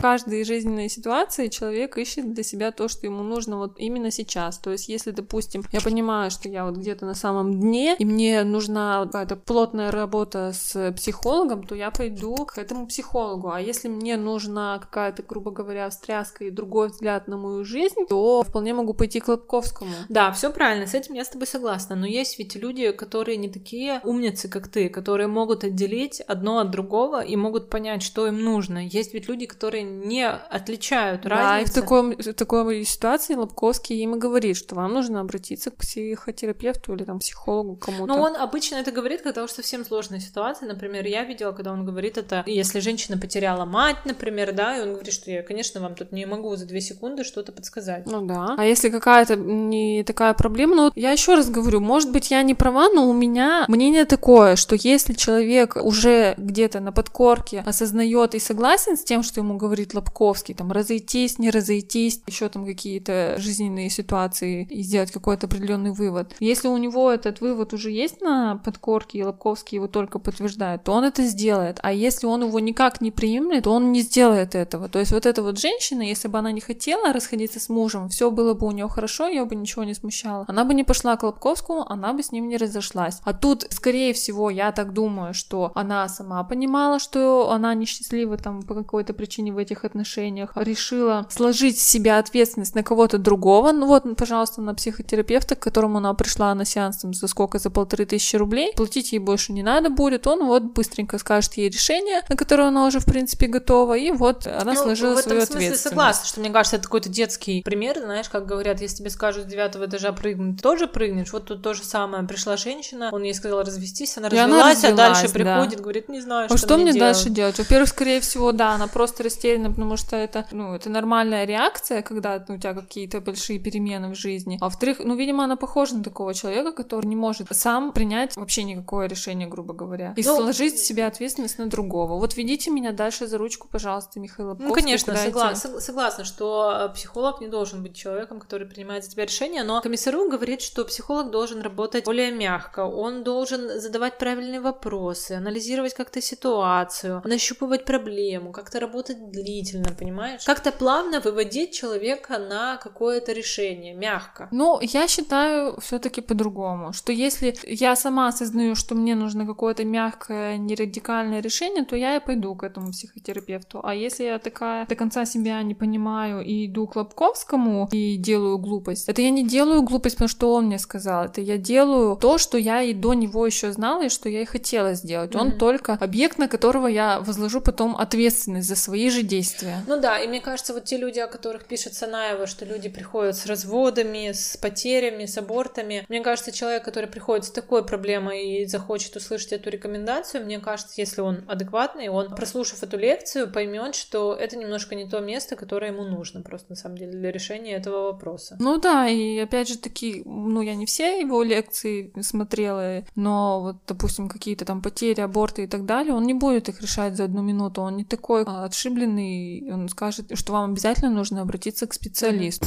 каждой 0.00 0.44
жизненной 0.44 0.88
ситуации 0.88 1.48
человек 1.48 1.98
ищет 1.98 2.32
для 2.32 2.42
себя 2.42 2.70
то, 2.72 2.88
что 2.88 3.06
ему 3.06 3.22
нужно 3.22 3.58
вот 3.58 3.74
именно 3.78 4.10
сейчас. 4.10 4.58
То 4.58 4.72
есть, 4.72 4.88
если, 4.88 5.10
допустим, 5.10 5.64
я 5.72 5.80
понимаю, 5.80 6.30
что 6.30 6.48
я 6.48 6.64
вот 6.64 6.76
где-то 6.76 7.06
на 7.06 7.14
самом 7.14 7.60
дне, 7.60 7.96
и 7.98 8.04
мне 8.04 8.44
нужна 8.44 9.04
какая-то 9.06 9.36
плотная 9.36 9.90
работа 9.90 10.52
с 10.54 10.92
психологом, 10.92 11.66
то 11.66 11.74
я 11.74 11.90
пойду 11.90 12.34
к 12.46 12.58
этому 12.58 12.86
психологу. 12.86 13.50
А 13.50 13.60
если 13.60 13.88
мне 13.88 14.16
нужна 14.16 14.78
какая-то, 14.78 15.22
грубо 15.22 15.50
говоря, 15.50 15.88
встряска 15.90 16.44
и 16.44 16.50
другой 16.50 16.88
взгляд 16.88 17.28
на 17.28 17.36
мою 17.36 17.64
жизнь, 17.64 18.06
то 18.08 18.42
вполне 18.42 18.74
могу 18.74 18.94
пойти 18.94 19.20
к 19.20 19.28
Лобковскому. 19.28 19.92
Да, 20.08 20.30
все 20.32 20.50
правильно, 20.50 20.86
с 20.86 20.94
этим 20.94 21.14
я 21.14 21.24
с 21.24 21.28
тобой 21.28 21.46
согласна. 21.46 21.96
Но 21.96 22.06
есть 22.06 22.38
ведь 22.38 22.54
люди, 22.56 22.92
которые 22.92 23.36
не 23.36 23.48
такие 23.48 24.00
умницы, 24.04 24.48
как 24.48 24.68
ты, 24.68 24.88
которые 24.88 25.26
могут 25.26 25.64
отделить 25.64 26.20
одно 26.20 26.58
от 26.58 26.70
другого 26.70 27.22
и 27.22 27.36
могут 27.36 27.70
понять, 27.70 28.02
что 28.02 28.26
им 28.26 28.40
нужно. 28.40 28.86
Есть 28.86 29.14
ведь 29.14 29.28
люди, 29.28 29.46
которые 29.46 29.84
не 30.00 30.28
отличают 30.28 31.22
да, 31.22 31.28
разницы. 31.30 31.50
Да, 31.50 31.60
и 31.60 31.64
в, 31.64 31.72
таком, 31.74 32.10
в 32.12 32.32
такой 32.34 32.84
ситуации 32.84 33.34
Лобковский 33.34 33.96
им 34.02 34.16
и 34.16 34.18
говорит, 34.18 34.56
что 34.56 34.74
вам 34.74 34.92
нужно 34.92 35.20
обратиться 35.20 35.70
к 35.70 35.76
психотерапевту 35.76 36.94
или 36.94 37.04
там 37.04 37.18
психологу 37.18 37.76
кому-то. 37.76 38.12
Ну, 38.12 38.20
он 38.20 38.36
обычно 38.36 38.76
это 38.76 38.90
говорит, 38.90 39.22
когда 39.22 39.44
уж 39.44 39.50
совсем 39.50 39.84
сложная 39.84 40.20
ситуация. 40.20 40.68
Например, 40.68 41.06
я 41.06 41.24
видела, 41.24 41.52
когда 41.52 41.72
он 41.72 41.84
говорит 41.84 42.18
это, 42.18 42.42
если 42.46 42.80
женщина 42.80 43.18
потеряла 43.18 43.64
мать, 43.64 43.96
например, 44.04 44.52
да, 44.52 44.76
и 44.76 44.82
он 44.82 44.94
говорит, 44.94 45.12
что 45.12 45.30
я, 45.30 45.42
конечно, 45.42 45.80
вам 45.80 45.94
тут 45.94 46.12
не 46.12 46.26
могу 46.26 46.54
за 46.56 46.66
две 46.66 46.80
секунды 46.80 47.24
что-то 47.24 47.52
подсказать. 47.52 48.06
Ну 48.06 48.24
да. 48.26 48.54
А 48.58 48.64
если 48.64 48.90
какая-то 48.90 49.36
не 49.36 50.04
такая 50.04 50.34
проблема, 50.34 50.74
ну, 50.74 50.92
я 50.94 51.12
еще 51.12 51.34
раз 51.34 51.50
говорю, 51.50 51.80
может 51.80 52.10
быть, 52.10 52.30
я 52.30 52.42
не 52.42 52.54
права, 52.54 52.88
но 52.88 53.08
у 53.08 53.12
меня 53.12 53.64
мнение 53.68 54.04
такое, 54.04 54.56
что 54.56 54.76
если 54.76 55.12
человек 55.12 55.76
уже 55.76 56.34
где-то 56.36 56.80
на 56.80 56.92
подкорке 56.92 57.62
осознает 57.66 58.34
и 58.34 58.38
согласен 58.38 58.96
с 58.96 59.04
тем, 59.04 59.22
что 59.22 59.40
ему 59.40 59.56
говорит 59.56 59.75
говорит 59.76 59.94
Лобковский, 59.94 60.54
там, 60.54 60.72
разойтись, 60.72 61.38
не 61.38 61.50
разойтись, 61.50 62.22
еще 62.26 62.48
там 62.48 62.64
какие-то 62.64 63.34
жизненные 63.38 63.90
ситуации 63.90 64.66
и 64.70 64.82
сделать 64.82 65.12
какой-то 65.12 65.46
определенный 65.46 65.92
вывод. 65.92 66.34
Если 66.40 66.68
у 66.68 66.76
него 66.78 67.10
этот 67.12 67.42
вывод 67.42 67.74
уже 67.74 67.90
есть 67.90 68.22
на 68.22 68.56
подкорке, 68.56 69.18
и 69.18 69.22
Лобковский 69.22 69.76
его 69.76 69.86
только 69.86 70.18
подтверждает, 70.18 70.84
то 70.84 70.92
он 70.92 71.04
это 71.04 71.22
сделает. 71.24 71.78
А 71.82 71.92
если 71.92 72.26
он 72.26 72.44
его 72.44 72.58
никак 72.58 73.00
не 73.02 73.10
примет, 73.10 73.64
то 73.64 73.72
он 73.72 73.92
не 73.92 74.00
сделает 74.00 74.54
этого. 74.54 74.88
То 74.88 74.98
есть 74.98 75.12
вот 75.12 75.26
эта 75.26 75.42
вот 75.42 75.58
женщина, 75.58 76.02
если 76.02 76.28
бы 76.28 76.38
она 76.38 76.52
не 76.52 76.60
хотела 76.60 77.12
расходиться 77.12 77.60
с 77.60 77.68
мужем, 77.68 78.08
все 78.08 78.30
было 78.30 78.54
бы 78.54 78.66
у 78.66 78.70
нее 78.70 78.88
хорошо, 78.88 79.28
ее 79.28 79.44
бы 79.44 79.54
ничего 79.54 79.84
не 79.84 79.94
смущало. 79.94 80.46
Она 80.48 80.64
бы 80.64 80.72
не 80.72 80.84
пошла 80.84 81.16
к 81.16 81.22
Лобковскому, 81.22 81.90
она 81.90 82.14
бы 82.14 82.22
с 82.22 82.32
ним 82.32 82.48
не 82.48 82.56
разошлась. 82.56 83.20
А 83.24 83.34
тут, 83.34 83.66
скорее 83.70 84.14
всего, 84.14 84.48
я 84.48 84.72
так 84.72 84.94
думаю, 84.94 85.34
что 85.34 85.72
она 85.74 86.08
сама 86.08 86.42
понимала, 86.44 86.98
что 86.98 87.50
она 87.50 87.74
несчастлива 87.74 88.38
там 88.38 88.62
по 88.62 88.74
какой-то 88.74 89.12
причине 89.12 89.52
в 89.52 89.65
этих 89.66 89.84
отношениях, 89.84 90.52
решила 90.54 91.26
сложить 91.30 91.78
с 91.78 91.82
себя 91.82 92.18
ответственность 92.18 92.74
на 92.74 92.82
кого-то 92.82 93.18
другого, 93.18 93.72
ну 93.72 93.86
вот, 93.86 94.04
пожалуйста, 94.16 94.62
на 94.62 94.74
психотерапевта, 94.74 95.56
к 95.56 95.60
которому 95.60 95.98
она 95.98 96.14
пришла 96.14 96.54
на 96.54 96.64
сеанс 96.64 96.98
там, 96.98 97.14
за 97.14 97.28
сколько, 97.28 97.58
за 97.58 97.70
полторы 97.70 98.06
тысячи 98.06 98.36
рублей, 98.36 98.72
платить 98.76 99.12
ей 99.12 99.18
больше 99.18 99.52
не 99.52 99.62
надо 99.62 99.90
будет, 99.90 100.26
он 100.26 100.46
вот 100.46 100.62
быстренько 100.62 101.18
скажет 101.18 101.54
ей 101.54 101.68
решение, 101.68 102.22
на 102.28 102.36
которое 102.36 102.68
она 102.68 102.86
уже, 102.86 103.00
в 103.00 103.04
принципе, 103.04 103.46
готова, 103.46 103.96
и 103.96 104.10
вот 104.10 104.46
она 104.46 104.72
ну, 104.72 104.82
сложила 104.82 105.14
в 105.14 105.18
этом 105.18 105.30
свою 105.30 105.40
смысле 105.40 105.56
ответственность. 105.56 105.82
согласна, 105.82 106.26
что 106.26 106.40
мне 106.40 106.50
кажется, 106.50 106.76
это 106.76 106.84
какой-то 106.84 107.08
детский 107.08 107.62
пример, 107.62 107.98
знаешь, 107.98 108.28
как 108.28 108.46
говорят, 108.46 108.80
если 108.80 108.98
тебе 108.98 109.10
скажут 109.10 109.44
с 109.44 109.46
девятого 109.46 109.86
этажа 109.86 110.12
прыгнуть, 110.12 110.56
ты 110.56 110.62
тоже 110.62 110.86
прыгнешь, 110.86 111.32
вот 111.32 111.46
тут 111.46 111.62
то 111.62 111.74
же 111.74 111.82
самое, 111.82 112.24
пришла 112.24 112.56
женщина, 112.56 113.10
он 113.12 113.22
ей 113.22 113.34
сказал 113.34 113.62
развестись, 113.62 114.16
она 114.16 114.28
развелась, 114.28 114.52
она 114.52 114.70
развелась 114.70 114.84
а 114.84 114.96
дальше 114.96 115.22
да. 115.22 115.28
приходит, 115.32 115.80
говорит, 115.80 116.08
не 116.08 116.20
знаю, 116.20 116.46
а 116.46 116.48
что, 116.48 116.58
что 116.58 116.76
мне, 116.76 116.92
мне 116.92 117.00
дальше 117.00 117.30
делать? 117.30 117.58
Во-первых, 117.58 117.88
скорее 117.88 118.20
всего, 118.20 118.52
да, 118.52 118.72
она 118.72 118.86
просто 118.86 119.22
растеряна 119.24 119.55
растеряна, 119.56 119.70
потому 119.70 119.96
что 119.96 120.16
это, 120.16 120.46
ну, 120.52 120.74
это 120.74 120.90
нормальная 120.90 121.44
реакция, 121.44 122.02
когда 122.02 122.44
ну, 122.48 122.54
у 122.54 122.58
тебя 122.58 122.74
какие-то 122.74 123.20
большие 123.20 123.58
перемены 123.58 124.08
в 124.08 124.14
жизни. 124.14 124.58
А 124.60 124.64
во-вторых, 124.64 124.98
ну, 125.04 125.14
видимо, 125.16 125.44
она 125.44 125.56
похожа 125.56 125.96
на 125.96 126.02
такого 126.04 126.34
человека, 126.34 126.72
который 126.72 127.06
не 127.06 127.16
может 127.16 127.48
сам 127.50 127.92
принять 127.92 128.36
вообще 128.36 128.64
никакое 128.64 129.08
решение, 129.08 129.48
грубо 129.48 129.74
говоря, 129.74 130.14
и 130.16 130.22
ну, 130.22 130.36
сложить 130.36 130.74
в 130.74 130.84
себя 130.86 131.06
ответственность 131.06 131.58
на 131.58 131.66
другого. 131.66 132.18
Вот 132.18 132.36
ведите 132.36 132.70
меня 132.70 132.92
дальше 132.92 133.26
за 133.26 133.38
ручку, 133.38 133.68
пожалуйста, 133.70 134.20
Михаил 134.20 134.48
Лобковский. 134.48 134.68
Ну, 134.68 134.74
конечно, 134.74 135.16
согласна, 135.16 135.80
согласна, 135.80 136.24
что 136.24 136.90
психолог 136.94 137.40
не 137.40 137.48
должен 137.48 137.82
быть 137.82 137.96
человеком, 137.96 138.40
который 138.40 138.66
принимает 138.66 139.04
за 139.04 139.10
тебя 139.10 139.24
решение, 139.24 139.64
но 139.64 139.80
комиссару 139.80 140.28
говорит, 140.28 140.60
что 140.60 140.84
психолог 140.84 141.30
должен 141.30 141.60
работать 141.62 142.04
более 142.04 142.30
мягко, 142.30 142.80
он 142.80 143.24
должен 143.24 143.80
задавать 143.80 144.18
правильные 144.18 144.60
вопросы, 144.60 145.32
анализировать 145.32 145.94
как-то 145.94 146.20
ситуацию, 146.20 147.22
нащупывать 147.24 147.84
проблему, 147.84 148.52
как-то 148.52 148.80
работать 148.80 149.18
длительно, 149.46 149.94
понимаешь? 149.98 150.44
Как-то 150.44 150.72
плавно 150.72 151.20
выводить 151.20 151.72
человека 151.72 152.38
на 152.38 152.76
какое-то 152.76 153.32
решение, 153.32 153.94
мягко. 153.94 154.48
Ну, 154.50 154.78
я 154.82 155.08
считаю 155.08 155.80
все-таки 155.80 156.20
по-другому, 156.20 156.92
что 156.92 157.12
если 157.12 157.54
я 157.66 157.96
сама 157.96 158.28
осознаю, 158.28 158.74
что 158.74 158.94
мне 158.94 159.14
нужно 159.14 159.46
какое-то 159.46 159.84
мягкое, 159.84 160.58
нерадикальное 160.58 161.40
решение, 161.40 161.84
то 161.84 161.96
я 161.96 162.16
и 162.16 162.20
пойду 162.20 162.54
к 162.54 162.64
этому 162.64 162.90
психотерапевту. 162.90 163.80
А 163.82 163.94
если 163.94 164.24
я 164.24 164.38
такая 164.38 164.86
до 164.86 164.94
конца 164.94 165.24
себя 165.24 165.62
не 165.62 165.74
понимаю 165.74 166.44
и 166.44 166.66
иду 166.66 166.86
к 166.86 166.96
Лобковскому 166.96 167.88
и 167.92 168.16
делаю 168.16 168.58
глупость, 168.58 169.08
это 169.08 169.22
я 169.22 169.30
не 169.30 169.46
делаю 169.46 169.82
глупость, 169.82 170.16
потому 170.16 170.28
что 170.28 170.52
он 170.54 170.66
мне 170.66 170.78
сказал, 170.78 171.24
это 171.24 171.40
я 171.40 171.56
делаю 171.56 172.16
то, 172.16 172.38
что 172.38 172.58
я 172.58 172.82
и 172.82 172.94
до 172.94 173.14
него 173.14 173.46
еще 173.46 173.72
знала, 173.72 174.06
и 174.06 174.08
что 174.08 174.28
я 174.28 174.42
и 174.42 174.44
хотела 174.44 174.94
сделать. 174.94 175.32
Mm-hmm. 175.32 175.40
Он 175.40 175.58
только 175.58 175.92
объект, 175.94 176.38
на 176.38 176.48
которого 176.48 176.88
я 176.88 177.20
возложу 177.20 177.60
потом 177.60 177.96
ответственность 177.96 178.68
за 178.68 178.76
свои 178.76 179.10
же 179.10 179.22
действия 179.22 179.35
действия. 179.36 179.82
Ну 179.86 180.00
да, 180.00 180.18
и 180.18 180.28
мне 180.28 180.40
кажется, 180.40 180.72
вот 180.72 180.84
те 180.84 180.96
люди, 180.96 181.18
о 181.18 181.26
которых 181.26 181.64
пишет 181.64 181.94
Санаева, 181.94 182.46
что 182.46 182.64
люди 182.64 182.88
приходят 182.88 183.36
с 183.36 183.46
разводами, 183.46 184.32
с 184.32 184.56
потерями, 184.56 185.26
с 185.26 185.38
абортами, 185.38 186.04
мне 186.08 186.20
кажется, 186.20 186.52
человек, 186.52 186.84
который 186.84 187.08
приходит 187.08 187.44
с 187.44 187.50
такой 187.50 187.84
проблемой 187.84 188.62
и 188.62 188.66
захочет 188.66 189.16
услышать 189.16 189.52
эту 189.52 189.70
рекомендацию, 189.70 190.44
мне 190.44 190.58
кажется, 190.58 190.94
если 190.96 191.20
он 191.20 191.44
адекватный, 191.48 192.08
он, 192.08 192.34
прослушав 192.34 192.82
эту 192.82 192.96
лекцию, 192.96 193.52
поймет, 193.52 193.94
что 193.94 194.34
это 194.34 194.56
немножко 194.56 194.94
не 194.94 195.08
то 195.08 195.20
место, 195.20 195.56
которое 195.56 195.92
ему 195.92 196.04
нужно 196.04 196.42
просто, 196.42 196.70
на 196.70 196.76
самом 196.76 196.98
деле, 196.98 197.12
для 197.12 197.30
решения 197.30 197.72
этого 197.72 198.12
вопроса. 198.12 198.56
Ну 198.58 198.78
да, 198.78 199.08
и 199.08 199.38
опять 199.38 199.68
же 199.68 199.78
таки, 199.78 200.22
ну 200.24 200.60
я 200.60 200.74
не 200.74 200.86
все 200.86 201.20
его 201.20 201.42
лекции 201.42 202.12
смотрела, 202.22 203.04
но 203.14 203.60
вот, 203.60 203.76
допустим, 203.86 204.28
какие-то 204.28 204.64
там 204.64 204.82
потери, 204.82 205.20
аборты 205.20 205.64
и 205.64 205.66
так 205.66 205.84
далее, 205.84 206.14
он 206.14 206.24
не 206.24 206.34
будет 206.34 206.68
их 206.68 206.80
решать 206.80 207.16
за 207.16 207.24
одну 207.24 207.42
минуту, 207.42 207.82
он 207.82 207.96
не 207.96 208.04
такой 208.04 208.44
отшибленный 208.44 209.25
он 209.70 209.88
скажет, 209.88 210.32
что 210.38 210.52
вам 210.52 210.72
обязательно 210.72 211.10
нужно 211.10 211.42
обратиться 211.42 211.86
к 211.86 211.94
специалисту. 211.94 212.66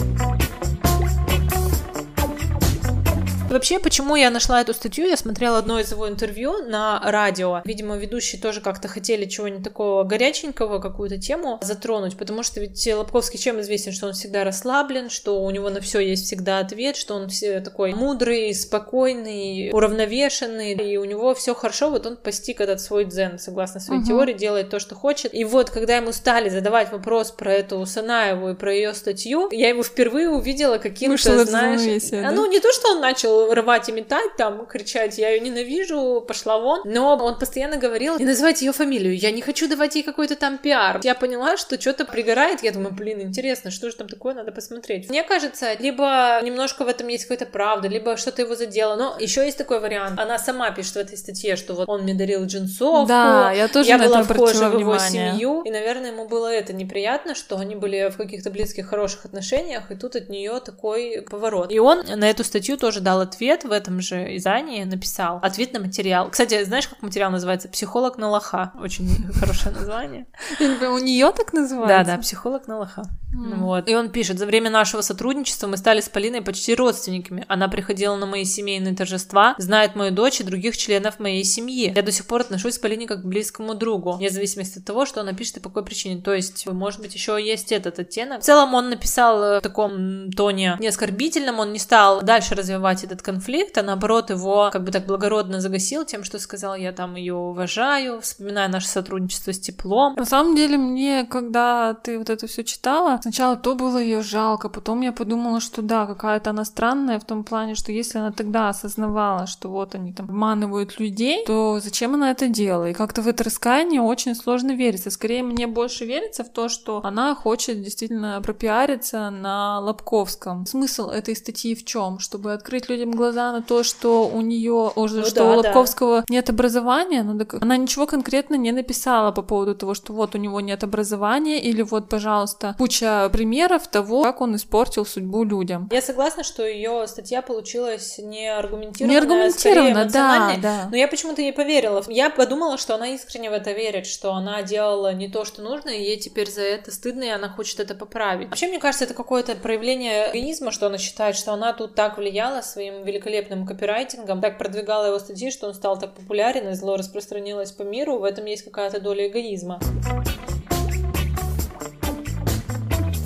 Вообще, 3.50 3.80
почему 3.80 4.16
я 4.16 4.30
нашла 4.30 4.62
эту 4.62 4.76
статью? 4.76 5.08
Я 5.08 5.18
смотрела 5.18 5.58
одно 5.58 5.80
из 5.80 5.92
его 5.92 6.08
интервью 6.08 6.68
на 6.68 7.02
радио. 7.04 7.62
Видимо, 7.66 7.98
ведущие 7.98 8.40
тоже 8.40 8.62
как-то 8.62 8.88
хотели 8.88 9.26
чего-нибудь 9.26 9.64
такого 9.64 10.04
горяченького, 10.04 10.78
какую-то 10.80 11.18
тему 11.18 11.60
затронуть, 11.64 12.16
потому 12.16 12.44
что 12.44 12.60
ведь 12.60 12.88
Лобковский 12.88 13.40
чем 13.40 13.60
известен, 13.62 13.92
что 13.92 14.06
он 14.06 14.14
всегда 14.14 14.44
расслаблен, 14.44 15.10
что 15.10 15.44
у 15.44 15.50
него 15.50 15.70
на 15.72 15.82
все 15.82 16.00
есть 16.00 16.26
всегда 16.26 16.60
ответ, 16.60 16.96
что 16.96 17.16
он 17.16 17.30
все 17.30 17.60
такой 17.60 17.94
мудрый, 17.96 18.54
спокойный, 18.54 19.72
уравновешенный, 19.74 20.74
и 20.74 20.98
у 20.98 21.06
него 21.06 21.34
все 21.34 21.56
хорошо, 21.56 21.90
вот 21.90 22.06
он 22.06 22.18
постиг 22.18 22.62
этот 22.62 22.82
свой 22.82 23.06
дзен, 23.06 23.40
согласно 23.40 23.80
своей 23.80 24.02
угу. 24.02 24.10
теории, 24.10 24.34
делает 24.34 24.70
то, 24.70 24.78
что 24.80 24.94
хочет. 24.94 25.34
И 25.34 25.44
вот, 25.44 25.72
когда 25.72 25.96
ему 25.96 26.12
стали 26.12 26.50
задавать 26.50 26.92
вопрос 26.92 27.32
про 27.32 27.54
эту 27.54 27.84
Санаеву 27.88 28.50
и 28.50 28.54
про 28.54 28.74
ее 28.74 28.94
статью, 28.94 29.50
я 29.52 29.70
его 29.70 29.82
впервые 29.82 30.30
увидела 30.30 30.78
каким-то, 30.78 31.46
знаешь... 31.46 31.82
А, 32.14 32.32
ну, 32.32 32.46
не 32.46 32.60
то, 32.60 32.72
что 32.72 32.90
он 32.92 33.02
начал 33.02 33.39
начал 33.40 33.54
рвать 33.54 33.90
и 33.90 33.92
метать 33.92 34.36
там, 34.38 34.66
кричать, 34.66 35.18
я 35.18 35.30
ее 35.30 35.40
ненавижу, 35.40 36.24
пошла 36.28 36.60
вон. 36.60 36.82
Но 36.86 37.16
он 37.18 37.38
постоянно 37.38 37.78
говорил, 37.78 38.18
не 38.18 38.26
называйте 38.26 38.66
ее 38.66 38.72
фамилию, 38.72 39.18
я 39.18 39.32
не 39.32 39.42
хочу 39.42 39.68
давать 39.68 39.96
ей 39.96 40.04
какой-то 40.04 40.36
там 40.36 40.58
пиар. 40.58 41.00
Я 41.04 41.16
поняла, 41.16 41.58
что 41.58 41.80
что-то 41.80 42.06
пригорает, 42.06 42.64
я 42.64 42.72
думаю, 42.72 42.94
блин, 42.94 43.22
интересно, 43.22 43.72
что 43.72 43.90
же 43.90 43.96
там 43.96 44.08
такое, 44.08 44.34
надо 44.34 44.52
посмотреть. 44.52 45.10
Мне 45.10 45.24
кажется, 45.24 45.74
либо 45.80 46.40
немножко 46.44 46.84
в 46.84 46.88
этом 46.88 47.08
есть 47.08 47.26
какая-то 47.26 47.46
правда, 47.46 47.88
либо 47.88 48.18
что-то 48.18 48.42
его 48.42 48.56
задело. 48.56 48.96
Но 48.96 49.16
еще 49.20 49.46
есть 49.46 49.58
такой 49.58 49.80
вариант. 49.80 50.20
Она 50.20 50.38
сама 50.40 50.72
пишет 50.72 50.94
в 50.94 50.98
этой 50.98 51.18
статье, 51.18 51.56
что 51.56 51.74
вот 51.74 51.90
он 51.90 52.04
мне 52.04 52.14
дарил 52.14 52.46
джинсовку. 52.46 53.08
Да, 53.08 53.52
я 53.52 53.68
тоже 53.68 53.90
я 53.90 53.98
была 53.98 54.24
вхожа 54.24 54.70
в 54.70 54.80
его 54.80 54.92
внимание. 54.94 55.34
семью. 55.34 55.62
И, 55.64 55.72
наверное, 55.72 56.12
ему 56.12 56.28
было 56.28 56.48
это 56.48 56.74
неприятно, 56.74 57.36
что 57.36 57.58
они 57.58 57.76
были 57.76 58.10
в 58.10 58.18
каких-то 58.18 58.50
близких, 58.50 58.88
хороших 58.88 59.26
отношениях, 59.26 59.92
и 59.92 59.96
тут 59.96 60.16
от 60.16 60.30
нее 60.30 60.60
такой 60.60 61.26
поворот. 61.30 61.72
И 61.72 61.80
он 61.80 62.04
на 62.16 62.30
эту 62.30 62.44
статью 62.44 62.78
тоже 62.78 63.02
дал 63.02 63.22
ответ 63.30 63.64
в 63.64 63.72
этом 63.72 64.02
же 64.02 64.36
издании, 64.38 64.84
написал 64.84 65.40
ответ 65.42 65.74
на 65.74 65.80
материал. 65.80 66.30
Кстати, 66.30 66.64
знаешь, 66.64 66.88
как 66.88 67.02
материал 67.02 67.32
называется? 67.32 67.68
Психолог 67.70 68.18
на 68.18 68.30
лоха. 68.30 68.72
Очень 68.80 69.08
хорошее 69.40 69.74
название. 69.76 70.26
У 70.60 70.98
нее 70.98 71.32
так 71.32 71.52
Да, 71.54 71.60
называется? 71.62 72.14
да, 72.16 72.22
психолог 72.22 72.68
на 72.68 72.80
лоха. 72.80 73.04
Вот. 73.34 73.88
И 73.88 73.96
он 73.96 74.10
пишет, 74.10 74.40
за 74.40 74.46
время 74.46 74.70
нашего 74.70 75.02
сотрудничества 75.02 75.68
мы 75.68 75.78
стали 75.78 76.02
с 76.02 76.10
Полиной 76.10 76.42
почти 76.42 76.74
родственниками. 76.76 77.46
Она 77.48 77.68
приходила 77.68 78.16
на 78.16 78.26
мои 78.26 78.44
семейные 78.44 78.96
торжества, 78.96 79.56
знает 79.58 79.96
мою 79.96 80.12
дочь 80.12 80.42
и 80.42 80.44
других 80.44 80.76
членов 80.78 81.20
моей 81.20 81.44
семьи. 81.44 81.94
Я 81.96 82.02
до 82.02 82.12
сих 82.12 82.26
пор 82.26 82.42
отношусь 82.42 82.78
к 82.78 82.82
Полине 82.82 83.08
как 83.08 83.22
к 83.22 83.26
близкому 83.26 83.76
другу, 83.76 84.14
вне 84.14 84.30
зависимости 84.30 84.80
от 84.80 84.86
того, 84.86 85.06
что 85.06 85.22
она 85.22 85.34
пишет 85.34 85.58
и 85.58 85.60
по 85.60 85.70
какой 85.70 85.86
причине. 85.86 86.22
То 86.22 86.34
есть, 86.34 86.66
может 86.68 87.02
быть, 87.02 87.14
еще 87.14 87.38
есть 87.42 87.72
этот 87.72 88.00
оттенок. 88.00 88.42
В 88.42 88.46
целом 88.46 88.74
он 88.74 88.90
написал 88.90 89.42
э, 89.44 89.60
в 89.60 89.62
таком 89.62 90.32
тоне 90.32 90.76
не 90.80 90.88
оскорбительном, 90.88 91.60
он 91.60 91.72
не 91.72 91.80
стал 91.80 92.22
дальше 92.22 92.56
развивать 92.56 93.04
этот 93.04 93.19
конфликт, 93.22 93.78
а 93.78 93.84
наоборот 93.84 94.30
его 94.30 94.70
как 94.72 94.84
бы 94.84 94.92
так 94.92 95.06
благородно 95.06 95.62
загасил 95.62 96.06
тем, 96.06 96.24
что 96.24 96.40
сказал, 96.40 96.76
я 96.76 96.92
там 96.92 97.16
ее 97.16 97.36
уважаю, 97.36 98.22
вспоминаю 98.22 98.72
наше 98.72 98.88
сотрудничество 98.88 99.54
с 99.54 99.60
теплом. 99.60 100.16
На 100.16 100.26
самом 100.26 100.56
деле, 100.56 100.78
мне, 100.78 101.26
когда 101.26 101.94
ты 101.94 102.18
вот 102.18 102.30
это 102.30 102.48
все 102.48 102.64
читала, 102.64 103.20
сначала 103.22 103.56
то 103.56 103.76
было 103.76 103.98
ее 103.98 104.22
жалко, 104.22 104.70
потом 104.70 105.02
я 105.02 105.12
подумала, 105.12 105.60
что 105.60 105.82
да, 105.82 106.06
какая-то 106.06 106.52
она 106.52 106.66
странная 106.66 107.20
в 107.20 107.26
том 107.26 107.44
плане, 107.44 107.76
что 107.76 107.92
если 107.92 108.20
она 108.20 108.32
тогда 108.32 108.70
осознавала, 108.70 109.48
что 109.48 109.70
вот 109.70 109.96
они 109.96 110.14
там 110.14 110.28
обманывают 110.28 111.00
людей, 111.00 111.46
то 111.46 111.80
зачем 111.82 112.16
она 112.16 112.32
это 112.32 112.48
делала? 112.48 112.90
И 112.90 112.94
как-то 112.94 113.22
в 113.22 113.28
это 113.28 113.44
раскаяние 113.44 114.02
очень 114.02 114.36
сложно 114.36 114.72
вериться. 114.72 115.10
Скорее, 115.10 115.44
мне 115.44 115.68
больше 115.68 116.06
верится 116.06 116.44
в 116.44 116.50
то, 116.50 116.70
что 116.70 117.02
она 117.04 117.36
хочет 117.36 117.82
действительно 117.82 118.42
пропиариться 118.42 119.30
на 119.30 119.80
Лобковском. 119.80 120.66
Смысл 120.66 121.10
этой 121.10 121.36
статьи 121.36 121.76
в 121.76 121.86
чем? 121.86 122.20
Чтобы 122.20 122.54
открыть 122.54 122.90
людям 122.90 123.09
глаза 123.16 123.52
на 123.52 123.62
то, 123.62 123.84
что 123.84 124.28
у 124.28 124.42
нее, 124.42 124.92
уже 124.96 125.22
Ну 125.22 125.26
что 125.26 125.36
да, 125.36 125.46
у 125.46 125.62
да. 125.62 125.70
Лобковского 125.70 126.24
нет 126.30 126.50
образования, 126.50 127.24
ну 127.24 127.38
так 127.38 127.62
она 127.62 127.78
ничего 127.78 128.08
конкретно 128.08 128.56
не 128.56 128.72
написала 128.72 129.32
по 129.32 129.42
поводу 129.42 129.76
того, 129.76 129.94
что 129.94 130.14
вот 130.14 130.36
у 130.36 130.38
него 130.38 130.62
нет 130.62 130.84
образования, 130.84 131.60
или 131.60 131.82
вот, 131.82 132.10
пожалуйста, 132.10 132.76
куча 132.78 133.30
примеров 133.32 133.88
того, 133.88 134.24
как 134.24 134.42
он 134.42 134.56
испортил 134.56 135.06
судьбу 135.06 135.44
людям. 135.44 135.90
Я 135.92 136.02
согласна, 136.02 136.44
что 136.44 136.66
ее 136.66 137.08
статья 137.08 137.42
получилась 137.42 138.18
не 138.18 138.48
аргументированная, 138.48 139.22
Не 139.22 139.48
а 139.48 139.52
скорее 139.52 139.80
аргументированно, 139.80 140.10
да, 140.12 140.56
да. 140.62 140.88
Но 140.92 140.98
я 140.98 141.08
почему-то 141.08 141.42
ей 141.42 141.54
поверила. 141.54 142.04
Я 142.08 142.30
подумала, 142.30 142.78
что 142.78 142.96
она 142.96 143.08
искренне 143.10 143.50
в 143.50 143.54
это 143.54 143.72
верит, 143.72 144.06
что 144.06 144.34
она 144.34 144.62
делала 144.64 145.14
не 145.14 145.28
то, 145.28 145.46
что 145.46 145.62
нужно, 145.62 145.90
и 145.90 146.02
ей 146.02 146.18
теперь 146.18 146.50
за 146.50 146.62
это 146.62 146.92
стыдно, 146.92 147.24
и 147.24 147.30
она 147.30 147.50
хочет 147.50 147.80
это 147.80 147.96
поправить. 147.96 148.50
Вообще, 148.50 148.68
мне 148.68 148.80
кажется, 148.80 149.06
это 149.06 149.14
какое-то 149.14 149.56
проявление 149.56 150.30
эгоизма, 150.30 150.72
что 150.72 150.88
она 150.88 150.98
считает, 150.98 151.36
что 151.36 151.54
она 151.54 151.74
тут 151.74 151.96
так 151.96 152.18
влияла 152.18 152.62
своим 152.62 152.99
великолепным 153.04 153.66
копирайтингом, 153.66 154.42
так 154.42 154.58
продвигала 154.58 155.08
его 155.08 155.20
статьи, 155.20 155.52
что 155.52 155.68
он 155.68 155.74
стал 155.74 156.00
так 156.00 156.14
популярен, 156.14 156.70
и 156.70 156.74
зло 156.74 156.98
распространилось 156.98 157.72
по 157.72 157.84
миру. 157.84 158.20
В 158.20 158.24
этом 158.24 158.46
есть 158.46 158.64
какая-то 158.64 159.00
доля 159.00 159.28
эгоизма. 159.28 159.80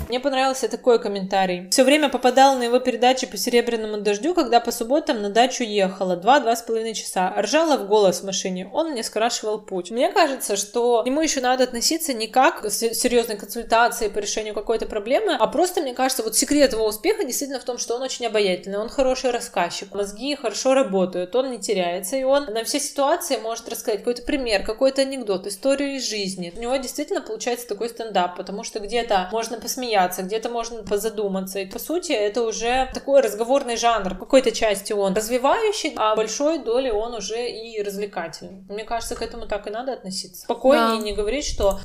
Мне 0.08 0.20
понравился 0.20 0.68
такой 0.68 1.00
комментарий. 1.00 1.68
Все 1.70 1.82
время 1.82 2.08
попадала 2.08 2.56
на 2.56 2.64
его 2.64 2.78
передачи 2.78 3.26
по 3.26 3.36
серебряному 3.36 3.98
дождю, 3.98 4.34
когда 4.34 4.60
по 4.60 4.70
субботам 4.70 5.22
на 5.22 5.30
дачу 5.30 5.64
ехала. 5.64 6.16
Два-два 6.16 6.54
с 6.54 6.62
половиной 6.62 6.94
часа. 6.94 7.34
Ржала 7.36 7.78
в 7.78 7.88
голос 7.88 8.20
в 8.20 8.26
машине. 8.26 8.68
Он 8.72 8.90
мне 8.90 9.02
скрашивал 9.02 9.60
путь. 9.60 9.90
Мне 9.90 10.12
кажется, 10.12 10.56
что 10.56 11.02
к 11.02 11.06
нему 11.06 11.20
еще 11.20 11.40
надо 11.40 11.64
относиться 11.64 12.12
не 12.12 12.28
как 12.28 12.62
к 12.62 12.70
се- 12.70 12.94
серьезной 12.94 13.36
консультации 13.36 14.08
по 14.08 14.18
решению 14.18 14.54
какой-то 14.54 14.86
проблемы, 14.86 15.36
а 15.38 15.46
просто, 15.46 15.80
мне 15.80 15.94
кажется, 15.94 16.22
вот 16.22 16.36
секрет 16.36 16.72
его 16.72 16.86
успеха 16.86 17.24
действительно 17.24 17.60
в 17.60 17.64
том, 17.64 17.78
что 17.78 17.96
он 17.96 18.02
очень 18.02 18.26
обаятельный, 18.26 18.78
он 18.78 18.88
хороший 18.88 19.30
рассказчик, 19.30 19.92
мозги 19.94 20.36
хорошо 20.36 20.74
работают, 20.74 21.34
он 21.34 21.50
не 21.50 21.58
теряется, 21.58 22.16
и 22.16 22.22
он 22.24 22.44
на 22.44 22.64
все 22.64 22.78
ситуации 22.78 23.36
может 23.38 23.68
рассказать 23.68 24.00
какой-то 24.00 24.22
пример, 24.22 24.64
какой-то 24.64 25.02
анекдот, 25.02 25.46
историю 25.46 25.96
из 25.96 26.08
жизни. 26.08 26.52
У 26.56 26.60
него 26.60 26.76
действительно 26.76 27.20
получается 27.20 27.66
такой 27.66 27.88
стендап, 27.88 28.36
потому 28.36 28.64
что 28.64 28.80
где-то 28.80 29.28
можно 29.32 29.58
посмеяться, 29.58 29.94
где-то 30.22 30.48
можно 30.48 30.82
позадуматься. 30.82 31.58
И 31.60 31.66
по 31.66 31.78
сути 31.78 32.12
это 32.12 32.42
уже 32.42 32.88
такой 32.92 33.20
разговорный 33.20 33.76
жанр. 33.76 34.14
В 34.14 34.18
какой-то 34.18 34.52
части 34.52 34.92
он 34.92 35.14
развивающий, 35.14 35.92
а 35.96 36.14
большой 36.16 36.58
доли 36.58 36.90
он 36.90 37.14
уже 37.14 37.48
и 37.48 37.82
развлекательный. 37.82 38.64
Мне 38.68 38.84
кажется, 38.84 39.14
к 39.14 39.22
этому 39.22 39.46
так 39.46 39.66
и 39.66 39.70
надо 39.70 39.92
относиться. 39.92 40.42
Спокойнее, 40.42 40.98
Да. 40.98 41.04
не 41.04 41.12
говорить, 41.12 41.44
что... 41.44 41.80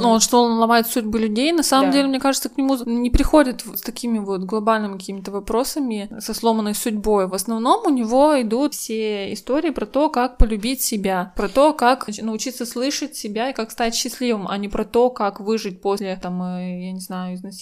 Ну, 0.00 0.20
что 0.20 0.42
он 0.42 0.58
ломает 0.58 0.86
судьбы 0.86 1.18
людей, 1.18 1.52
на 1.52 1.62
самом 1.62 1.90
Да. 1.90 1.96
деле, 1.96 2.08
мне 2.08 2.20
кажется, 2.20 2.48
к 2.48 2.56
нему 2.56 2.76
не 2.84 3.10
приходит 3.10 3.62
с 3.62 3.80
такими 3.82 4.18
вот 4.18 4.42
глобальными 4.42 4.98
какими-то 4.98 5.30
вопросами, 5.30 6.08
со 6.20 6.34
сломанной 6.34 6.74
судьбой. 6.74 7.26
В 7.26 7.34
основном 7.34 7.86
у 7.86 7.90
него 7.90 8.40
идут 8.40 8.74
все 8.74 9.32
истории 9.32 9.70
про 9.70 9.86
то, 9.86 10.08
как 10.08 10.38
полюбить 10.38 10.82
себя, 10.82 11.32
про 11.36 11.48
то, 11.48 11.72
как 11.72 12.08
научиться 12.18 12.66
слышать 12.66 13.16
себя 13.16 13.50
и 13.50 13.52
как 13.52 13.70
стать 13.70 13.94
счастливым, 13.94 14.48
а 14.48 14.56
не 14.58 14.68
про 14.68 14.84
то, 14.84 15.10
как 15.10 15.40
выжить 15.40 15.80
после, 15.80 16.16
там, 16.20 16.42
э, 16.42 16.84
я 16.86 16.92
не 16.92 17.00
знаю, 17.00 17.34
изнасилования, 17.34 17.53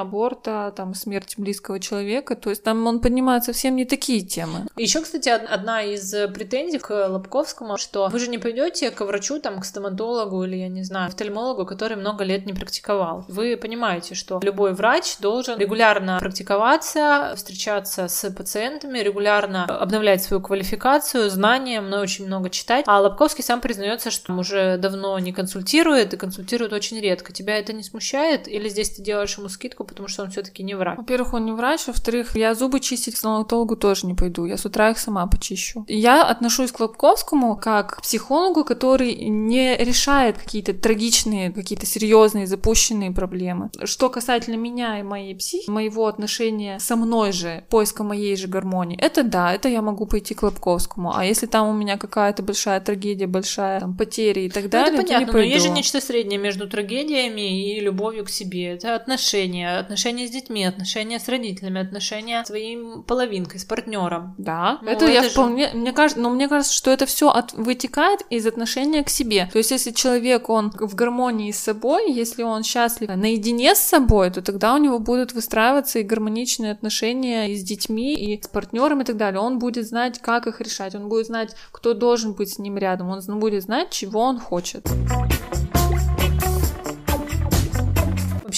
аборта, 0.00 0.72
там, 0.76 0.94
смерти 0.94 1.34
близкого 1.38 1.80
человека. 1.80 2.36
То 2.36 2.50
есть 2.50 2.62
там 2.62 2.86
он 2.86 3.00
поднимает 3.00 3.44
совсем 3.44 3.76
не 3.76 3.84
такие 3.84 4.20
темы. 4.20 4.66
Еще, 4.76 5.02
кстати, 5.02 5.28
од- 5.28 5.50
одна 5.50 5.82
из 5.82 6.12
э, 6.14 6.28
претензий 6.28 6.78
к 6.78 7.08
Лобковскому, 7.08 7.76
что 7.76 8.08
вы 8.08 8.18
же 8.18 8.28
не 8.28 8.38
пойдете 8.38 8.90
к 8.90 9.00
врачу, 9.04 9.40
там, 9.40 9.60
к 9.60 9.64
стоматологу 9.64 10.44
или, 10.44 10.56
я 10.56 10.68
не 10.68 10.82
знаю, 10.82 11.08
офтальмологу, 11.08 11.66
который 11.66 11.96
много 11.96 12.24
лет 12.24 12.46
не 12.46 12.52
практиковал. 12.52 13.24
Вы 13.28 13.56
понимаете, 13.56 14.14
что 14.14 14.40
любой 14.42 14.74
врач 14.74 15.18
должен 15.18 15.58
регулярно 15.58 16.18
практиковаться, 16.20 17.34
встречаться 17.36 18.08
с 18.08 18.30
пациентами, 18.30 18.98
регулярно 18.98 19.64
обновлять 19.64 20.22
свою 20.22 20.42
квалификацию, 20.42 21.30
знания, 21.30 21.80
много, 21.80 22.02
очень 22.02 22.26
много 22.26 22.50
читать. 22.50 22.84
А 22.86 23.00
Лобковский 23.00 23.44
сам 23.44 23.60
признается, 23.60 24.10
что 24.10 24.32
уже 24.34 24.76
давно 24.78 25.18
не 25.18 25.32
консультирует 25.32 26.14
и 26.14 26.16
консультирует 26.16 26.72
очень 26.72 27.00
редко. 27.00 27.32
Тебя 27.32 27.58
это 27.58 27.72
не 27.72 27.82
смущает? 27.82 28.48
Или 28.48 28.68
здесь 28.68 28.90
ты 28.90 29.02
делаешь 29.02 29.35
ему 29.38 29.48
скидку, 29.48 29.84
потому 29.84 30.08
что 30.08 30.22
он 30.22 30.30
все-таки 30.30 30.62
не 30.62 30.74
врач? 30.74 30.96
Во-первых, 30.98 31.34
он 31.34 31.44
не 31.44 31.52
врач, 31.52 31.86
во-вторых, 31.86 32.36
я 32.36 32.54
зубы 32.54 32.80
чистить 32.80 33.14
к 33.14 33.18
стоматологу 33.18 33.76
тоже 33.76 34.06
не 34.06 34.14
пойду. 34.14 34.44
Я 34.44 34.56
с 34.56 34.64
утра 34.64 34.90
их 34.90 34.98
сама 34.98 35.26
почищу. 35.26 35.84
Я 35.88 36.22
отношусь 36.24 36.72
к 36.72 36.80
Лобковскому 36.80 37.56
как 37.56 37.96
к 37.98 38.02
психологу, 38.02 38.64
который 38.64 39.14
не 39.14 39.76
решает 39.76 40.38
какие-то 40.38 40.72
трагичные, 40.74 41.50
какие-то 41.52 41.86
серьезные 41.86 42.46
запущенные 42.46 43.10
проблемы. 43.12 43.70
Что 43.84 44.08
касательно 44.08 44.56
меня 44.56 44.98
и 45.00 45.02
моей 45.02 45.34
психики, 45.34 45.70
моего 45.70 46.06
отношения 46.06 46.78
со 46.78 46.96
мной 46.96 47.32
же, 47.32 47.64
поиска 47.70 48.02
моей 48.04 48.36
же 48.36 48.48
гармонии, 48.48 48.98
это 49.00 49.22
да, 49.22 49.52
это 49.52 49.68
я 49.68 49.82
могу 49.82 50.06
пойти 50.06 50.34
к 50.34 50.42
Лобковскому. 50.42 51.14
А 51.16 51.24
если 51.24 51.46
там 51.46 51.68
у 51.68 51.72
меня 51.72 51.96
какая-то 51.98 52.42
большая 52.42 52.80
трагедия, 52.80 53.26
большая 53.26 53.80
там, 53.80 53.96
потеря 53.96 54.42
и 54.42 54.50
так 54.50 54.64
Ну, 54.64 54.70
далее, 54.70 54.94
это 54.94 55.02
то 55.02 55.08
понятно, 55.08 55.26
не 55.26 55.32
но 55.32 55.38
есть 55.40 55.56
же 55.62 55.68
пойду. 55.68 55.76
нечто 55.76 56.00
среднее 56.00 56.38
между 56.38 56.68
трагедиями 56.68 57.74
и 57.76 57.80
любовью 57.80 58.24
к 58.24 58.30
себе. 58.30 58.74
Это 58.74 58.94
отношения, 58.94 59.25
отношения 59.34 60.26
с 60.26 60.30
детьми, 60.30 60.64
отношения 60.64 61.18
с 61.18 61.28
родителями, 61.28 61.80
отношения 61.80 62.42
с 62.44 62.48
своей 62.48 62.78
половинкой, 63.06 63.60
с 63.60 63.64
партнером. 63.64 64.34
Да, 64.38 64.78
Ну, 64.82 64.90
это, 64.90 65.04
это 65.04 65.12
я 65.12 65.22
же- 65.22 65.30
вполне, 65.30 65.70
мне 65.74 65.92
кажется, 65.92 66.20
но 66.20 66.30
мне 66.30 66.48
кажется, 66.48 66.74
что 66.74 66.90
это 66.90 67.06
все 67.06 67.28
от, 67.28 67.52
вытекает 67.54 68.20
из 68.30 68.46
отношения 68.46 69.02
к 69.04 69.08
себе. 69.08 69.48
То 69.52 69.58
есть, 69.58 69.70
если 69.70 69.90
человек, 69.90 70.48
он 70.48 70.70
в 70.70 70.94
гармонии 70.94 71.50
с 71.50 71.58
собой, 71.58 72.10
если 72.12 72.42
он 72.42 72.62
счастлив 72.62 73.08
наедине 73.08 73.74
с 73.74 73.78
собой, 73.80 74.30
то 74.30 74.42
тогда 74.42 74.74
у 74.74 74.78
него 74.78 74.98
будут 74.98 75.32
выстраиваться 75.32 75.98
и 75.98 76.02
гармоничные 76.02 76.72
отношения 76.72 77.50
и 77.50 77.56
с 77.56 77.62
детьми, 77.62 78.14
и 78.14 78.40
с 78.42 78.46
партнером 78.48 79.00
и 79.00 79.04
так 79.04 79.16
далее. 79.16 79.40
Он 79.40 79.58
будет 79.58 79.86
знать, 79.86 80.18
как 80.20 80.46
их 80.46 80.60
решать, 80.60 80.94
он 80.94 81.08
будет 81.08 81.26
знать, 81.26 81.54
кто 81.72 81.94
должен 81.94 82.32
быть 82.34 82.50
с 82.52 82.58
ним 82.58 82.78
рядом, 82.78 83.10
он 83.10 83.20
будет 83.40 83.62
знать, 83.62 83.90
чего 83.90 84.20
он 84.20 84.38
хочет. 84.38 84.86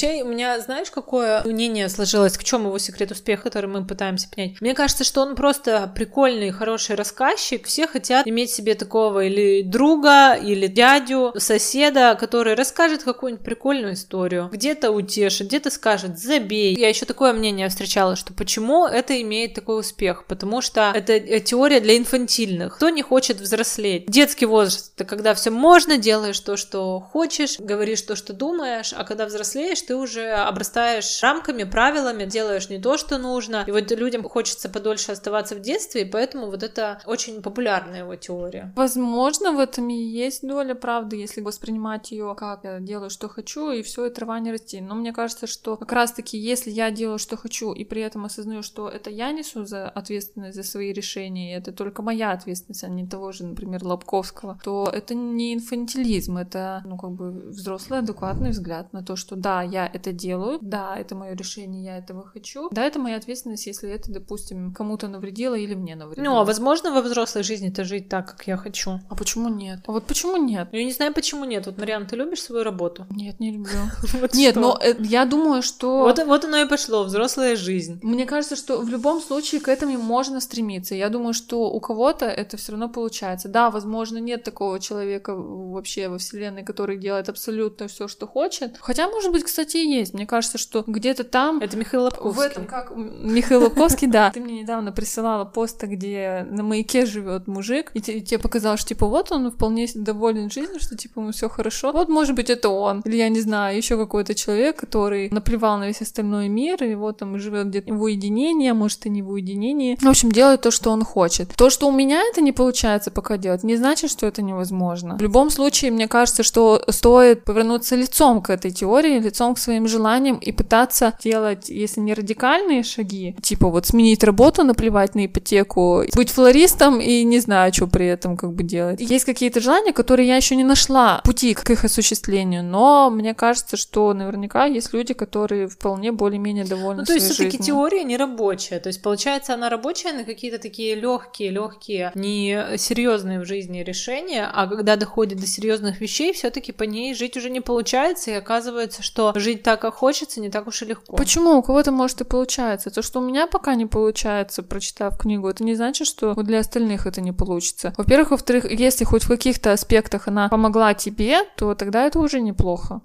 Вообще, 0.01 0.23
у 0.23 0.29
меня, 0.29 0.61
знаешь, 0.61 0.93
какое 0.93 1.43
мнение 1.43 1.89
сложилось, 1.89 2.39
в 2.39 2.45
чем 2.45 2.67
его 2.67 2.79
секрет 2.79 3.11
успеха, 3.11 3.43
который 3.43 3.67
мы 3.67 3.85
пытаемся 3.85 4.29
понять? 4.29 4.61
Мне 4.61 4.75
кажется, 4.75 5.03
что 5.03 5.23
он 5.23 5.35
просто 5.35 5.91
прикольный, 5.93 6.53
хороший 6.53 6.95
рассказчик. 6.95 7.67
Все 7.67 7.89
хотят 7.89 8.25
иметь 8.25 8.51
себе 8.51 8.77
такого 8.77 9.25
или 9.25 9.63
друга, 9.63 10.35
или 10.35 10.69
дядю, 10.69 11.33
соседа, 11.37 12.17
который 12.19 12.55
расскажет 12.55 13.03
какую-нибудь 13.03 13.45
прикольную 13.45 13.95
историю, 13.95 14.49
где-то 14.53 14.93
утешит, 14.93 15.49
где-то 15.49 15.71
скажет 15.71 16.17
«забей». 16.17 16.77
Я 16.77 16.89
еще 16.89 17.05
такое 17.05 17.33
мнение 17.33 17.69
встречала, 17.69 18.15
что 18.15 18.33
почему 18.33 18.87
это 18.87 19.21
имеет 19.21 19.55
такой 19.55 19.81
успех? 19.81 20.27
Потому 20.27 20.61
что 20.61 20.93
это 20.95 21.15
э, 21.15 21.41
теория 21.41 21.81
для 21.81 21.99
инфантильных. 21.99 22.77
Кто 22.77 22.91
не 22.91 23.03
хочет 23.03 23.41
взрослеть? 23.41 24.07
Детский 24.07 24.47
возраст— 24.47 24.93
это 24.97 25.05
когда 25.05 25.35
все 25.35 25.51
можно, 25.51 25.97
делаешь 25.97 26.39
то, 26.39 26.57
что 26.57 27.01
хочешь, 27.01 27.59
говоришь 27.59 28.03
то, 28.03 28.15
что 28.15 28.33
думаешь, 28.33 28.95
а 28.97 29.03
когда 29.03 29.27
взрослеешь, 29.27 29.88
ты 29.89 29.97
уже 29.97 30.33
обрастаешь 30.33 31.23
рамками, 31.23 31.65
правилами, 31.65 32.27
делаешь 32.27 32.69
не 32.69 32.79
то, 32.79 32.99
что 32.99 33.17
нужно. 33.17 33.65
И 33.67 33.71
вот 33.71 33.91
людям 33.91 34.23
хочется 34.23 34.69
подольше 34.69 35.13
оставаться 35.13 35.55
в 35.55 35.61
детстве, 35.61 36.03
и 36.03 36.05
поэтому 36.05 36.51
вот 36.51 36.63
это 36.63 37.01
очень 37.07 37.41
популярная 37.41 38.01
его 38.01 38.15
теория. 38.15 38.71
Возможно, 38.77 39.53
в 39.53 39.59
этом 39.59 39.89
и 39.89 39.95
есть 39.95 40.47
доля 40.47 40.75
правды, 40.75 41.17
если 41.17 41.41
воспринимать 41.41 42.11
ее 42.11 42.35
как 42.37 42.65
я 42.65 42.81
делаю, 42.81 43.09
что 43.09 43.31
хочу, 43.31 43.71
и 43.71 43.83
все, 43.83 44.05
и 44.05 44.11
трава 44.11 44.39
не 44.41 44.53
расти. 44.53 44.83
Но 44.83 44.95
мне 44.95 45.15
кажется, 45.15 45.47
что 45.47 45.79
как 45.79 45.91
раз-таки, 45.93 46.37
если 46.37 46.71
я 46.71 46.91
делаю, 46.91 47.19
что 47.19 47.39
хочу, 47.39 47.73
и 47.73 47.85
при 47.85 48.03
этом 48.03 48.27
осознаю, 48.27 48.63
что 48.63 48.91
это 48.91 49.09
я 49.09 49.33
несу 49.33 49.65
за 49.65 49.89
ответственность 49.89 50.57
за 50.57 50.65
свои 50.65 50.93
решения, 50.93 51.55
и 51.55 51.59
это 51.59 51.73
только 51.73 52.03
моя 52.03 52.33
ответственность, 52.33 52.85
а 52.85 52.89
не 52.89 53.07
того 53.07 53.33
же, 53.33 53.47
например, 53.47 53.83
Лобковского, 53.85 54.61
то 54.63 54.91
это 54.93 55.15
не 55.15 55.55
инфантилизм, 55.55 56.37
это, 56.37 56.83
ну, 56.85 56.99
как 56.99 57.13
бы 57.13 57.31
взрослый, 57.31 58.01
адекватный 58.01 58.51
взгляд 58.51 58.93
на 58.93 59.03
то, 59.03 59.17
что 59.17 59.35
да, 59.35 59.63
я 59.63 59.78
это 59.87 60.13
делаю, 60.13 60.59
да, 60.61 60.97
это 60.97 61.15
мое 61.15 61.35
решение, 61.35 61.85
я 61.85 61.99
этого 61.99 62.27
хочу, 62.27 62.69
да, 62.71 62.85
это 62.85 62.99
моя 62.99 63.17
ответственность, 63.17 63.67
если 63.67 63.91
это, 63.91 64.13
допустим, 64.13 64.73
кому-то 64.73 65.09
навредило 65.09 65.55
или 65.55 65.75
мне 65.75 65.97
навредило. 65.97 66.25
Ну, 66.25 66.39
а 66.39 66.45
возможно 66.45 66.93
во 66.93 67.03
взрослой 67.03 67.43
жизни-то 67.43 67.85
жить 67.85 68.09
так, 68.09 68.27
как 68.33 68.47
я 68.47 68.57
хочу? 68.57 69.01
А 69.09 69.15
почему 69.15 69.49
нет? 69.49 69.81
А 69.87 69.93
вот 69.93 70.07
почему 70.07 70.37
нет? 70.37 70.69
Я 70.73 70.85
не 70.85 70.93
знаю, 70.93 71.13
почему 71.15 71.45
нет. 71.45 71.67
Вот, 71.67 71.79
Мариан, 71.79 72.07
ты 72.07 72.17
любишь 72.17 72.43
свою 72.43 72.65
работу? 72.65 73.07
Нет, 73.11 73.41
не 73.41 73.53
люблю. 73.53 73.79
Нет, 74.35 74.57
но 74.57 74.79
э, 74.83 74.95
я 75.01 75.25
думаю, 75.25 75.63
что... 75.63 76.03
Вот 76.03 76.45
оно 76.45 76.57
и 76.59 76.69
пошло, 76.69 77.05
взрослая 77.05 77.57
жизнь. 77.57 78.01
Мне 78.03 78.27
кажется, 78.27 78.57
что 78.57 78.79
в 78.79 78.89
любом 78.89 79.21
случае 79.21 79.61
к 79.61 79.69
этому 79.69 79.99
можно 79.99 80.41
стремиться. 80.41 80.95
Я 80.95 81.09
думаю, 81.09 81.35
что 81.35 81.71
у 81.71 81.81
кого-то 81.81 82.27
это 82.27 82.57
все 82.57 82.73
равно 82.73 82.89
получается. 82.89 83.49
Да, 83.49 83.71
возможно, 83.71 84.19
нет 84.19 84.45
такого 84.45 84.81
человека 84.81 85.35
вообще 85.35 86.09
во 86.09 86.19
вселенной, 86.19 86.65
который 86.65 86.99
делает 86.99 87.29
абсолютно 87.29 87.89
все, 87.89 88.09
что 88.09 88.27
хочет. 88.27 88.77
Хотя, 88.81 89.09
может 89.09 89.33
быть, 89.33 89.45
кстати, 89.45 89.68
и 89.75 89.87
есть. 89.87 90.15
Мне 90.15 90.27
кажется, 90.27 90.59
что 90.59 90.85
где-то 90.87 91.25
там... 91.25 91.59
Это 91.61 91.77
Михаил 91.77 92.05
Лобковский. 92.05 92.43
В 92.43 92.47
этом, 92.47 92.67
как 92.67 92.93
Михаил 92.97 93.63
Лобковский, 93.63 94.09
да. 94.09 94.31
Ты 94.31 94.41
мне 94.41 94.63
недавно 94.63 94.93
присылала 94.93 95.45
пост, 95.45 95.83
где 95.83 96.47
на 96.51 96.63
маяке 96.63 97.07
живет 97.07 97.47
мужик, 97.47 97.91
и 97.95 98.01
тебе 98.01 98.39
показалось, 98.39 98.81
что 98.81 98.91
типа 98.91 99.07
вот 99.07 99.33
он 99.33 99.51
вполне 99.51 99.89
доволен 99.95 100.51
жизнью, 100.51 100.81
что 100.81 100.97
типа 100.97 101.21
ему 101.21 101.33
все 101.33 101.49
хорошо. 101.49 101.93
Вот, 101.93 102.09
может 102.09 102.35
быть, 102.35 102.51
это 102.51 102.69
он. 102.69 103.01
Или 103.05 103.17
я 103.17 103.29
не 103.29 103.41
знаю, 103.41 103.77
еще 103.77 103.97
какой-то 103.97 104.35
человек, 104.35 104.77
который 104.77 105.29
наплевал 105.31 105.79
на 105.79 105.89
весь 105.89 106.03
остальной 106.03 106.49
мир, 106.49 106.83
и 106.83 106.95
вот 106.95 107.19
там 107.19 107.39
живет 107.39 107.69
где-то 107.69 107.93
в 107.93 108.03
уединении, 108.03 108.71
а 108.71 108.75
может 108.75 109.07
и 109.07 109.11
не 109.11 109.23
в 109.23 109.31
уединении. 109.31 109.97
В 110.01 110.09
общем, 110.09 110.33
делает 110.33 110.63
то, 110.63 110.71
что 110.71 110.91
он 110.91 111.05
хочет. 111.05 111.55
То, 111.57 111.71
что 111.71 111.89
у 111.89 111.93
меня 111.93 112.23
это 112.31 112.41
не 112.41 112.53
получается 112.53 113.11
пока 113.11 113.37
делать, 113.37 113.65
не 113.65 113.77
значит, 113.77 114.11
что 114.11 114.27
это 114.27 114.43
невозможно. 114.43 115.17
В 115.17 115.23
любом 115.23 115.51
случае, 115.51 115.91
мне 115.91 116.09
кажется, 116.09 116.43
что 116.43 116.83
стоит 116.89 117.45
повернуться 117.45 117.97
лицом 117.97 118.43
к 118.43 118.51
этой 118.51 118.71
теории, 118.71 119.19
лицом 119.19 119.55
к 119.59 119.61
своим 119.61 119.89
желаниям 119.89 120.37
и 120.37 120.53
пытаться 120.53 121.15
делать, 121.23 121.69
если 121.69 122.01
не 122.01 122.15
радикальные 122.15 122.83
шаги, 122.83 123.37
типа 123.43 123.69
вот 123.69 123.87
сменить 123.87 124.25
работу, 124.25 124.65
наплевать 124.65 125.15
на 125.15 125.27
ипотеку, 125.27 126.05
быть 126.15 126.31
флористом 126.31 127.01
и 127.01 127.25
не 127.25 127.41
знаю, 127.41 127.73
что 127.73 127.87
при 127.87 128.07
этом 128.07 128.37
как 128.37 128.53
бы 128.53 128.63
делать. 128.63 129.01
Есть 129.01 129.25
какие-то 129.25 129.61
желания, 129.61 129.93
которые 129.93 130.29
я 130.29 130.37
еще 130.37 130.57
не 130.57 130.65
нашла 130.65 131.21
пути 131.25 131.55
к 131.55 131.69
их 131.71 131.85
осуществлению, 131.85 132.63
но 132.65 133.11
мне 133.11 133.35
кажется, 133.35 133.77
что 133.77 134.15
наверняка 134.15 134.67
есть 134.67 134.93
люди, 134.93 135.15
которые 135.15 135.69
вполне 135.69 136.13
более-менее 136.13 136.65
довольны 136.65 137.01
Ну, 137.01 137.07
то 137.07 137.15
есть 137.15 137.31
все-таки 137.31 137.59
теория 137.59 138.05
не 138.05 138.17
рабочая. 138.17 138.79
То 138.79 138.89
есть, 138.89 139.03
получается, 139.03 139.55
она 139.55 139.69
рабочая 139.69 140.13
на 140.13 140.25
какие-то 140.25 140.59
такие 140.59 140.95
легкие, 140.95 141.51
легкие, 141.51 142.13
не 142.15 142.77
серьезные 142.77 143.41
в 143.41 143.45
жизни 143.45 143.81
решения, 143.81 144.49
а 144.53 144.67
когда 144.67 144.97
доходит 144.97 145.41
до 145.41 145.47
серьезных 145.47 146.01
вещей, 146.01 146.33
все-таки 146.33 146.73
по 146.73 146.85
ней 146.85 147.15
жить 147.15 147.37
уже 147.37 147.51
не 147.51 147.61
получается, 147.61 148.31
и 148.31 148.35
оказывается, 148.35 149.03
что 149.03 149.33
жить 149.49 149.63
так, 149.63 149.81
как 149.81 149.95
хочется, 149.95 150.41
не 150.41 150.51
так 150.51 150.67
уж 150.67 150.83
и 150.83 150.85
легко. 150.85 151.17
Почему? 151.17 151.57
У 151.57 151.63
кого-то 151.63 151.91
может 151.91 152.21
и 152.21 152.25
получается. 152.25 152.91
То, 152.91 153.03
что 153.03 153.21
у 153.21 153.23
меня 153.23 153.47
пока 153.47 153.75
не 153.75 153.87
получается, 153.87 154.63
прочитав 154.63 155.17
книгу, 155.17 155.49
это 155.49 155.65
не 155.65 155.75
значит, 155.75 156.07
что 156.07 156.35
для 156.35 156.61
остальных 156.61 157.07
это 157.07 157.23
не 157.23 157.33
получится. 157.33 157.95
Во-первых, 157.97 158.31
во-вторых, 158.33 158.71
если 158.71 159.05
хоть 159.05 159.25
в 159.25 159.29
каких-то 159.29 159.73
аспектах 159.73 160.29
она 160.29 160.49
помогла 160.51 160.93
тебе, 160.93 161.45
то 161.57 161.75
тогда 161.75 162.05
это 162.05 162.19
уже 162.19 162.41
неплохо. 162.41 163.01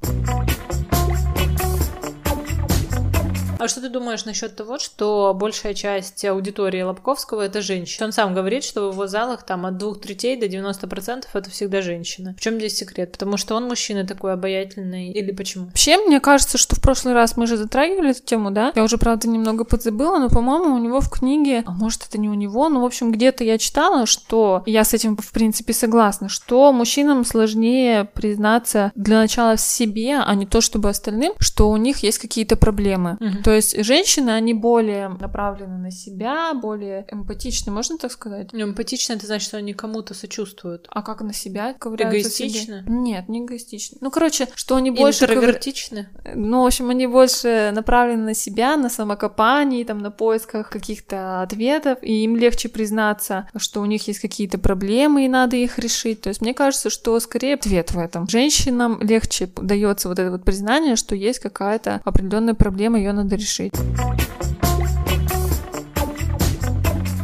А 3.64 3.70
что 3.70 3.80
ты 3.80 3.88
думаешь 3.88 4.26
насчет 4.26 4.58
того, 4.58 4.78
что 4.78 5.34
большая 5.34 5.74
часть 5.74 6.26
аудитории 6.26 6.82
Лобковского 6.82 7.44
это 7.44 7.62
женщины? 7.62 8.08
Он 8.08 8.12
сам 8.12 8.34
говорит, 8.34 8.66
что 8.66 8.90
в 8.90 8.92
его 8.92 9.08
залах 9.08 9.44
там 9.44 9.66
от 9.66 9.78
двух 9.78 10.02
третей 10.02 10.36
до 10.36 10.48
90% 10.48 11.24
это 11.34 11.50
всегда 11.50 11.82
женщины. 11.82 12.36
В 12.38 12.42
чем 12.42 12.58
здесь 12.58 12.76
секрет? 12.76 13.14
Потому 13.14 13.38
что 13.38 13.56
он 13.56 13.70
мужчина 13.70 14.06
такой 14.06 14.34
обаятельный 14.34 15.12
или 15.12 15.32
почему? 15.32 15.68
Вообще, 15.68 15.96
мне 15.96 16.20
кажется, 16.20 16.58
что 16.58 16.76
в 16.76 16.82
прошлый 16.82 17.14
раз 17.14 17.38
мы 17.38 17.48
же 17.48 17.56
затрагивали 17.56 18.12
эту 18.12 18.22
тему, 18.24 18.52
да? 18.52 18.74
Я 18.76 18.84
уже, 18.84 18.98
правда, 18.98 19.30
немного 19.30 19.64
подзабыла, 19.64 20.20
но, 20.20 20.28
по-моему, 20.28 20.76
у 20.76 20.78
него 20.78 21.00
в 21.00 21.10
книге, 21.10 21.64
а 21.66 21.72
может, 21.72 22.06
это 22.10 22.18
не 22.18 22.28
у 22.28 22.34
него, 22.34 22.68
но, 22.68 22.82
в 22.82 22.86
общем, 22.86 23.14
где-то 23.14 23.46
я 23.46 23.58
читала, 23.58 24.06
что 24.08 24.64
я 24.66 24.84
с 24.84 24.94
этим, 24.94 25.16
в 25.16 25.32
принципе, 25.32 25.72
согласна, 25.72 26.28
что 26.28 26.74
мужчинам 26.74 27.24
сложнее 27.24 28.10
признаться 28.14 28.92
для 28.96 29.20
начала 29.20 29.56
в 29.56 29.62
себе, 29.62 30.18
а 30.18 30.36
не 30.36 30.46
то, 30.46 30.60
чтобы 30.60 30.90
остальным, 30.90 31.32
что 31.40 31.70
у 31.70 31.78
них 31.78 32.00
есть 32.00 32.18
какие-то 32.18 32.58
проблемы. 32.58 33.16
Мгм. 33.22 33.42
То 33.42 33.53
есть 33.54 33.84
женщины, 33.84 34.32
они 34.32 34.54
более 34.54 35.10
направлены 35.10 35.78
на 35.78 35.92
себя, 35.92 36.54
более 36.54 37.06
эмпатичны, 37.12 37.72
можно 37.72 37.98
так 37.98 38.12
сказать? 38.12 38.50
Ну, 38.54 38.64
эмпатично 38.64 39.14
это 39.14 39.26
значит, 39.26 39.48
что 39.48 39.58
они 39.58 39.74
кому-то 39.74 40.14
сочувствуют. 40.14 40.88
А 40.90 41.02
как 41.02 41.22
на 41.22 41.34
себя 41.34 41.74
ковыряются 41.74 42.30
себе? 42.30 42.48
Эгоистично? 42.50 42.84
Нет, 42.88 43.30
не 43.30 43.44
эгоистично. 43.46 43.98
Ну, 44.02 44.12
короче, 44.12 44.48
что 44.56 44.76
они 44.76 44.92
больше... 44.92 45.26
ковыр- 45.26 45.34
Интровертичны? 45.36 46.10
Ну, 46.36 46.64
в 46.64 46.66
общем, 46.66 46.90
они 46.90 47.08
больше 47.08 47.72
направлены 47.74 48.24
на 48.24 48.34
себя, 48.34 48.78
на 48.78 48.90
самокопании, 48.90 49.84
там, 49.84 50.00
на 50.00 50.12
поисках 50.12 50.70
каких-то 50.70 51.42
ответов, 51.42 52.00
и 52.02 52.24
им 52.24 52.36
легче 52.36 52.70
признаться, 52.70 53.48
что 53.56 53.82
у 53.82 53.86
них 53.86 54.08
есть 54.08 54.20
какие-то 54.20 54.58
проблемы, 54.58 55.26
и 55.26 55.28
надо 55.28 55.56
их 55.56 55.80
решить. 55.80 56.22
То 56.22 56.30
есть 56.30 56.42
мне 56.42 56.54
кажется, 56.54 56.90
что 56.90 57.20
скорее 57.20 57.56
ответ 57.56 57.92
в 57.92 58.00
этом. 58.00 58.28
Женщинам 58.28 59.00
легче 59.02 59.50
дается 59.56 60.10
вот 60.10 60.20
это 60.20 60.32
вот 60.32 60.44
признание, 60.44 60.96
что 60.96 61.16
есть 61.16 61.40
какая-то 61.40 62.02
определенная 62.04 62.54
проблема, 62.54 62.98
ее 62.98 63.14
надо 63.14 63.36
решить 63.36 63.43
решить. 63.44 63.74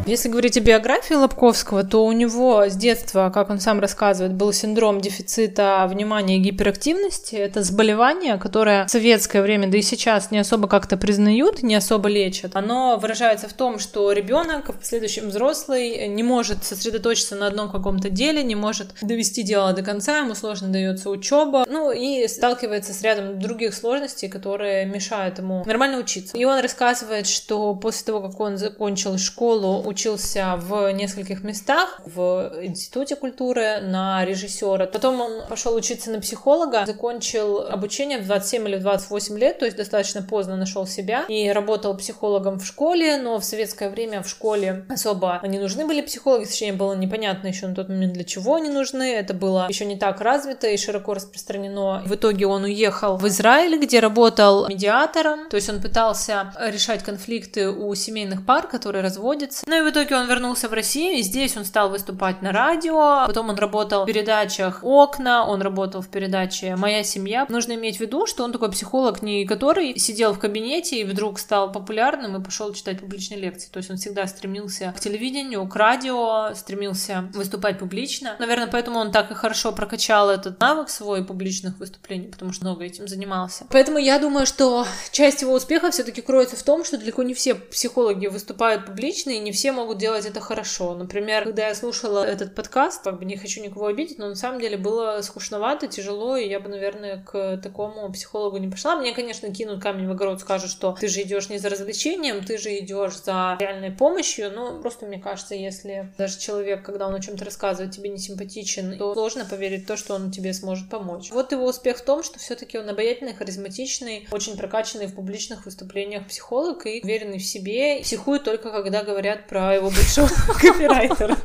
Если 0.10 0.28
говорить 0.28 0.57
о 0.57 0.62
биографии 0.62 1.14
Лобковского, 1.14 1.84
то 1.84 2.03
у 2.03 2.12
него 2.12 2.66
с 2.68 2.76
детства, 2.76 3.30
как 3.32 3.51
он 3.51 3.60
сам 3.60 3.80
рассказывает, 3.80 4.34
был 4.34 4.51
синдром 4.51 5.01
дефицита 5.01 5.86
внимания 5.88 6.38
и 6.38 6.39
гиперактивности. 6.39 7.36
Это 7.36 7.62
заболевание, 7.62 8.38
которое 8.38 8.88
в 8.88 8.89
советское 8.89 9.43
время, 9.43 9.70
да 9.70 9.78
и 9.78 9.84
сейчас 9.84 10.32
не 10.32 10.39
особо 10.39 10.68
как-то 10.68 10.97
признают, 10.97 11.62
не 11.62 11.76
особо 11.76 12.10
лечат. 12.10 12.55
Оно 12.55 12.97
выражается 12.97 13.47
в 13.47 13.53
том, 13.53 13.78
что 13.78 14.12
ребенок, 14.12 14.70
в 14.70 14.80
последующем 14.80 15.30
взрослый, 15.30 16.07
не 16.07 16.24
может 16.24 16.64
сосредоточиться 16.64 17.36
на 17.36 17.45
одном 17.45 17.70
каком-то 17.70 18.10
деле, 18.10 18.41
не 18.41 18.55
может 18.55 18.88
довести 19.03 19.43
дело 19.43 19.74
до 19.74 19.84
конца, 19.84 20.22
ему 20.22 20.34
сложно 20.34 20.70
дается 20.70 21.12
учеба, 21.12 21.66
ну 21.70 21.91
и 21.91 22.28
сталкивается 22.28 22.95
с 22.95 23.03
рядом 23.03 23.39
других 23.39 23.76
сложностей, 23.76 24.28
которые 24.28 24.88
мешают 24.88 25.38
ему 25.38 25.64
нормально 25.68 25.99
учиться. 25.99 26.36
И 26.36 26.45
он 26.45 26.62
рассказывает, 26.62 27.28
что 27.28 27.76
после 27.76 28.07
того, 28.07 28.28
как 28.28 28.39
он 28.39 28.57
закончил 28.57 29.16
школу, 29.20 29.84
учился 30.00 30.56
в 30.58 30.91
нескольких 30.93 31.43
местах, 31.43 32.00
в 32.06 32.54
Институте 32.62 33.18
культуры 33.18 33.82
на 33.82 34.24
режиссера. 34.24 34.86
Потом 34.86 35.20
он 35.20 35.41
пошел 35.50 35.76
учиться 35.76 36.10
на 36.10 36.22
психолога, 36.22 36.86
закончил 36.86 37.68
обучение 37.68 38.20
в 38.20 38.26
27 38.26 38.68
или 38.70 38.76
в 38.78 38.82
28 38.82 39.38
лет, 39.38 39.60
то 39.60 39.66
есть 39.66 39.76
достаточно 39.76 40.22
поздно 40.22 40.56
нашел 40.56 40.88
себя 40.88 41.26
и 41.28 41.50
работал 41.50 41.97
психологом 41.97 42.60
в 42.60 42.66
школе, 42.66 43.18
но 43.18 43.39
в 43.39 43.43
советское 43.43 43.89
время 43.89 44.24
в 44.24 44.30
школе 44.30 44.86
особо 44.88 45.41
не 45.43 45.60
нужны 45.60 45.86
были 45.86 46.02
психологи, 46.02 46.45
точнее 46.45 46.72
было 46.72 46.93
непонятно 46.93 47.47
еще 47.47 47.68
на 47.68 47.76
тот 47.76 47.89
момент 47.89 48.14
для 48.14 48.24
чего 48.24 48.56
они 48.56 48.70
нужны, 48.70 49.14
это 49.14 49.34
было 49.34 49.66
еще 49.68 49.84
не 49.84 49.97
так 49.97 50.22
развито 50.22 50.68
и 50.68 50.78
широко 50.78 51.14
распространено. 51.14 52.04
В 52.06 52.16
итоге 52.16 52.47
он 52.47 52.64
уехал 52.64 53.18
в 53.18 53.28
Израиль, 53.28 53.78
где 53.78 54.00
работал 54.00 54.70
медиатором, 54.70 55.50
то 55.50 55.58
есть 55.58 55.70
он 55.70 55.82
пытался 55.82 56.54
решать 56.58 57.04
конфликты 57.04 57.70
у 57.70 57.93
семейных 57.95 58.45
пар, 58.45 58.68
которые 58.68 59.04
разводятся. 59.04 59.66
Ну 59.68 59.76
и 59.76 59.82
в 59.82 59.89
в 59.90 59.92
итоге 59.92 60.16
он 60.16 60.28
вернулся 60.28 60.70
в 60.70 60.74
Россию, 60.74 61.18
и 61.18 61.22
здесь 61.24 61.58
он 61.58 61.66
стал 61.66 61.90
выступать 61.90 62.44
на 62.44 62.52
радио, 62.52 63.26
потом 63.26 63.50
он 63.50 63.56
работал 63.56 64.04
в 64.04 64.06
передачах 64.06 64.84
«Окна», 64.84 65.48
он 65.48 65.64
работал 65.64 66.02
в 66.02 66.10
передаче 66.10 66.76
«Моя 66.76 67.04
семья». 67.04 67.48
Нужно 67.50 67.74
иметь 67.74 67.98
в 67.98 68.00
виду, 68.02 68.28
что 68.28 68.44
он 68.44 68.52
такой 68.52 68.70
психолог, 68.70 69.24
не 69.24 69.46
который 69.46 69.98
сидел 69.98 70.34
в 70.34 70.40
кабинете 70.40 71.02
и 71.02 71.04
вдруг 71.04 71.40
стал 71.40 71.72
популярным 71.72 72.40
и 72.40 72.44
пошел 72.44 72.72
читать 72.72 73.00
публичные 73.00 73.40
лекции. 73.40 73.70
То 73.72 73.78
есть 73.78 73.90
он 73.90 73.98
всегда 73.98 74.28
стремился 74.28 74.94
к 74.96 75.00
телевидению, 75.00 75.68
к 75.68 75.76
радио, 75.76 76.54
стремился 76.54 77.28
выступать 77.34 77.80
публично. 77.80 78.36
Наверное, 78.38 78.68
поэтому 78.68 79.00
он 79.00 79.12
так 79.12 79.32
и 79.32 79.34
хорошо 79.34 79.72
прокачал 79.72 80.30
этот 80.30 80.60
навык 80.60 80.90
свой 80.90 81.26
публичных 81.26 81.80
выступлений, 81.80 82.28
потому 82.28 82.54
что 82.54 82.66
много 82.66 82.84
этим 82.84 83.08
занимался. 83.08 83.66
Поэтому 83.72 83.98
я 83.98 84.20
думаю, 84.20 84.46
что 84.46 84.86
часть 85.12 85.42
его 85.42 85.54
успеха 85.54 85.90
все-таки 85.90 86.22
кроется 86.22 86.56
в 86.56 86.62
том, 86.62 86.86
что 86.86 87.00
далеко 87.00 87.24
не 87.24 87.34
все 87.34 87.56
психологи 87.56 88.28
выступают 88.28 88.86
публично, 88.86 89.32
и 89.32 89.40
не 89.40 89.52
все 89.52 89.72
могут 89.80 89.98
делать 89.98 90.26
это 90.26 90.42
хорошо. 90.42 90.94
Например, 90.94 91.46
когда 91.46 91.68
я 91.70 91.76
слушала 91.76 92.24
этот 92.24 92.54
подкаст, 92.54 93.04
как 93.04 93.18
бы 93.18 93.26
не 93.26 93.38
хочу 93.38 93.62
никого 93.62 93.88
обидеть, 93.88 94.20
но 94.20 94.28
на 94.28 94.36
самом 94.36 94.60
деле 94.60 94.78
было 94.78 95.22
скучновато, 95.22 95.88
тяжело, 95.88 96.36
и 96.36 96.50
я 96.50 96.60
бы, 96.60 96.68
наверное, 96.70 97.24
к 97.24 97.58
такому 97.64 98.12
психологу 98.12 98.58
не 98.58 98.68
пошла. 98.68 98.98
Мне, 98.98 99.14
конечно, 99.14 99.54
кинут 99.54 99.82
камень 99.82 100.08
в 100.08 100.12
огород, 100.12 100.42
скажут, 100.42 100.70
что 100.70 100.96
ты 101.00 101.08
же 101.08 101.22
идешь 101.22 101.50
не 101.50 101.60
за 101.60 101.70
развлечением, 101.70 102.44
ты 102.44 102.58
же 102.58 102.78
идешь 102.78 103.22
за 103.24 103.58
реальной 103.60 103.92
помощью. 103.92 104.52
Но 104.52 104.82
просто 104.82 105.06
мне 105.06 105.20
кажется, 105.20 105.56
если 105.56 106.12
даже 106.18 106.40
человек, 106.40 106.84
когда 106.84 107.08
он 107.08 107.16
о 107.16 107.22
чем-то 107.22 107.46
рассказывает, 107.46 107.94
тебе 107.94 108.10
не 108.10 108.18
симпатичен, 108.18 108.98
то 108.98 109.14
сложно 109.14 109.46
поверить 109.46 109.86
в 109.86 109.88
то, 109.88 109.96
что 109.96 110.16
он 110.16 110.32
тебе 110.32 110.54
сможет 110.54 110.90
помочь. 110.90 111.32
Вот 111.32 111.52
его 111.54 111.66
успех 111.66 111.98
в 111.98 112.04
том, 112.04 112.22
что 112.24 112.38
все-таки 112.38 112.78
он 112.78 112.90
обаятельный, 112.90 113.34
харизматичный, 113.34 114.28
очень 114.32 114.58
прокачанный 114.58 115.08
в 115.08 115.16
публичных 115.16 115.66
выступлениях 115.66 116.28
психолог 116.28 116.86
и 116.86 117.00
уверенный 117.02 117.40
в 117.40 117.46
себе. 117.46 118.02
Психует 118.02 118.44
только 118.44 118.72
когда 118.72 119.04
говорят 119.04 119.48
про 119.48 119.59
его 119.74 119.89
большого 119.89 120.30
копирайтера. 120.60 121.38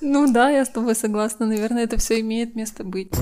Ну 0.00 0.32
да, 0.32 0.50
я 0.50 0.64
с 0.64 0.68
тобой 0.68 0.94
согласна. 0.94 1.46
Наверное, 1.46 1.84
это 1.84 1.96
все 1.96 2.20
имеет 2.20 2.54
место 2.54 2.84
быть. 2.84 3.12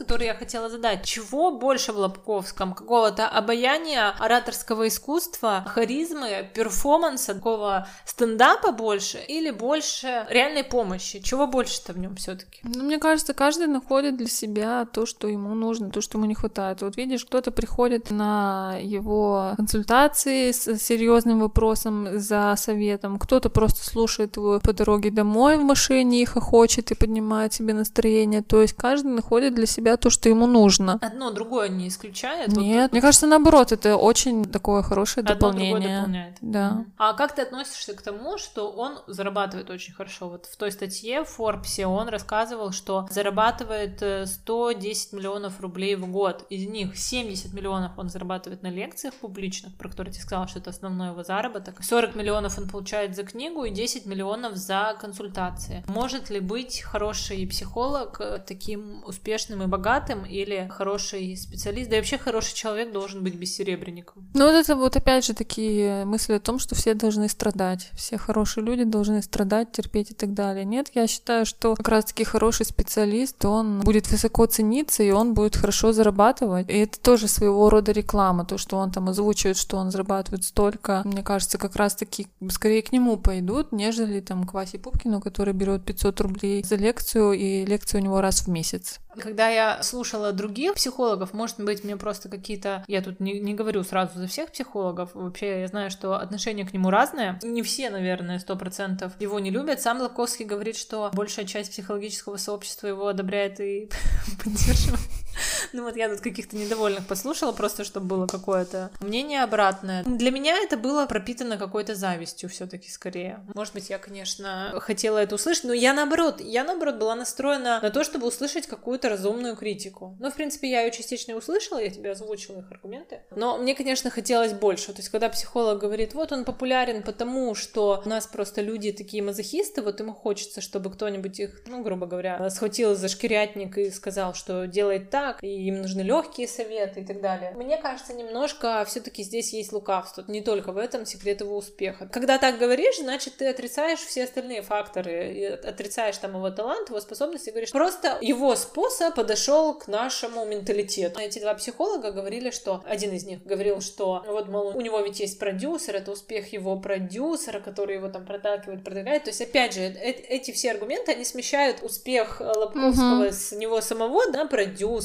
Который 0.00 0.26
я 0.26 0.34
хотела 0.34 0.70
задать. 0.70 1.04
Чего 1.04 1.52
больше 1.52 1.92
в 1.92 1.98
Лобковском? 1.98 2.72
Какого-то 2.72 3.28
обаяния, 3.28 4.14
ораторского 4.18 4.88
искусства, 4.88 5.64
харизмы, 5.68 6.48
перформанса, 6.54 7.34
такого 7.34 7.86
стендапа 8.06 8.72
больше 8.72 9.18
или 9.28 9.50
больше 9.50 10.26
реальной 10.30 10.64
помощи? 10.64 11.20
Чего 11.20 11.46
больше-то 11.46 11.92
в 11.92 11.98
нем 11.98 12.16
все 12.16 12.34
таки 12.34 12.60
Ну, 12.62 12.84
мне 12.84 12.98
кажется, 12.98 13.34
каждый 13.34 13.66
находит 13.66 14.16
для 14.16 14.26
себя 14.26 14.86
то, 14.90 15.04
что 15.04 15.28
ему 15.28 15.54
нужно, 15.54 15.90
то, 15.90 16.00
что 16.00 16.16
ему 16.16 16.26
не 16.26 16.34
хватает. 16.34 16.80
Вот 16.80 16.96
видишь, 16.96 17.26
кто-то 17.26 17.50
приходит 17.50 18.10
на 18.10 18.78
его 18.80 19.52
консультации 19.56 20.50
с 20.50 20.78
серьезным 20.78 21.40
вопросом 21.40 22.18
за 22.18 22.54
советом, 22.56 23.18
кто-то 23.18 23.50
просто 23.50 23.84
слушает 23.84 24.36
его 24.36 24.60
по 24.60 24.72
дороге 24.72 25.10
домой 25.10 25.58
в 25.58 25.62
машине 25.62 26.22
и 26.22 26.24
хохочет 26.24 26.90
и 26.90 26.94
поднимает 26.94 27.52
себе 27.52 27.74
настроение. 27.74 28.42
То 28.42 28.62
есть 28.62 28.72
каждый 28.72 29.12
находит 29.12 29.54
для 29.54 29.66
себя 29.66 29.89
то, 29.96 30.10
что 30.10 30.28
ему 30.28 30.46
нужно. 30.46 30.98
Одно 31.00 31.30
другое 31.30 31.68
не 31.68 31.88
исключает? 31.88 32.48
Нет, 32.48 32.82
вот... 32.82 32.92
мне 32.92 33.00
кажется, 33.00 33.26
наоборот, 33.26 33.72
это 33.72 33.96
очень 33.96 34.44
такое 34.44 34.82
хорошее 34.82 35.24
Одно 35.24 35.34
дополнение. 35.34 35.98
дополняет. 35.98 36.36
Да. 36.40 36.84
А 36.96 37.12
как 37.14 37.34
ты 37.34 37.42
относишься 37.42 37.94
к 37.94 38.02
тому, 38.02 38.38
что 38.38 38.70
он 38.70 38.98
зарабатывает 39.06 39.70
очень 39.70 39.92
хорошо? 39.92 40.28
Вот 40.28 40.46
в 40.46 40.56
той 40.56 40.72
статье 40.72 41.24
в 41.24 41.38
Forbes 41.38 41.84
он 41.84 42.08
рассказывал, 42.08 42.72
что 42.72 43.06
зарабатывает 43.10 44.02
110 44.28 45.12
э, 45.12 45.16
миллионов 45.16 45.60
рублей 45.60 45.96
в 45.96 46.10
год. 46.10 46.46
Из 46.50 46.66
них 46.66 46.96
70 46.96 47.52
миллионов 47.52 47.92
он 47.98 48.08
зарабатывает 48.08 48.62
на 48.62 48.70
лекциях 48.70 49.14
публичных, 49.14 49.76
про 49.76 49.88
которые 49.88 50.14
ты 50.14 50.20
сказала, 50.20 50.48
что 50.48 50.58
это 50.58 50.70
основной 50.70 51.08
его 51.08 51.22
заработок. 51.22 51.82
40 51.82 52.14
миллионов 52.14 52.58
он 52.58 52.68
получает 52.68 53.16
за 53.16 53.24
книгу 53.24 53.64
и 53.64 53.70
10 53.70 54.06
миллионов 54.06 54.56
за 54.56 54.96
консультации. 55.00 55.84
Может 55.86 56.30
ли 56.30 56.40
быть 56.40 56.80
хороший 56.80 57.46
психолог 57.46 58.20
э, 58.20 58.42
таким 58.46 59.02
успешным 59.04 59.62
и 59.62 59.66
богатым 59.66 59.79
или 60.24 60.68
хороший 60.70 61.36
специалист, 61.36 61.90
да 61.90 61.96
и 61.96 62.00
вообще 62.00 62.18
хороший 62.18 62.54
человек 62.54 62.92
должен 62.92 63.22
быть 63.22 63.34
бессеребренником. 63.34 64.28
Ну 64.34 64.46
вот 64.46 64.54
это 64.54 64.76
вот 64.76 64.96
опять 64.96 65.24
же 65.24 65.34
такие 65.34 66.04
мысли 66.04 66.34
о 66.34 66.40
том, 66.40 66.58
что 66.58 66.74
все 66.74 66.94
должны 66.94 67.28
страдать, 67.28 67.90
все 67.94 68.18
хорошие 68.18 68.64
люди 68.64 68.84
должны 68.84 69.22
страдать, 69.22 69.72
терпеть 69.72 70.10
и 70.10 70.14
так 70.14 70.34
далее. 70.34 70.64
Нет, 70.64 70.90
я 70.94 71.06
считаю, 71.06 71.46
что 71.46 71.74
как 71.74 71.88
раз-таки 71.88 72.24
хороший 72.24 72.66
специалист, 72.66 73.44
он 73.44 73.80
будет 73.80 74.10
высоко 74.10 74.46
цениться, 74.46 75.02
и 75.02 75.10
он 75.10 75.34
будет 75.34 75.56
хорошо 75.56 75.92
зарабатывать. 75.92 76.68
И 76.68 76.78
это 76.78 77.00
тоже 77.00 77.28
своего 77.28 77.70
рода 77.70 77.92
реклама, 77.92 78.44
то, 78.44 78.58
что 78.58 78.76
он 78.76 78.90
там 78.90 79.08
озвучивает, 79.08 79.56
что 79.56 79.76
он 79.76 79.90
зарабатывает 79.90 80.44
столько. 80.44 81.02
Мне 81.04 81.22
кажется, 81.22 81.58
как 81.58 81.76
раз-таки 81.76 82.26
скорее 82.50 82.82
к 82.82 82.92
нему 82.92 83.16
пойдут, 83.16 83.72
нежели 83.72 84.20
там 84.20 84.46
к 84.46 84.54
Васе 84.54 84.78
Пупкину, 84.78 85.20
который 85.20 85.54
берет 85.54 85.84
500 85.84 86.20
рублей 86.20 86.64
за 86.64 86.76
лекцию, 86.76 87.32
и 87.32 87.64
лекция 87.64 88.00
у 88.00 88.04
него 88.04 88.20
раз 88.20 88.42
в 88.42 88.48
месяц. 88.48 89.00
Когда 89.18 89.48
я 89.48 89.82
слушала 89.82 90.32
других 90.32 90.74
психологов, 90.74 91.32
может 91.32 91.58
быть, 91.58 91.84
мне 91.84 91.96
просто 91.96 92.28
какие-то... 92.28 92.84
Я 92.86 93.02
тут 93.02 93.20
не, 93.20 93.40
не 93.40 93.54
говорю 93.54 93.82
сразу 93.82 94.18
за 94.18 94.26
всех 94.26 94.52
психологов, 94.52 95.10
вообще 95.14 95.60
я 95.60 95.66
знаю, 95.66 95.90
что 95.90 96.14
отношение 96.14 96.66
к 96.66 96.72
нему 96.72 96.90
разное. 96.90 97.38
Не 97.42 97.62
все, 97.62 97.90
наверное, 97.90 98.38
сто 98.38 98.56
процентов 98.56 99.12
его 99.20 99.38
не 99.40 99.50
любят. 99.50 99.80
Сам 99.80 100.00
Лобковский 100.00 100.44
говорит, 100.44 100.76
что 100.76 101.10
большая 101.12 101.44
часть 101.46 101.72
психологического 101.72 102.36
сообщества 102.36 102.86
его 102.86 103.08
одобряет 103.08 103.60
и 103.60 103.90
поддерживает. 104.44 105.00
Ну 105.72 105.84
вот 105.84 105.96
я 105.96 106.08
тут 106.08 106.20
каких-то 106.20 106.56
недовольных 106.56 107.06
послушала, 107.06 107.52
просто 107.52 107.84
чтобы 107.84 108.06
было 108.06 108.26
какое-то 108.26 108.90
мнение 109.00 109.42
обратное. 109.42 110.02
Для 110.04 110.30
меня 110.30 110.56
это 110.56 110.76
было 110.76 111.06
пропитано 111.06 111.56
какой-то 111.56 111.94
завистью 111.94 112.48
все 112.48 112.66
таки 112.66 112.90
скорее. 112.90 113.40
Может 113.54 113.74
быть, 113.74 113.90
я, 113.90 113.98
конечно, 113.98 114.72
хотела 114.80 115.18
это 115.18 115.34
услышать, 115.34 115.64
но 115.64 115.72
я 115.72 115.94
наоборот, 115.94 116.40
я 116.40 116.64
наоборот 116.64 116.96
была 116.96 117.14
настроена 117.14 117.80
на 117.80 117.90
то, 117.90 118.04
чтобы 118.04 118.26
услышать 118.26 118.66
какую-то 118.66 119.08
разумную 119.08 119.56
критику. 119.56 120.16
Ну, 120.18 120.30
в 120.30 120.34
принципе, 120.34 120.70
я 120.70 120.82
ее 120.82 120.90
частично 120.90 121.34
услышала, 121.36 121.78
я 121.78 121.90
тебе 121.90 122.10
озвучила 122.10 122.60
их 122.60 122.70
аргументы. 122.70 123.20
Но 123.34 123.58
мне, 123.58 123.74
конечно, 123.74 124.10
хотелось 124.10 124.52
больше. 124.52 124.92
То 124.92 124.98
есть, 124.98 125.08
когда 125.08 125.28
психолог 125.28 125.78
говорит, 125.78 126.14
вот 126.14 126.32
он 126.32 126.44
популярен 126.44 127.02
потому, 127.02 127.54
что 127.54 128.02
у 128.04 128.08
нас 128.08 128.26
просто 128.26 128.60
люди 128.60 128.92
такие 128.92 129.22
мазохисты, 129.22 129.82
вот 129.82 130.00
ему 130.00 130.12
хочется, 130.12 130.60
чтобы 130.60 130.90
кто-нибудь 130.90 131.38
их, 131.40 131.62
ну, 131.66 131.82
грубо 131.82 132.06
говоря, 132.06 132.50
схватил 132.50 132.94
за 132.96 133.08
шкирятник 133.08 133.78
и 133.78 133.90
сказал, 133.90 134.34
что 134.34 134.66
делает 134.66 135.10
так, 135.10 135.19
и 135.42 135.48
им 135.48 135.82
нужны 135.82 136.02
легкие 136.02 136.48
советы 136.48 137.00
и 137.00 137.04
так 137.04 137.20
далее. 137.20 137.52
Мне 137.56 137.76
кажется, 137.78 138.12
немножко 138.12 138.84
все-таки 138.86 139.22
здесь 139.22 139.52
есть 139.52 139.72
лукавство. 139.72 140.24
Не 140.28 140.40
только 140.40 140.72
в 140.72 140.78
этом 140.78 141.06
секрет 141.06 141.40
его 141.40 141.56
успеха. 141.56 142.08
Когда 142.12 142.38
так 142.38 142.58
говоришь, 142.58 142.98
значит, 142.98 143.36
ты 143.36 143.48
отрицаешь 143.48 144.00
все 144.00 144.24
остальные 144.24 144.62
факторы, 144.62 145.60
отрицаешь 145.64 146.16
там 146.18 146.36
его 146.36 146.50
талант, 146.50 146.88
его 146.88 147.00
способности, 147.00 147.50
говоришь, 147.50 147.72
просто 147.72 148.18
его 148.20 148.54
способ 148.56 149.14
подошел 149.14 149.74
к 149.74 149.88
нашему 149.88 150.44
менталитету. 150.44 151.20
Эти 151.20 151.38
два 151.38 151.54
психолога 151.54 152.12
говорили, 152.12 152.50
что 152.50 152.82
один 152.86 153.12
из 153.12 153.24
них 153.24 153.42
говорил, 153.44 153.80
что 153.80 154.24
вот, 154.26 154.48
мол, 154.48 154.68
у 154.76 154.80
него 154.80 155.00
ведь 155.00 155.20
есть 155.20 155.38
продюсер, 155.38 155.96
это 155.96 156.12
успех 156.12 156.52
его 156.52 156.78
продюсера, 156.78 157.60
который 157.60 157.96
его 157.96 158.08
там 158.08 158.24
проталкивает, 158.24 158.84
продвигает. 158.84 159.24
То 159.24 159.30
есть, 159.30 159.40
опять 159.40 159.74
же, 159.74 159.80
э 159.80 160.20
эти 160.30 160.52
все 160.52 160.72
аргументы, 160.72 161.12
они 161.12 161.24
смещают 161.24 161.82
успех 161.82 162.40
Лобковского 162.40 163.26
угу. 163.26 163.32
с 163.32 163.52
него 163.52 163.80
самого, 163.80 164.30
да, 164.30 164.46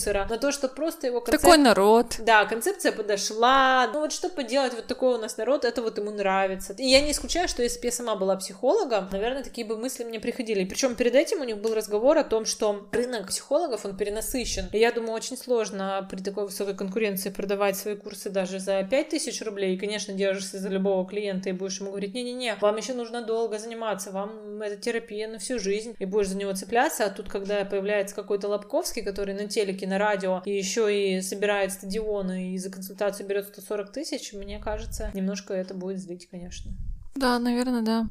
продюсера, 0.06 0.28
на 0.30 0.38
то, 0.38 0.52
что 0.52 0.68
просто 0.68 1.08
его 1.08 1.22
концеп... 1.22 1.42
Такой 1.42 1.58
народ. 1.58 2.16
Да, 2.20 2.46
концепция 2.46 2.92
подошла. 2.92 3.90
Ну 3.94 4.00
вот 4.00 4.12
что 4.12 4.30
поделать, 4.30 4.74
вот 4.74 4.88
такой 4.88 5.16
у 5.16 5.18
нас 5.18 5.38
народ, 5.38 5.66
это 5.66 5.82
вот 5.82 5.98
ему 5.98 6.12
нравится. 6.12 6.74
И 6.78 6.86
я 6.86 7.02
не 7.02 7.12
исключаю, 7.12 7.48
что 7.48 7.64
если 7.64 7.80
бы 7.80 7.86
я 7.86 7.92
сама 7.92 8.16
была 8.16 8.36
психологом, 8.36 9.10
наверное, 9.12 9.44
такие 9.44 9.66
бы 9.66 9.78
мысли 9.78 10.04
мне 10.04 10.20
приходили. 10.20 10.66
Причем 10.66 10.96
перед 10.96 11.16
этим 11.16 11.42
у 11.42 11.44
них 11.44 11.58
был 11.58 11.74
разговор 11.74 12.18
о 12.18 12.24
том, 12.24 12.46
что 12.46 12.88
рынок 12.92 13.28
психологов, 13.28 13.86
он 13.86 13.98
перенасыщен. 13.98 14.70
И 14.72 14.78
я 14.78 14.92
думаю, 14.92 15.14
очень 15.14 15.38
сложно 15.38 16.08
при 16.10 16.22
такой 16.22 16.46
высокой 16.46 16.76
конкуренции 16.76 17.30
продавать 17.30 17.78
свои 17.78 17.96
курсы 17.96 18.30
даже 18.30 18.60
за 18.60 18.84
5000 18.84 19.42
рублей. 19.42 19.76
И, 19.76 19.78
конечно, 19.78 20.14
держишься 20.14 20.60
за 20.60 20.70
любого 20.70 21.08
клиента 21.08 21.50
и 21.50 21.54
будешь 21.54 21.80
ему 21.80 21.92
говорить, 21.92 22.14
не-не-не, 22.14 22.56
вам 22.62 22.78
еще 22.78 22.94
нужно 22.94 23.22
долго 23.22 23.58
заниматься, 23.60 24.12
вам 24.12 24.62
это 24.62 24.78
терапия 24.78 25.28
на 25.28 25.40
всю 25.40 25.60
жизнь, 25.60 25.96
и 26.00 26.06
будешь 26.06 26.28
за 26.28 26.38
него 26.38 26.54
цепляться. 26.54 27.06
А 27.06 27.10
тут, 27.10 27.30
когда 27.30 27.64
появляется 27.66 28.16
какой-то 28.16 28.48
Лобковский, 28.48 29.04
который 29.04 29.34
на 29.34 29.48
телеке, 29.48 29.88
на 29.88 29.95
радио, 29.98 30.42
и 30.46 30.52
еще 30.52 30.94
и 30.94 31.22
собирает 31.22 31.72
стадионы 31.72 32.54
и 32.54 32.58
за 32.58 32.70
консультацию 32.70 33.28
берет 33.28 33.48
140 33.48 33.92
тысяч, 33.92 34.34
мне 34.34 34.60
кажется, 34.60 35.12
немножко 35.14 35.54
это 35.54 35.74
будет 35.74 36.00
злить, 36.00 36.28
конечно. 36.30 36.72
Да, 37.16 37.40
наверное, 37.40 37.82
да. 37.82 38.08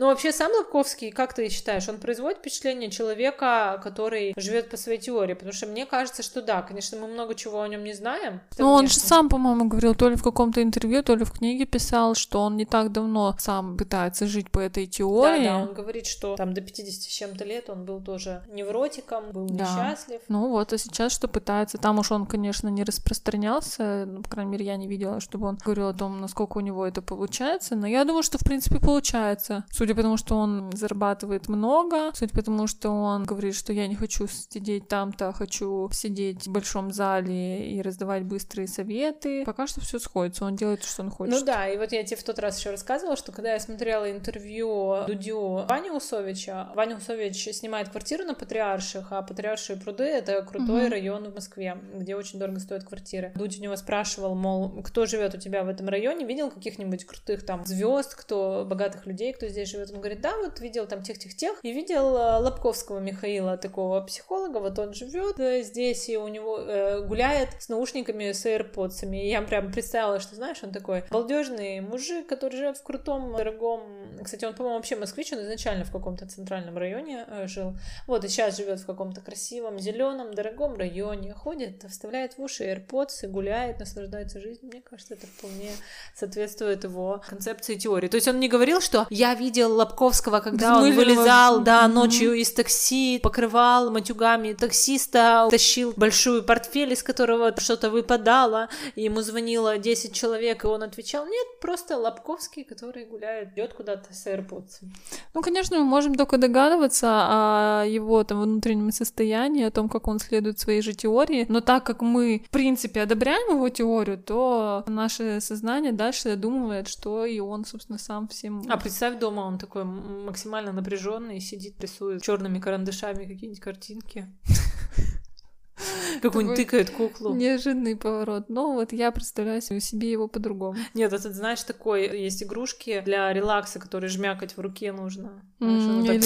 Но 0.00 0.06
вообще 0.06 0.32
сам 0.32 0.50
Лобковский, 0.52 1.10
как 1.10 1.34
ты 1.34 1.50
считаешь, 1.50 1.86
он 1.86 1.98
производит 1.98 2.38
впечатление 2.38 2.90
человека, 2.90 3.78
который 3.84 4.32
живет 4.34 4.70
по 4.70 4.78
своей 4.78 4.98
теории? 4.98 5.34
Потому 5.34 5.52
что 5.52 5.66
мне 5.66 5.84
кажется, 5.84 6.22
что 6.22 6.40
да, 6.40 6.62
конечно, 6.62 6.98
мы 6.98 7.06
много 7.06 7.34
чего 7.34 7.60
о 7.60 7.68
нем 7.68 7.84
не 7.84 7.92
знаем. 7.92 8.40
Ну, 8.56 8.72
он 8.72 8.86
же 8.86 8.94
сам, 8.94 9.28
по-моему, 9.28 9.66
говорил, 9.66 9.94
то 9.94 10.08
ли 10.08 10.16
в 10.16 10.22
каком-то 10.22 10.62
интервью, 10.62 11.02
то 11.02 11.14
ли 11.14 11.26
в 11.26 11.32
книге 11.32 11.66
писал, 11.66 12.14
что 12.14 12.40
он 12.40 12.56
не 12.56 12.64
так 12.64 12.92
давно 12.92 13.36
сам 13.38 13.76
пытается 13.76 14.26
жить 14.26 14.50
по 14.50 14.58
этой 14.58 14.86
теории. 14.86 15.44
Да, 15.44 15.58
да, 15.58 15.62
он 15.64 15.74
говорит, 15.74 16.06
что 16.06 16.34
там 16.34 16.54
до 16.54 16.62
50 16.62 16.94
с 16.94 17.06
чем-то 17.06 17.44
лет 17.44 17.68
он 17.68 17.84
был 17.84 18.00
тоже 18.00 18.42
невротиком, 18.50 19.32
был 19.32 19.44
да. 19.44 19.64
несчастлив. 19.64 20.22
Ну 20.28 20.48
вот, 20.48 20.72
а 20.72 20.78
сейчас 20.78 21.12
что 21.12 21.28
пытается? 21.28 21.76
Там 21.76 21.98
уж 21.98 22.10
он, 22.10 22.24
конечно, 22.24 22.68
не 22.68 22.84
распространялся, 22.84 24.06
ну, 24.06 24.22
по 24.22 24.30
крайней 24.30 24.52
мере, 24.52 24.64
я 24.64 24.78
не 24.78 24.88
видела, 24.88 25.20
чтобы 25.20 25.46
он 25.46 25.58
говорил 25.62 25.88
о 25.88 25.92
том, 25.92 26.22
насколько 26.22 26.56
у 26.56 26.60
него 26.60 26.86
это 26.86 27.02
получается, 27.02 27.76
но 27.76 27.86
я 27.86 28.06
думаю, 28.06 28.22
что, 28.22 28.38
в 28.38 28.44
принципе, 28.44 28.80
получается. 28.80 29.66
Судя 29.70 29.89
по 29.94 30.02
тому, 30.02 30.16
что 30.16 30.36
он 30.36 30.70
зарабатывает 30.72 31.48
много, 31.48 32.10
судя 32.14 32.34
по 32.34 32.42
тому, 32.42 32.66
что 32.66 32.90
он 32.90 33.24
говорит, 33.24 33.54
что 33.54 33.72
я 33.72 33.86
не 33.86 33.94
хочу 33.94 34.26
сидеть 34.28 34.88
там-то, 34.88 35.28
а 35.28 35.32
хочу 35.32 35.88
сидеть 35.92 36.46
в 36.46 36.50
большом 36.50 36.92
зале 36.92 37.70
и 37.70 37.82
раздавать 37.82 38.24
быстрые 38.24 38.68
советы. 38.68 39.44
Пока 39.44 39.66
что 39.66 39.80
все 39.80 39.98
сходится, 39.98 40.44
он 40.44 40.56
делает, 40.56 40.84
что 40.84 41.02
он 41.02 41.10
хочет. 41.10 41.34
Ну 41.34 41.44
да, 41.44 41.68
и 41.68 41.76
вот 41.76 41.92
я 41.92 42.02
тебе 42.02 42.16
в 42.16 42.22
тот 42.22 42.38
раз 42.38 42.58
еще 42.58 42.70
рассказывала, 42.70 43.16
что 43.16 43.32
когда 43.32 43.52
я 43.52 43.60
смотрела 43.60 44.10
интервью 44.10 45.04
Дудю 45.06 45.64
Вани 45.68 45.90
Усовича, 45.90 46.70
Ваня 46.74 46.96
Усович 46.96 47.48
снимает 47.52 47.88
квартиру 47.88 48.24
на 48.24 48.34
Патриарших, 48.34 49.08
а 49.10 49.22
Патриаршие 49.22 49.78
пруды— 49.78 50.04
это 50.04 50.42
крутой 50.42 50.84
угу. 50.84 50.90
район 50.90 51.30
в 51.30 51.34
Москве, 51.34 51.76
где 51.94 52.16
очень 52.16 52.38
дорого 52.38 52.60
стоят 52.60 52.84
квартиры. 52.84 53.32
Дудь 53.34 53.58
у 53.58 53.62
него 53.62 53.76
спрашивал, 53.76 54.34
мол, 54.34 54.82
кто 54.82 55.06
живет 55.06 55.34
у 55.34 55.38
тебя 55.38 55.64
в 55.64 55.68
этом 55.68 55.88
районе, 55.88 56.24
видел 56.26 56.50
каких-нибудь 56.50 57.04
крутых 57.04 57.44
там 57.44 57.64
звезд, 57.64 58.14
кто 58.14 58.64
богатых 58.68 59.06
людей, 59.06 59.32
кто 59.32 59.48
здесь 59.48 59.68
живет? 59.68 59.79
Он 59.90 60.00
говорит, 60.00 60.20
да, 60.20 60.36
вот 60.36 60.60
видел 60.60 60.86
там 60.86 61.02
тех-тех-тех, 61.02 61.58
и 61.62 61.72
видел 61.72 62.16
э, 62.16 62.38
Лобковского 62.38 62.98
Михаила, 62.98 63.56
такого 63.56 64.00
психолога, 64.00 64.58
вот 64.58 64.78
он 64.78 64.94
живет 64.94 65.36
здесь, 65.64 66.08
и 66.08 66.16
у 66.16 66.28
него 66.28 66.58
э, 66.58 67.06
гуляет 67.06 67.50
с 67.58 67.68
наушниками, 67.68 68.32
с 68.32 68.44
AirPods. 68.46 69.10
И 69.10 69.28
я 69.28 69.42
прям 69.42 69.72
представила, 69.72 70.20
что, 70.20 70.34
знаешь, 70.34 70.58
он 70.62 70.72
такой 70.72 71.04
балдежный 71.10 71.80
мужик, 71.80 72.26
который 72.26 72.56
живет 72.56 72.76
в 72.76 72.82
крутом, 72.82 73.36
дорогом... 73.36 73.80
Кстати, 74.22 74.44
он, 74.44 74.54
по-моему, 74.54 74.76
вообще 74.76 74.96
москвич, 74.96 75.32
он 75.32 75.40
изначально 75.42 75.84
в 75.84 75.92
каком-то 75.92 76.28
центральном 76.28 76.76
районе 76.76 77.24
э, 77.26 77.46
жил. 77.46 77.74
Вот, 78.06 78.24
и 78.24 78.28
сейчас 78.28 78.56
живет 78.56 78.80
в 78.80 78.86
каком-то 78.86 79.20
красивом, 79.20 79.78
зеленом, 79.78 80.34
дорогом 80.34 80.76
районе, 80.76 81.32
ходит, 81.34 81.84
вставляет 81.88 82.36
в 82.36 82.42
уши 82.42 82.64
AirPods 82.64 83.24
и 83.24 83.26
гуляет, 83.26 83.78
наслаждается 83.80 84.40
жизнью. 84.40 84.70
Мне 84.72 84.82
кажется, 84.82 85.14
это 85.14 85.26
вполне 85.26 85.70
соответствует 86.14 86.84
его 86.84 87.22
концепции 87.26 87.76
теории. 87.76 88.08
То 88.08 88.16
есть 88.16 88.28
он 88.28 88.40
не 88.40 88.48
говорил, 88.48 88.80
что 88.80 89.06
я 89.10 89.34
видел 89.34 89.69
Лобковского, 89.74 90.40
когда 90.40 90.78
он 90.78 90.92
вылезал, 90.94 91.60
да, 91.60 91.86
ночью 91.88 92.34
из 92.34 92.52
такси, 92.52 93.18
покрывал 93.22 93.90
матюгами 93.90 94.52
таксиста, 94.52 95.48
тащил 95.50 95.92
большую 95.96 96.42
портфель, 96.42 96.92
из 96.92 97.02
которого 97.02 97.54
что-то 97.58 97.90
выпадало, 97.90 98.68
и 98.94 99.02
ему 99.02 99.20
звонило 99.22 99.78
10 99.78 100.12
человек, 100.12 100.64
и 100.64 100.66
он 100.66 100.82
отвечал, 100.82 101.26
нет, 101.26 101.46
просто 101.60 101.96
Лобковский, 101.96 102.64
который 102.64 103.04
гуляет, 103.04 103.52
идет 103.52 103.74
куда-то 103.74 104.12
с 104.12 104.26
AirPods. 104.26 104.88
Ну, 105.34 105.42
конечно, 105.42 105.78
мы 105.78 105.84
можем 105.84 106.14
только 106.14 106.38
догадываться 106.38 107.08
о 107.10 107.84
его 107.84 108.24
там 108.24 108.40
внутреннем 108.40 108.92
состоянии, 108.92 109.64
о 109.64 109.70
том, 109.70 109.88
как 109.88 110.08
он 110.08 110.18
следует 110.18 110.58
своей 110.58 110.82
же 110.82 110.92
теории, 110.92 111.46
но 111.48 111.60
так 111.60 111.84
как 111.84 112.02
мы, 112.02 112.42
в 112.46 112.50
принципе, 112.50 113.02
одобряем 113.02 113.56
его 113.56 113.68
теорию, 113.68 114.18
то 114.18 114.84
наше 114.86 115.40
сознание 115.40 115.92
дальше 115.92 116.30
додумывает, 116.30 116.88
что 116.88 117.24
и 117.24 117.40
он, 117.40 117.64
собственно, 117.64 117.98
сам 117.98 118.28
всем... 118.28 118.62
А 118.68 118.76
представь 118.76 119.18
дома, 119.18 119.40
он 119.42 119.58
такой 119.60 119.84
максимально 119.84 120.72
напряженный, 120.72 121.40
сидит, 121.40 121.80
рисует 121.80 122.22
черными 122.22 122.58
карандашами 122.58 123.26
какие-нибудь 123.26 123.60
картинки. 123.60 124.26
Какую-нибудь 126.22 126.56
тыкает 126.56 126.90
куклу. 126.90 127.34
Неожиданный 127.34 127.96
поворот. 127.96 128.48
Но 128.48 128.72
вот 128.72 128.92
я 128.92 129.10
представляю 129.10 129.62
себе 129.62 130.10
его 130.10 130.28
по-другому. 130.28 130.76
Нет, 130.94 131.12
это 131.12 131.32
знаешь, 131.32 131.62
такой 131.62 132.20
есть 132.20 132.42
игрушки 132.42 133.00
для 133.04 133.32
релакса, 133.32 133.78
которые 133.78 134.10
жмякать 134.10 134.56
в 134.56 134.60
руке 134.60 134.92
нужно. 134.92 135.42
Или 135.60 136.22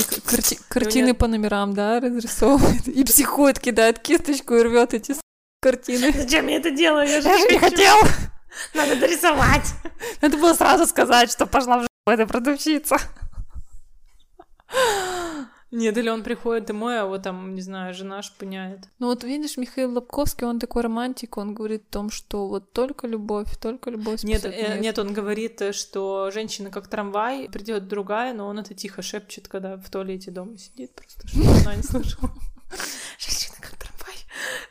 картины 0.68 1.14
по 1.14 1.28
номерам, 1.28 1.74
да, 1.74 2.00
разрисовывает. 2.00 2.88
И 2.88 3.04
психует, 3.04 3.58
кидает 3.58 3.98
кисточку 3.98 4.54
и 4.54 4.62
рвет 4.62 4.94
эти 4.94 5.14
картины. 5.60 6.12
Зачем 6.12 6.46
я 6.48 6.56
это 6.56 6.70
делаю? 6.70 7.08
Я 7.08 7.20
же 7.20 7.28
не 7.28 7.58
хотел. 7.58 7.96
Надо 8.74 8.96
дорисовать. 8.96 9.74
Надо 10.20 10.36
было 10.36 10.54
сразу 10.54 10.86
сказать, 10.86 11.30
что 11.30 11.46
пошла 11.46 11.78
в 11.78 11.80
жопу 11.82 12.10
эта 12.10 12.26
продавщица. 12.26 12.96
Нет, 15.70 15.98
или 15.98 16.08
он 16.08 16.22
приходит 16.22 16.66
домой, 16.66 17.00
а 17.00 17.06
вот 17.06 17.22
там, 17.22 17.54
не 17.54 17.60
знаю, 17.60 17.94
жена 17.94 18.22
шпыняет. 18.22 18.88
Ну 19.00 19.08
вот 19.08 19.24
видишь, 19.24 19.56
Михаил 19.56 19.92
Лобковский, 19.92 20.46
он 20.46 20.60
такой 20.60 20.82
романтик, 20.82 21.36
он 21.36 21.52
говорит 21.52 21.82
о 21.88 21.92
том, 21.92 22.10
что 22.10 22.46
вот 22.46 22.72
только 22.72 23.08
любовь, 23.08 23.56
только 23.60 23.90
любовь 23.90 24.22
Нет, 24.22 24.44
э, 24.44 24.78
нет, 24.78 24.98
он 25.00 25.12
говорит, 25.12 25.74
что 25.74 26.30
женщина 26.30 26.70
как 26.70 26.86
трамвай, 26.86 27.48
придет 27.48 27.88
другая, 27.88 28.34
но 28.34 28.46
он 28.46 28.60
это 28.60 28.72
тихо 28.74 29.02
шепчет, 29.02 29.48
когда 29.48 29.76
в 29.76 29.90
туалете 29.90 30.30
дома 30.30 30.56
сидит, 30.58 30.94
просто 30.94 31.26
чтобы 31.26 31.50
она 31.50 31.74
не 31.74 31.82
слышала. 31.82 32.30
Женщина 33.18 33.56
как 33.60 33.74
трамвай, 33.76 34.16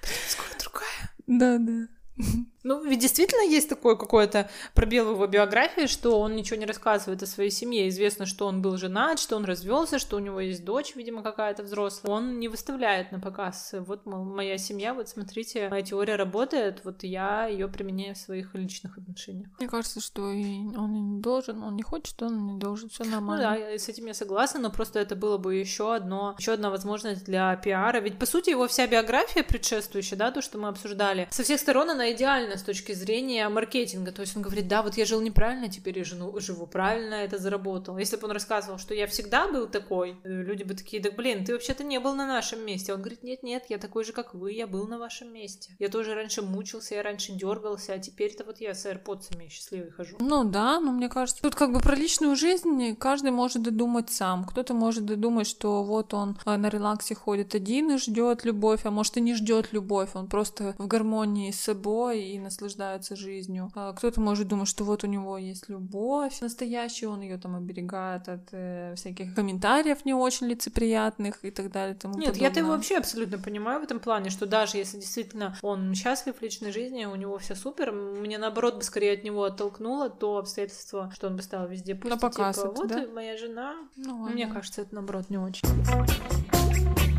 придет 0.01 0.29
скоро 0.29 0.57
другая. 0.57 1.11
Да, 1.27 1.57
да. 1.57 2.43
Ну, 2.63 2.83
ведь 2.83 2.99
действительно 2.99 3.41
есть 3.41 3.69
такой 3.69 3.97
какой-то 3.97 4.49
пробел 4.73 5.05
в 5.05 5.11
его 5.11 5.27
биографии, 5.27 5.87
что 5.87 6.19
он 6.19 6.35
ничего 6.35 6.57
не 6.57 6.65
рассказывает 6.65 7.21
о 7.21 7.27
своей 7.27 7.49
семье. 7.49 7.89
Известно, 7.89 8.25
что 8.25 8.47
он 8.47 8.61
был 8.61 8.77
женат, 8.77 9.19
что 9.19 9.35
он 9.35 9.45
развелся, 9.45 9.99
что 9.99 10.15
у 10.15 10.19
него 10.19 10.39
есть 10.39 10.63
дочь, 10.63 10.95
видимо, 10.95 11.23
какая-то 11.23 11.63
взрослая. 11.63 12.13
Он 12.13 12.39
не 12.39 12.47
выставляет 12.47 13.11
на 13.11 13.19
показ. 13.19 13.75
Вот, 13.79 14.05
мол, 14.05 14.23
моя 14.23 14.57
семья, 14.57 14.93
вот 14.93 15.09
смотрите, 15.09 15.69
моя 15.69 15.83
теория 15.83 16.15
работает, 16.15 16.81
вот 16.83 17.03
я 17.03 17.47
ее 17.47 17.67
применяю 17.67 18.15
в 18.15 18.17
своих 18.17 18.55
личных 18.55 18.97
отношениях. 18.97 19.49
Мне 19.59 19.67
кажется, 19.67 19.99
что 19.99 20.31
и 20.31 20.59
он 20.75 21.15
не 21.15 21.21
должен, 21.21 21.61
он 21.63 21.75
не 21.75 21.83
хочет, 21.83 22.21
он 22.21 22.47
не 22.47 22.59
должен, 22.59 22.89
все 22.89 23.03
нормально. 23.03 23.55
Ну 23.55 23.59
да, 23.59 23.77
с 23.77 23.89
этим 23.89 24.05
я 24.05 24.13
согласна, 24.13 24.59
но 24.59 24.69
просто 24.69 24.99
это 24.99 25.15
было 25.15 25.37
бы 25.37 25.55
еще 25.55 25.93
одно, 25.93 26.35
еще 26.39 26.53
одна 26.53 26.69
возможность 26.69 27.25
для 27.25 27.55
пиара. 27.57 27.99
Ведь 27.99 28.17
по 28.17 28.25
сути 28.25 28.51
его 28.51 28.67
вся 28.67 28.87
биография 28.87 29.43
предшествующая, 29.43 30.17
да, 30.17 30.31
то, 30.31 30.41
что 30.41 30.57
мы 30.57 30.69
обсуждали, 30.69 31.27
со 31.31 31.43
всех 31.43 31.59
сторон 31.59 31.89
она 31.89 32.11
идеальна 32.11 32.52
правильно 32.53 32.57
с 32.57 32.63
точки 32.63 32.93
зрения 32.93 33.49
маркетинга. 33.49 34.11
То 34.11 34.21
есть 34.21 34.37
он 34.37 34.43
говорит, 34.43 34.67
да, 34.67 34.81
вот 34.81 34.97
я 34.97 35.05
жил 35.05 35.21
неправильно, 35.21 35.69
теперь 35.69 35.97
я 35.97 36.03
живу, 36.03 36.39
живу 36.39 36.67
правильно, 36.67 37.15
это 37.15 37.37
заработал. 37.37 37.97
Если 37.97 38.17
бы 38.17 38.27
он 38.27 38.31
рассказывал, 38.31 38.77
что 38.77 38.93
я 38.93 39.07
всегда 39.07 39.47
был 39.47 39.67
такой, 39.67 40.15
люди 40.23 40.63
бы 40.63 40.73
такие, 40.73 41.01
да 41.01 41.11
блин, 41.11 41.45
ты 41.45 41.53
вообще-то 41.53 41.83
не 41.83 41.99
был 41.99 42.15
на 42.15 42.27
нашем 42.27 42.65
месте. 42.65 42.93
Он 42.93 42.99
говорит, 42.99 43.23
нет-нет, 43.23 43.63
я 43.69 43.77
такой 43.77 44.03
же, 44.03 44.13
как 44.13 44.33
вы, 44.33 44.51
я 44.53 44.67
был 44.67 44.87
на 44.87 44.97
вашем 44.97 45.33
месте. 45.33 45.75
Я 45.79 45.89
тоже 45.89 46.13
раньше 46.13 46.41
мучился, 46.41 46.95
я 46.95 47.03
раньше 47.03 47.31
дергался, 47.33 47.93
а 47.93 47.99
теперь-то 47.99 48.43
вот 48.43 48.61
я 48.61 48.73
с 48.73 48.85
AirPods 48.85 49.49
счастливый 49.49 49.91
хожу. 49.91 50.17
Ну 50.19 50.43
да, 50.43 50.79
но 50.79 50.91
мне 50.91 51.09
кажется, 51.09 51.41
тут 51.41 51.55
как 51.55 51.73
бы 51.73 51.79
про 51.79 51.95
личную 51.95 52.35
жизнь 52.35 52.95
каждый 52.95 53.31
может 53.31 53.63
додумать 53.63 54.09
сам. 54.09 54.45
Кто-то 54.45 54.73
может 54.73 55.05
додумать, 55.05 55.47
что 55.47 55.83
вот 55.83 56.13
он 56.13 56.37
а, 56.45 56.57
на 56.57 56.69
релаксе 56.69 57.15
ходит 57.15 57.55
один 57.55 57.91
и 57.91 57.97
ждет 57.97 58.45
любовь, 58.45 58.81
а 58.85 58.91
может 58.91 59.17
и 59.17 59.21
не 59.21 59.35
ждет 59.35 59.73
любовь, 59.73 60.09
он 60.13 60.27
просто 60.27 60.75
в 60.77 60.87
гармонии 60.87 61.51
с 61.51 61.63
собой 61.63 62.21
и 62.21 62.39
наслаждается 62.43 63.15
жизнью. 63.15 63.71
А 63.75 63.93
кто-то 63.93 64.21
может 64.21 64.47
думать, 64.47 64.67
что 64.67 64.83
вот 64.83 65.03
у 65.03 65.07
него 65.07 65.37
есть 65.37 65.69
любовь 65.69 66.41
настоящая, 66.41 67.07
он 67.07 67.21
ее 67.21 67.37
там 67.37 67.55
оберегает 67.55 68.27
от 68.29 68.49
э, 68.51 68.93
всяких 68.95 69.33
комментариев 69.33 70.05
не 70.05 70.13
очень 70.13 70.47
лицеприятных 70.47 71.43
и 71.43 71.51
так 71.51 71.71
далее. 71.71 71.95
Тому 71.95 72.17
Нет, 72.17 72.37
я-то 72.37 72.59
его 72.59 72.69
вообще 72.69 72.97
абсолютно 72.97 73.37
понимаю 73.37 73.79
в 73.79 73.83
этом 73.83 73.99
плане, 73.99 74.29
что 74.29 74.45
даже 74.45 74.77
если 74.77 74.99
действительно 74.99 75.57
он 75.61 75.93
счастлив 75.95 76.35
в 76.37 76.41
личной 76.41 76.71
жизни, 76.71 77.05
у 77.05 77.15
него 77.15 77.37
все 77.37 77.55
супер, 77.55 77.91
мне 77.91 78.37
наоборот 78.37 78.75
бы 78.75 78.83
скорее 78.83 79.13
от 79.13 79.23
него 79.23 79.43
оттолкнуло 79.43 80.09
то 80.09 80.37
обстоятельство, 80.37 81.11
что 81.13 81.27
он 81.27 81.35
бы 81.35 81.41
стал 81.41 81.67
везде 81.67 81.95
пустить, 81.95 82.11
На 82.11 82.17
показ 82.17 82.55
типа, 82.57 82.67
это, 82.67 82.75
вот 82.75 82.87
да? 82.89 83.07
моя 83.13 83.37
жена. 83.37 83.75
Ну, 83.95 84.29
мне 84.29 84.47
кажется, 84.47 84.81
это 84.81 84.95
наоборот 84.95 85.29
не 85.29 85.37
очень 85.37 87.12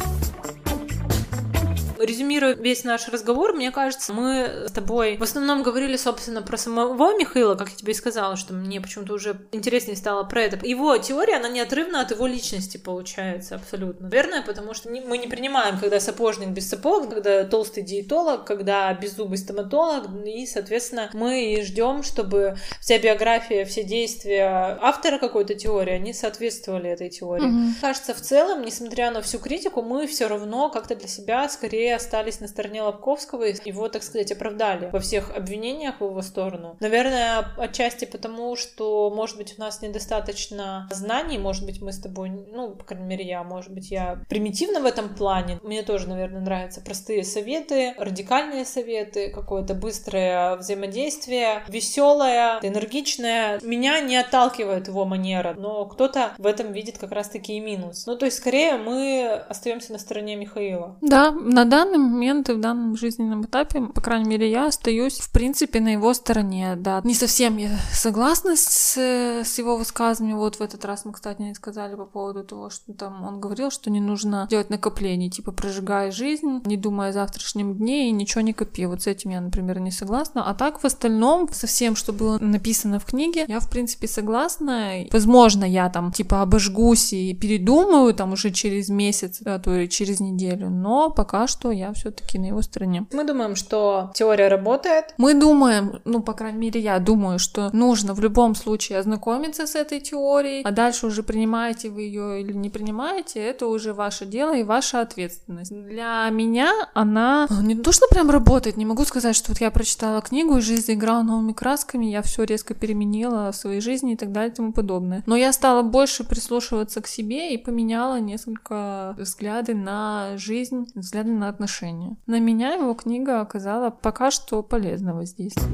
резюмируя 1.99 2.55
весь 2.55 2.85
наш 2.85 3.09
разговор, 3.09 3.55
мне 3.55 3.71
кажется, 3.71 4.13
мы 4.13 4.67
с 4.69 4.73
тобой 4.73 5.17
в 5.17 5.23
основном 5.23 5.63
говорили, 5.63 5.97
собственно, 5.97 6.43
про 6.43 6.57
самого 6.57 7.17
Михаила, 7.17 7.55
как 7.55 7.71
я 7.71 7.77
тебе 7.77 7.93
и 7.93 7.97
сказала, 7.97 8.37
что 8.37 8.55
мне 8.55 8.81
почему-то 8.81 9.15
уже 9.15 9.37
интереснее 9.53 9.97
стало 9.97 10.25
про 10.25 10.43
это. 10.43 10.67
Его 10.67 10.97
теория, 10.99 11.37
она 11.37 11.49
неотрывна 11.49 12.01
от 12.01 12.11
его 12.11 12.27
личности 12.27 12.77
получается 12.77 13.57
абсолютно. 13.57 14.09
Наверное, 14.09 14.43
потому 14.43 14.75
что 14.75 14.89
мы 14.91 15.19
не 15.19 15.27
принимаем, 15.27 15.79
когда 15.79 16.01
сапожник 16.01 16.49
без 16.49 16.69
сапог, 16.69 17.11
когда 17.11 17.45
толстый 17.45 17.83
диетолог, 17.83 18.45
когда 18.45 18.93
беззубый 18.95 19.39
стоматолог, 19.39 20.07
и, 20.25 20.47
соответственно, 20.47 21.11
мы 21.13 21.61
ждем, 21.63 22.03
чтобы 22.03 22.57
вся 22.81 22.99
биография, 22.99 23.65
все 23.65 23.83
действия 23.85 24.79
автора 24.81 25.19
какой-то 25.19 25.55
теории, 25.55 25.93
они 25.93 26.13
соответствовали 26.13 26.91
этой 26.91 27.11
теории. 27.11 27.47
Mm-hmm. 27.47 27.81
Кажется, 27.81 28.15
в 28.15 28.21
целом, 28.21 28.63
несмотря 28.63 29.11
на 29.11 29.23
всю 29.23 29.39
критику, 29.39 29.83
мы 29.83 30.07
все 30.07 30.29
равно 30.29 30.71
как-то 30.71 30.95
для 30.95 31.09
себя 31.09 31.49
скорее 31.49 31.84
скорее 31.85 31.97
остались 31.97 32.41
на 32.41 32.49
стороне 32.49 32.83
Лобковского, 32.83 33.45
и 33.45 33.55
его, 33.69 33.89
так 33.91 34.03
сказать, 34.03 34.33
оправдали 34.33 34.89
во 34.91 35.01
всех 35.01 35.37
обвинениях 35.37 36.01
в 36.01 36.05
его 36.05 36.23
сторону. 36.23 36.79
Наверное, 36.81 37.45
отчасти 37.59 38.07
потому, 38.07 38.57
что, 38.57 39.11
может 39.11 39.37
быть, 39.37 39.55
у 39.59 39.61
нас 39.61 39.83
недостаточно 39.83 40.89
знаний, 40.91 41.37
может 41.37 41.67
быть, 41.67 41.83
мы 41.83 41.93
с 41.93 41.99
тобой, 41.99 42.31
ну, 42.31 42.71
по 42.71 42.85
крайней 42.85 43.07
мере, 43.07 43.27
я, 43.27 43.43
может 43.43 43.71
быть, 43.71 43.91
я 43.91 44.21
примитивна 44.31 44.81
в 44.81 44.87
этом 44.87 45.15
плане. 45.15 45.59
Мне 45.63 45.83
тоже, 45.83 46.09
наверное, 46.09 46.41
нравятся 46.41 46.81
простые 46.81 47.23
советы, 47.23 47.93
радикальные 47.99 48.65
советы, 48.65 49.29
какое-то 49.29 49.75
быстрое 49.75 50.57
взаимодействие, 50.57 51.65
веселое, 51.69 52.61
энергичное. 52.63 53.61
Меня 53.63 54.01
не 54.01 54.17
отталкивает 54.17 54.89
его 54.89 55.05
манера, 55.05 55.55
но 55.59 55.85
кто-то 55.85 56.33
в 56.39 56.47
этом 56.47 56.73
видит 56.73 56.97
как 56.97 57.13
раз-таки 57.13 57.57
и 57.57 57.61
минус. 57.61 58.07
Ну, 58.07 58.17
то 58.17 58.25
есть, 58.25 58.39
скорее, 58.39 58.79
мы 58.79 59.45
остаемся 59.51 59.93
на 59.93 59.99
стороне 59.99 60.37
Михаила. 60.37 60.97
Да, 61.03 61.31
на 61.31 61.65
данный 61.75 61.99
момент 61.99 62.49
и 62.49 62.53
в 62.53 62.61
данном 62.61 62.97
жизненном 62.97 63.45
этапе, 63.45 63.81
по 63.81 64.01
крайней 64.01 64.29
мере, 64.29 64.51
я 64.51 64.67
остаюсь, 64.67 65.19
в 65.19 65.31
принципе, 65.33 65.81
на 65.81 65.89
его 65.89 66.15
стороне, 66.15 66.77
да. 66.77 67.01
Не 67.05 67.15
совсем 67.15 67.57
я 67.57 67.71
согласна 67.93 68.57
с, 68.57 68.97
с 68.97 69.59
его 69.59 69.77
высказыванием. 69.77 70.39
Вот 70.39 70.57
в 70.57 70.61
этот 70.61 70.85
раз 70.85 71.05
мы, 71.05 71.13
кстати, 71.13 71.43
не 71.43 71.55
сказали 71.55 71.97
по 71.97 72.05
поводу 72.05 72.45
того, 72.45 72.71
что 72.71 72.93
там 72.93 73.25
он 73.25 73.41
говорил, 73.41 73.71
что 73.71 73.91
не 73.91 74.01
нужно 74.01 74.47
делать 74.51 74.71
накоплений, 74.71 75.31
типа 75.31 75.53
прожигая 75.53 76.13
жизнь, 76.13 76.63
не 76.65 76.77
думая 76.77 77.11
о 77.11 77.13
завтрашнем 77.13 77.75
дне 77.75 78.09
и 78.09 78.13
ничего 78.13 78.43
не 78.43 78.53
копи. 78.53 78.87
Вот 78.87 79.03
с 79.03 79.07
этим 79.07 79.31
я, 79.31 79.41
например, 79.41 79.81
не 79.81 79.91
согласна. 79.91 80.49
А 80.49 80.55
так, 80.55 80.81
в 80.81 80.85
остальном, 80.85 81.49
со 81.53 81.67
всем, 81.67 81.97
что 81.97 82.13
было 82.13 82.39
написано 82.39 83.01
в 83.01 83.05
книге, 83.05 83.47
я, 83.49 83.59
в 83.59 83.69
принципе, 83.69 84.07
согласна. 84.07 85.07
Возможно, 85.11 85.65
я 85.65 85.89
там, 85.89 86.13
типа, 86.13 86.43
обожгусь 86.43 87.13
и 87.13 87.35
передумаю 87.35 88.15
там 88.15 88.33
уже 88.33 88.51
через 88.51 88.89
месяц, 88.89 89.41
а 89.45 89.59
то 89.59 89.75
и 89.75 89.89
через 89.89 90.21
неделю, 90.21 90.71
но 90.71 91.11
пока 91.11 91.47
что 91.47 91.64
я 91.71 91.93
все 91.93 92.11
таки 92.11 92.39
на 92.39 92.47
его 92.47 92.63
стороне. 92.63 93.07
Мы 93.13 93.25
думаем, 93.25 93.57
что 93.57 94.11
теория 94.15 94.49
работает. 94.49 95.15
Мы 95.19 95.35
думаем, 95.35 96.01
ну, 96.05 96.23
по 96.23 96.33
крайней 96.33 96.59
мере, 96.59 96.81
я 96.81 96.99
думаю, 96.99 97.39
что 97.39 97.71
нужно 97.73 98.15
в 98.15 98.21
любом 98.21 98.55
случае 98.55 98.99
ознакомиться 98.99 99.67
с 99.67 99.75
этой 99.75 100.01
теорией, 100.01 100.63
а 100.65 100.71
дальше 100.71 101.07
уже 101.07 101.23
принимаете 101.23 101.91
вы 101.91 102.03
ее 102.03 102.41
или 102.41 102.53
не 102.53 102.71
принимаете, 102.71 103.41
это 103.41 103.67
уже 103.67 103.93
ваше 103.93 104.27
дело 104.27 104.57
и 104.57 104.63
ваша 104.63 105.01
ответственность. 105.01 105.71
Для 105.71 106.29
меня 106.31 106.73
она 106.95 107.47
не 107.63 107.75
то, 107.75 107.93
что 107.93 108.07
прям 108.09 108.31
работает, 108.31 108.77
не 108.77 108.87
могу 108.87 109.05
сказать, 109.05 109.37
что 109.37 109.53
вот 109.53 109.61
я 109.61 109.71
прочитала 109.71 110.21
книгу, 110.21 110.57
и 110.57 110.61
жизнь 110.61 110.87
заиграла 110.87 111.23
новыми 111.23 111.53
красками, 111.53 112.07
я 112.07 112.23
все 112.23 112.45
резко 112.45 112.75
переменила 112.75 113.53
в 113.53 113.57
своей 113.57 113.81
жизни 113.81 114.13
и 114.13 114.17
так 114.17 114.33
далее 114.33 114.53
и 114.53 114.55
тому 114.55 114.73
подобное. 114.73 115.23
Но 115.27 115.37
я 115.37 115.53
стала 115.53 115.83
больше 115.83 116.25
прислушиваться 116.25 117.01
к 117.01 117.07
себе 117.07 117.55
и 117.55 117.59
поменяла 117.59 118.21
несколько 118.21 119.15
взгляды 119.19 119.75
на 119.75 120.37
жизнь, 120.37 120.87
взгляды 120.95 121.31
на 121.31 121.49
отношения. 121.55 122.17
На 122.27 122.41
меня 122.41 122.75
его 122.75 122.95
книга 122.95 123.41
оказала 123.41 123.91
пока 123.91 124.31
что 124.31 124.63
полезного 124.63 125.19
воздействия. 125.19 125.65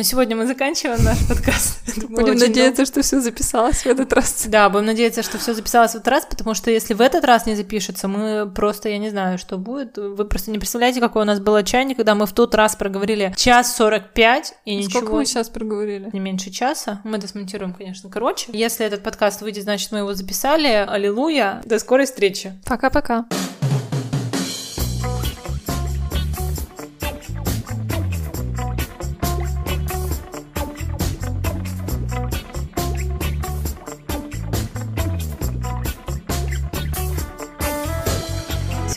На 0.00 0.04
сегодня 0.04 0.34
мы 0.34 0.46
заканчиваем 0.46 1.04
наш 1.04 1.18
подкаст. 1.28 1.78
Будем 2.08 2.36
надеяться, 2.36 2.86
что 2.86 3.02
все 3.02 3.20
записалось 3.20 3.82
в 3.82 3.86
этот 3.86 4.10
раз. 4.14 4.46
Да, 4.46 4.70
будем 4.70 4.86
надеяться, 4.86 5.22
что 5.22 5.36
все 5.36 5.52
записалось 5.52 5.90
в 5.90 5.96
этот 5.96 6.08
раз, 6.08 6.24
потому 6.24 6.54
что 6.54 6.70
если 6.70 6.94
в 6.94 7.02
этот 7.02 7.22
раз 7.22 7.44
не 7.44 7.54
запишется, 7.54 8.08
мы 8.08 8.50
просто, 8.50 8.88
я 8.88 8.96
не 8.96 9.10
знаю, 9.10 9.36
что 9.36 9.58
будет. 9.58 9.98
Вы 9.98 10.24
просто 10.24 10.52
не 10.52 10.58
представляете, 10.58 11.00
какой 11.00 11.20
у 11.20 11.24
нас 11.26 11.38
был 11.38 11.54
отчаяние, 11.54 11.94
когда 11.94 12.14
мы 12.14 12.24
в 12.24 12.32
тот 12.32 12.54
раз 12.54 12.76
проговорили 12.76 13.34
час 13.36 13.76
45 13.76 14.54
и 14.64 14.76
ничего... 14.76 15.00
Сколько 15.00 15.16
мы 15.16 15.26
сейчас 15.26 15.50
проговорили? 15.50 16.08
Не 16.14 16.20
меньше 16.20 16.48
часа. 16.48 17.02
Мы 17.04 17.18
досмонтируем, 17.18 17.74
конечно, 17.74 18.08
короче. 18.08 18.46
Если 18.54 18.86
этот 18.86 19.02
подкаст 19.02 19.42
выйдет, 19.42 19.64
значит, 19.64 19.92
мы 19.92 19.98
его 19.98 20.14
записали. 20.14 20.86
Аллилуйя. 20.88 21.60
До 21.66 21.78
скорой 21.78 22.06
встречи. 22.06 22.58
Пока-пока. 22.64 23.26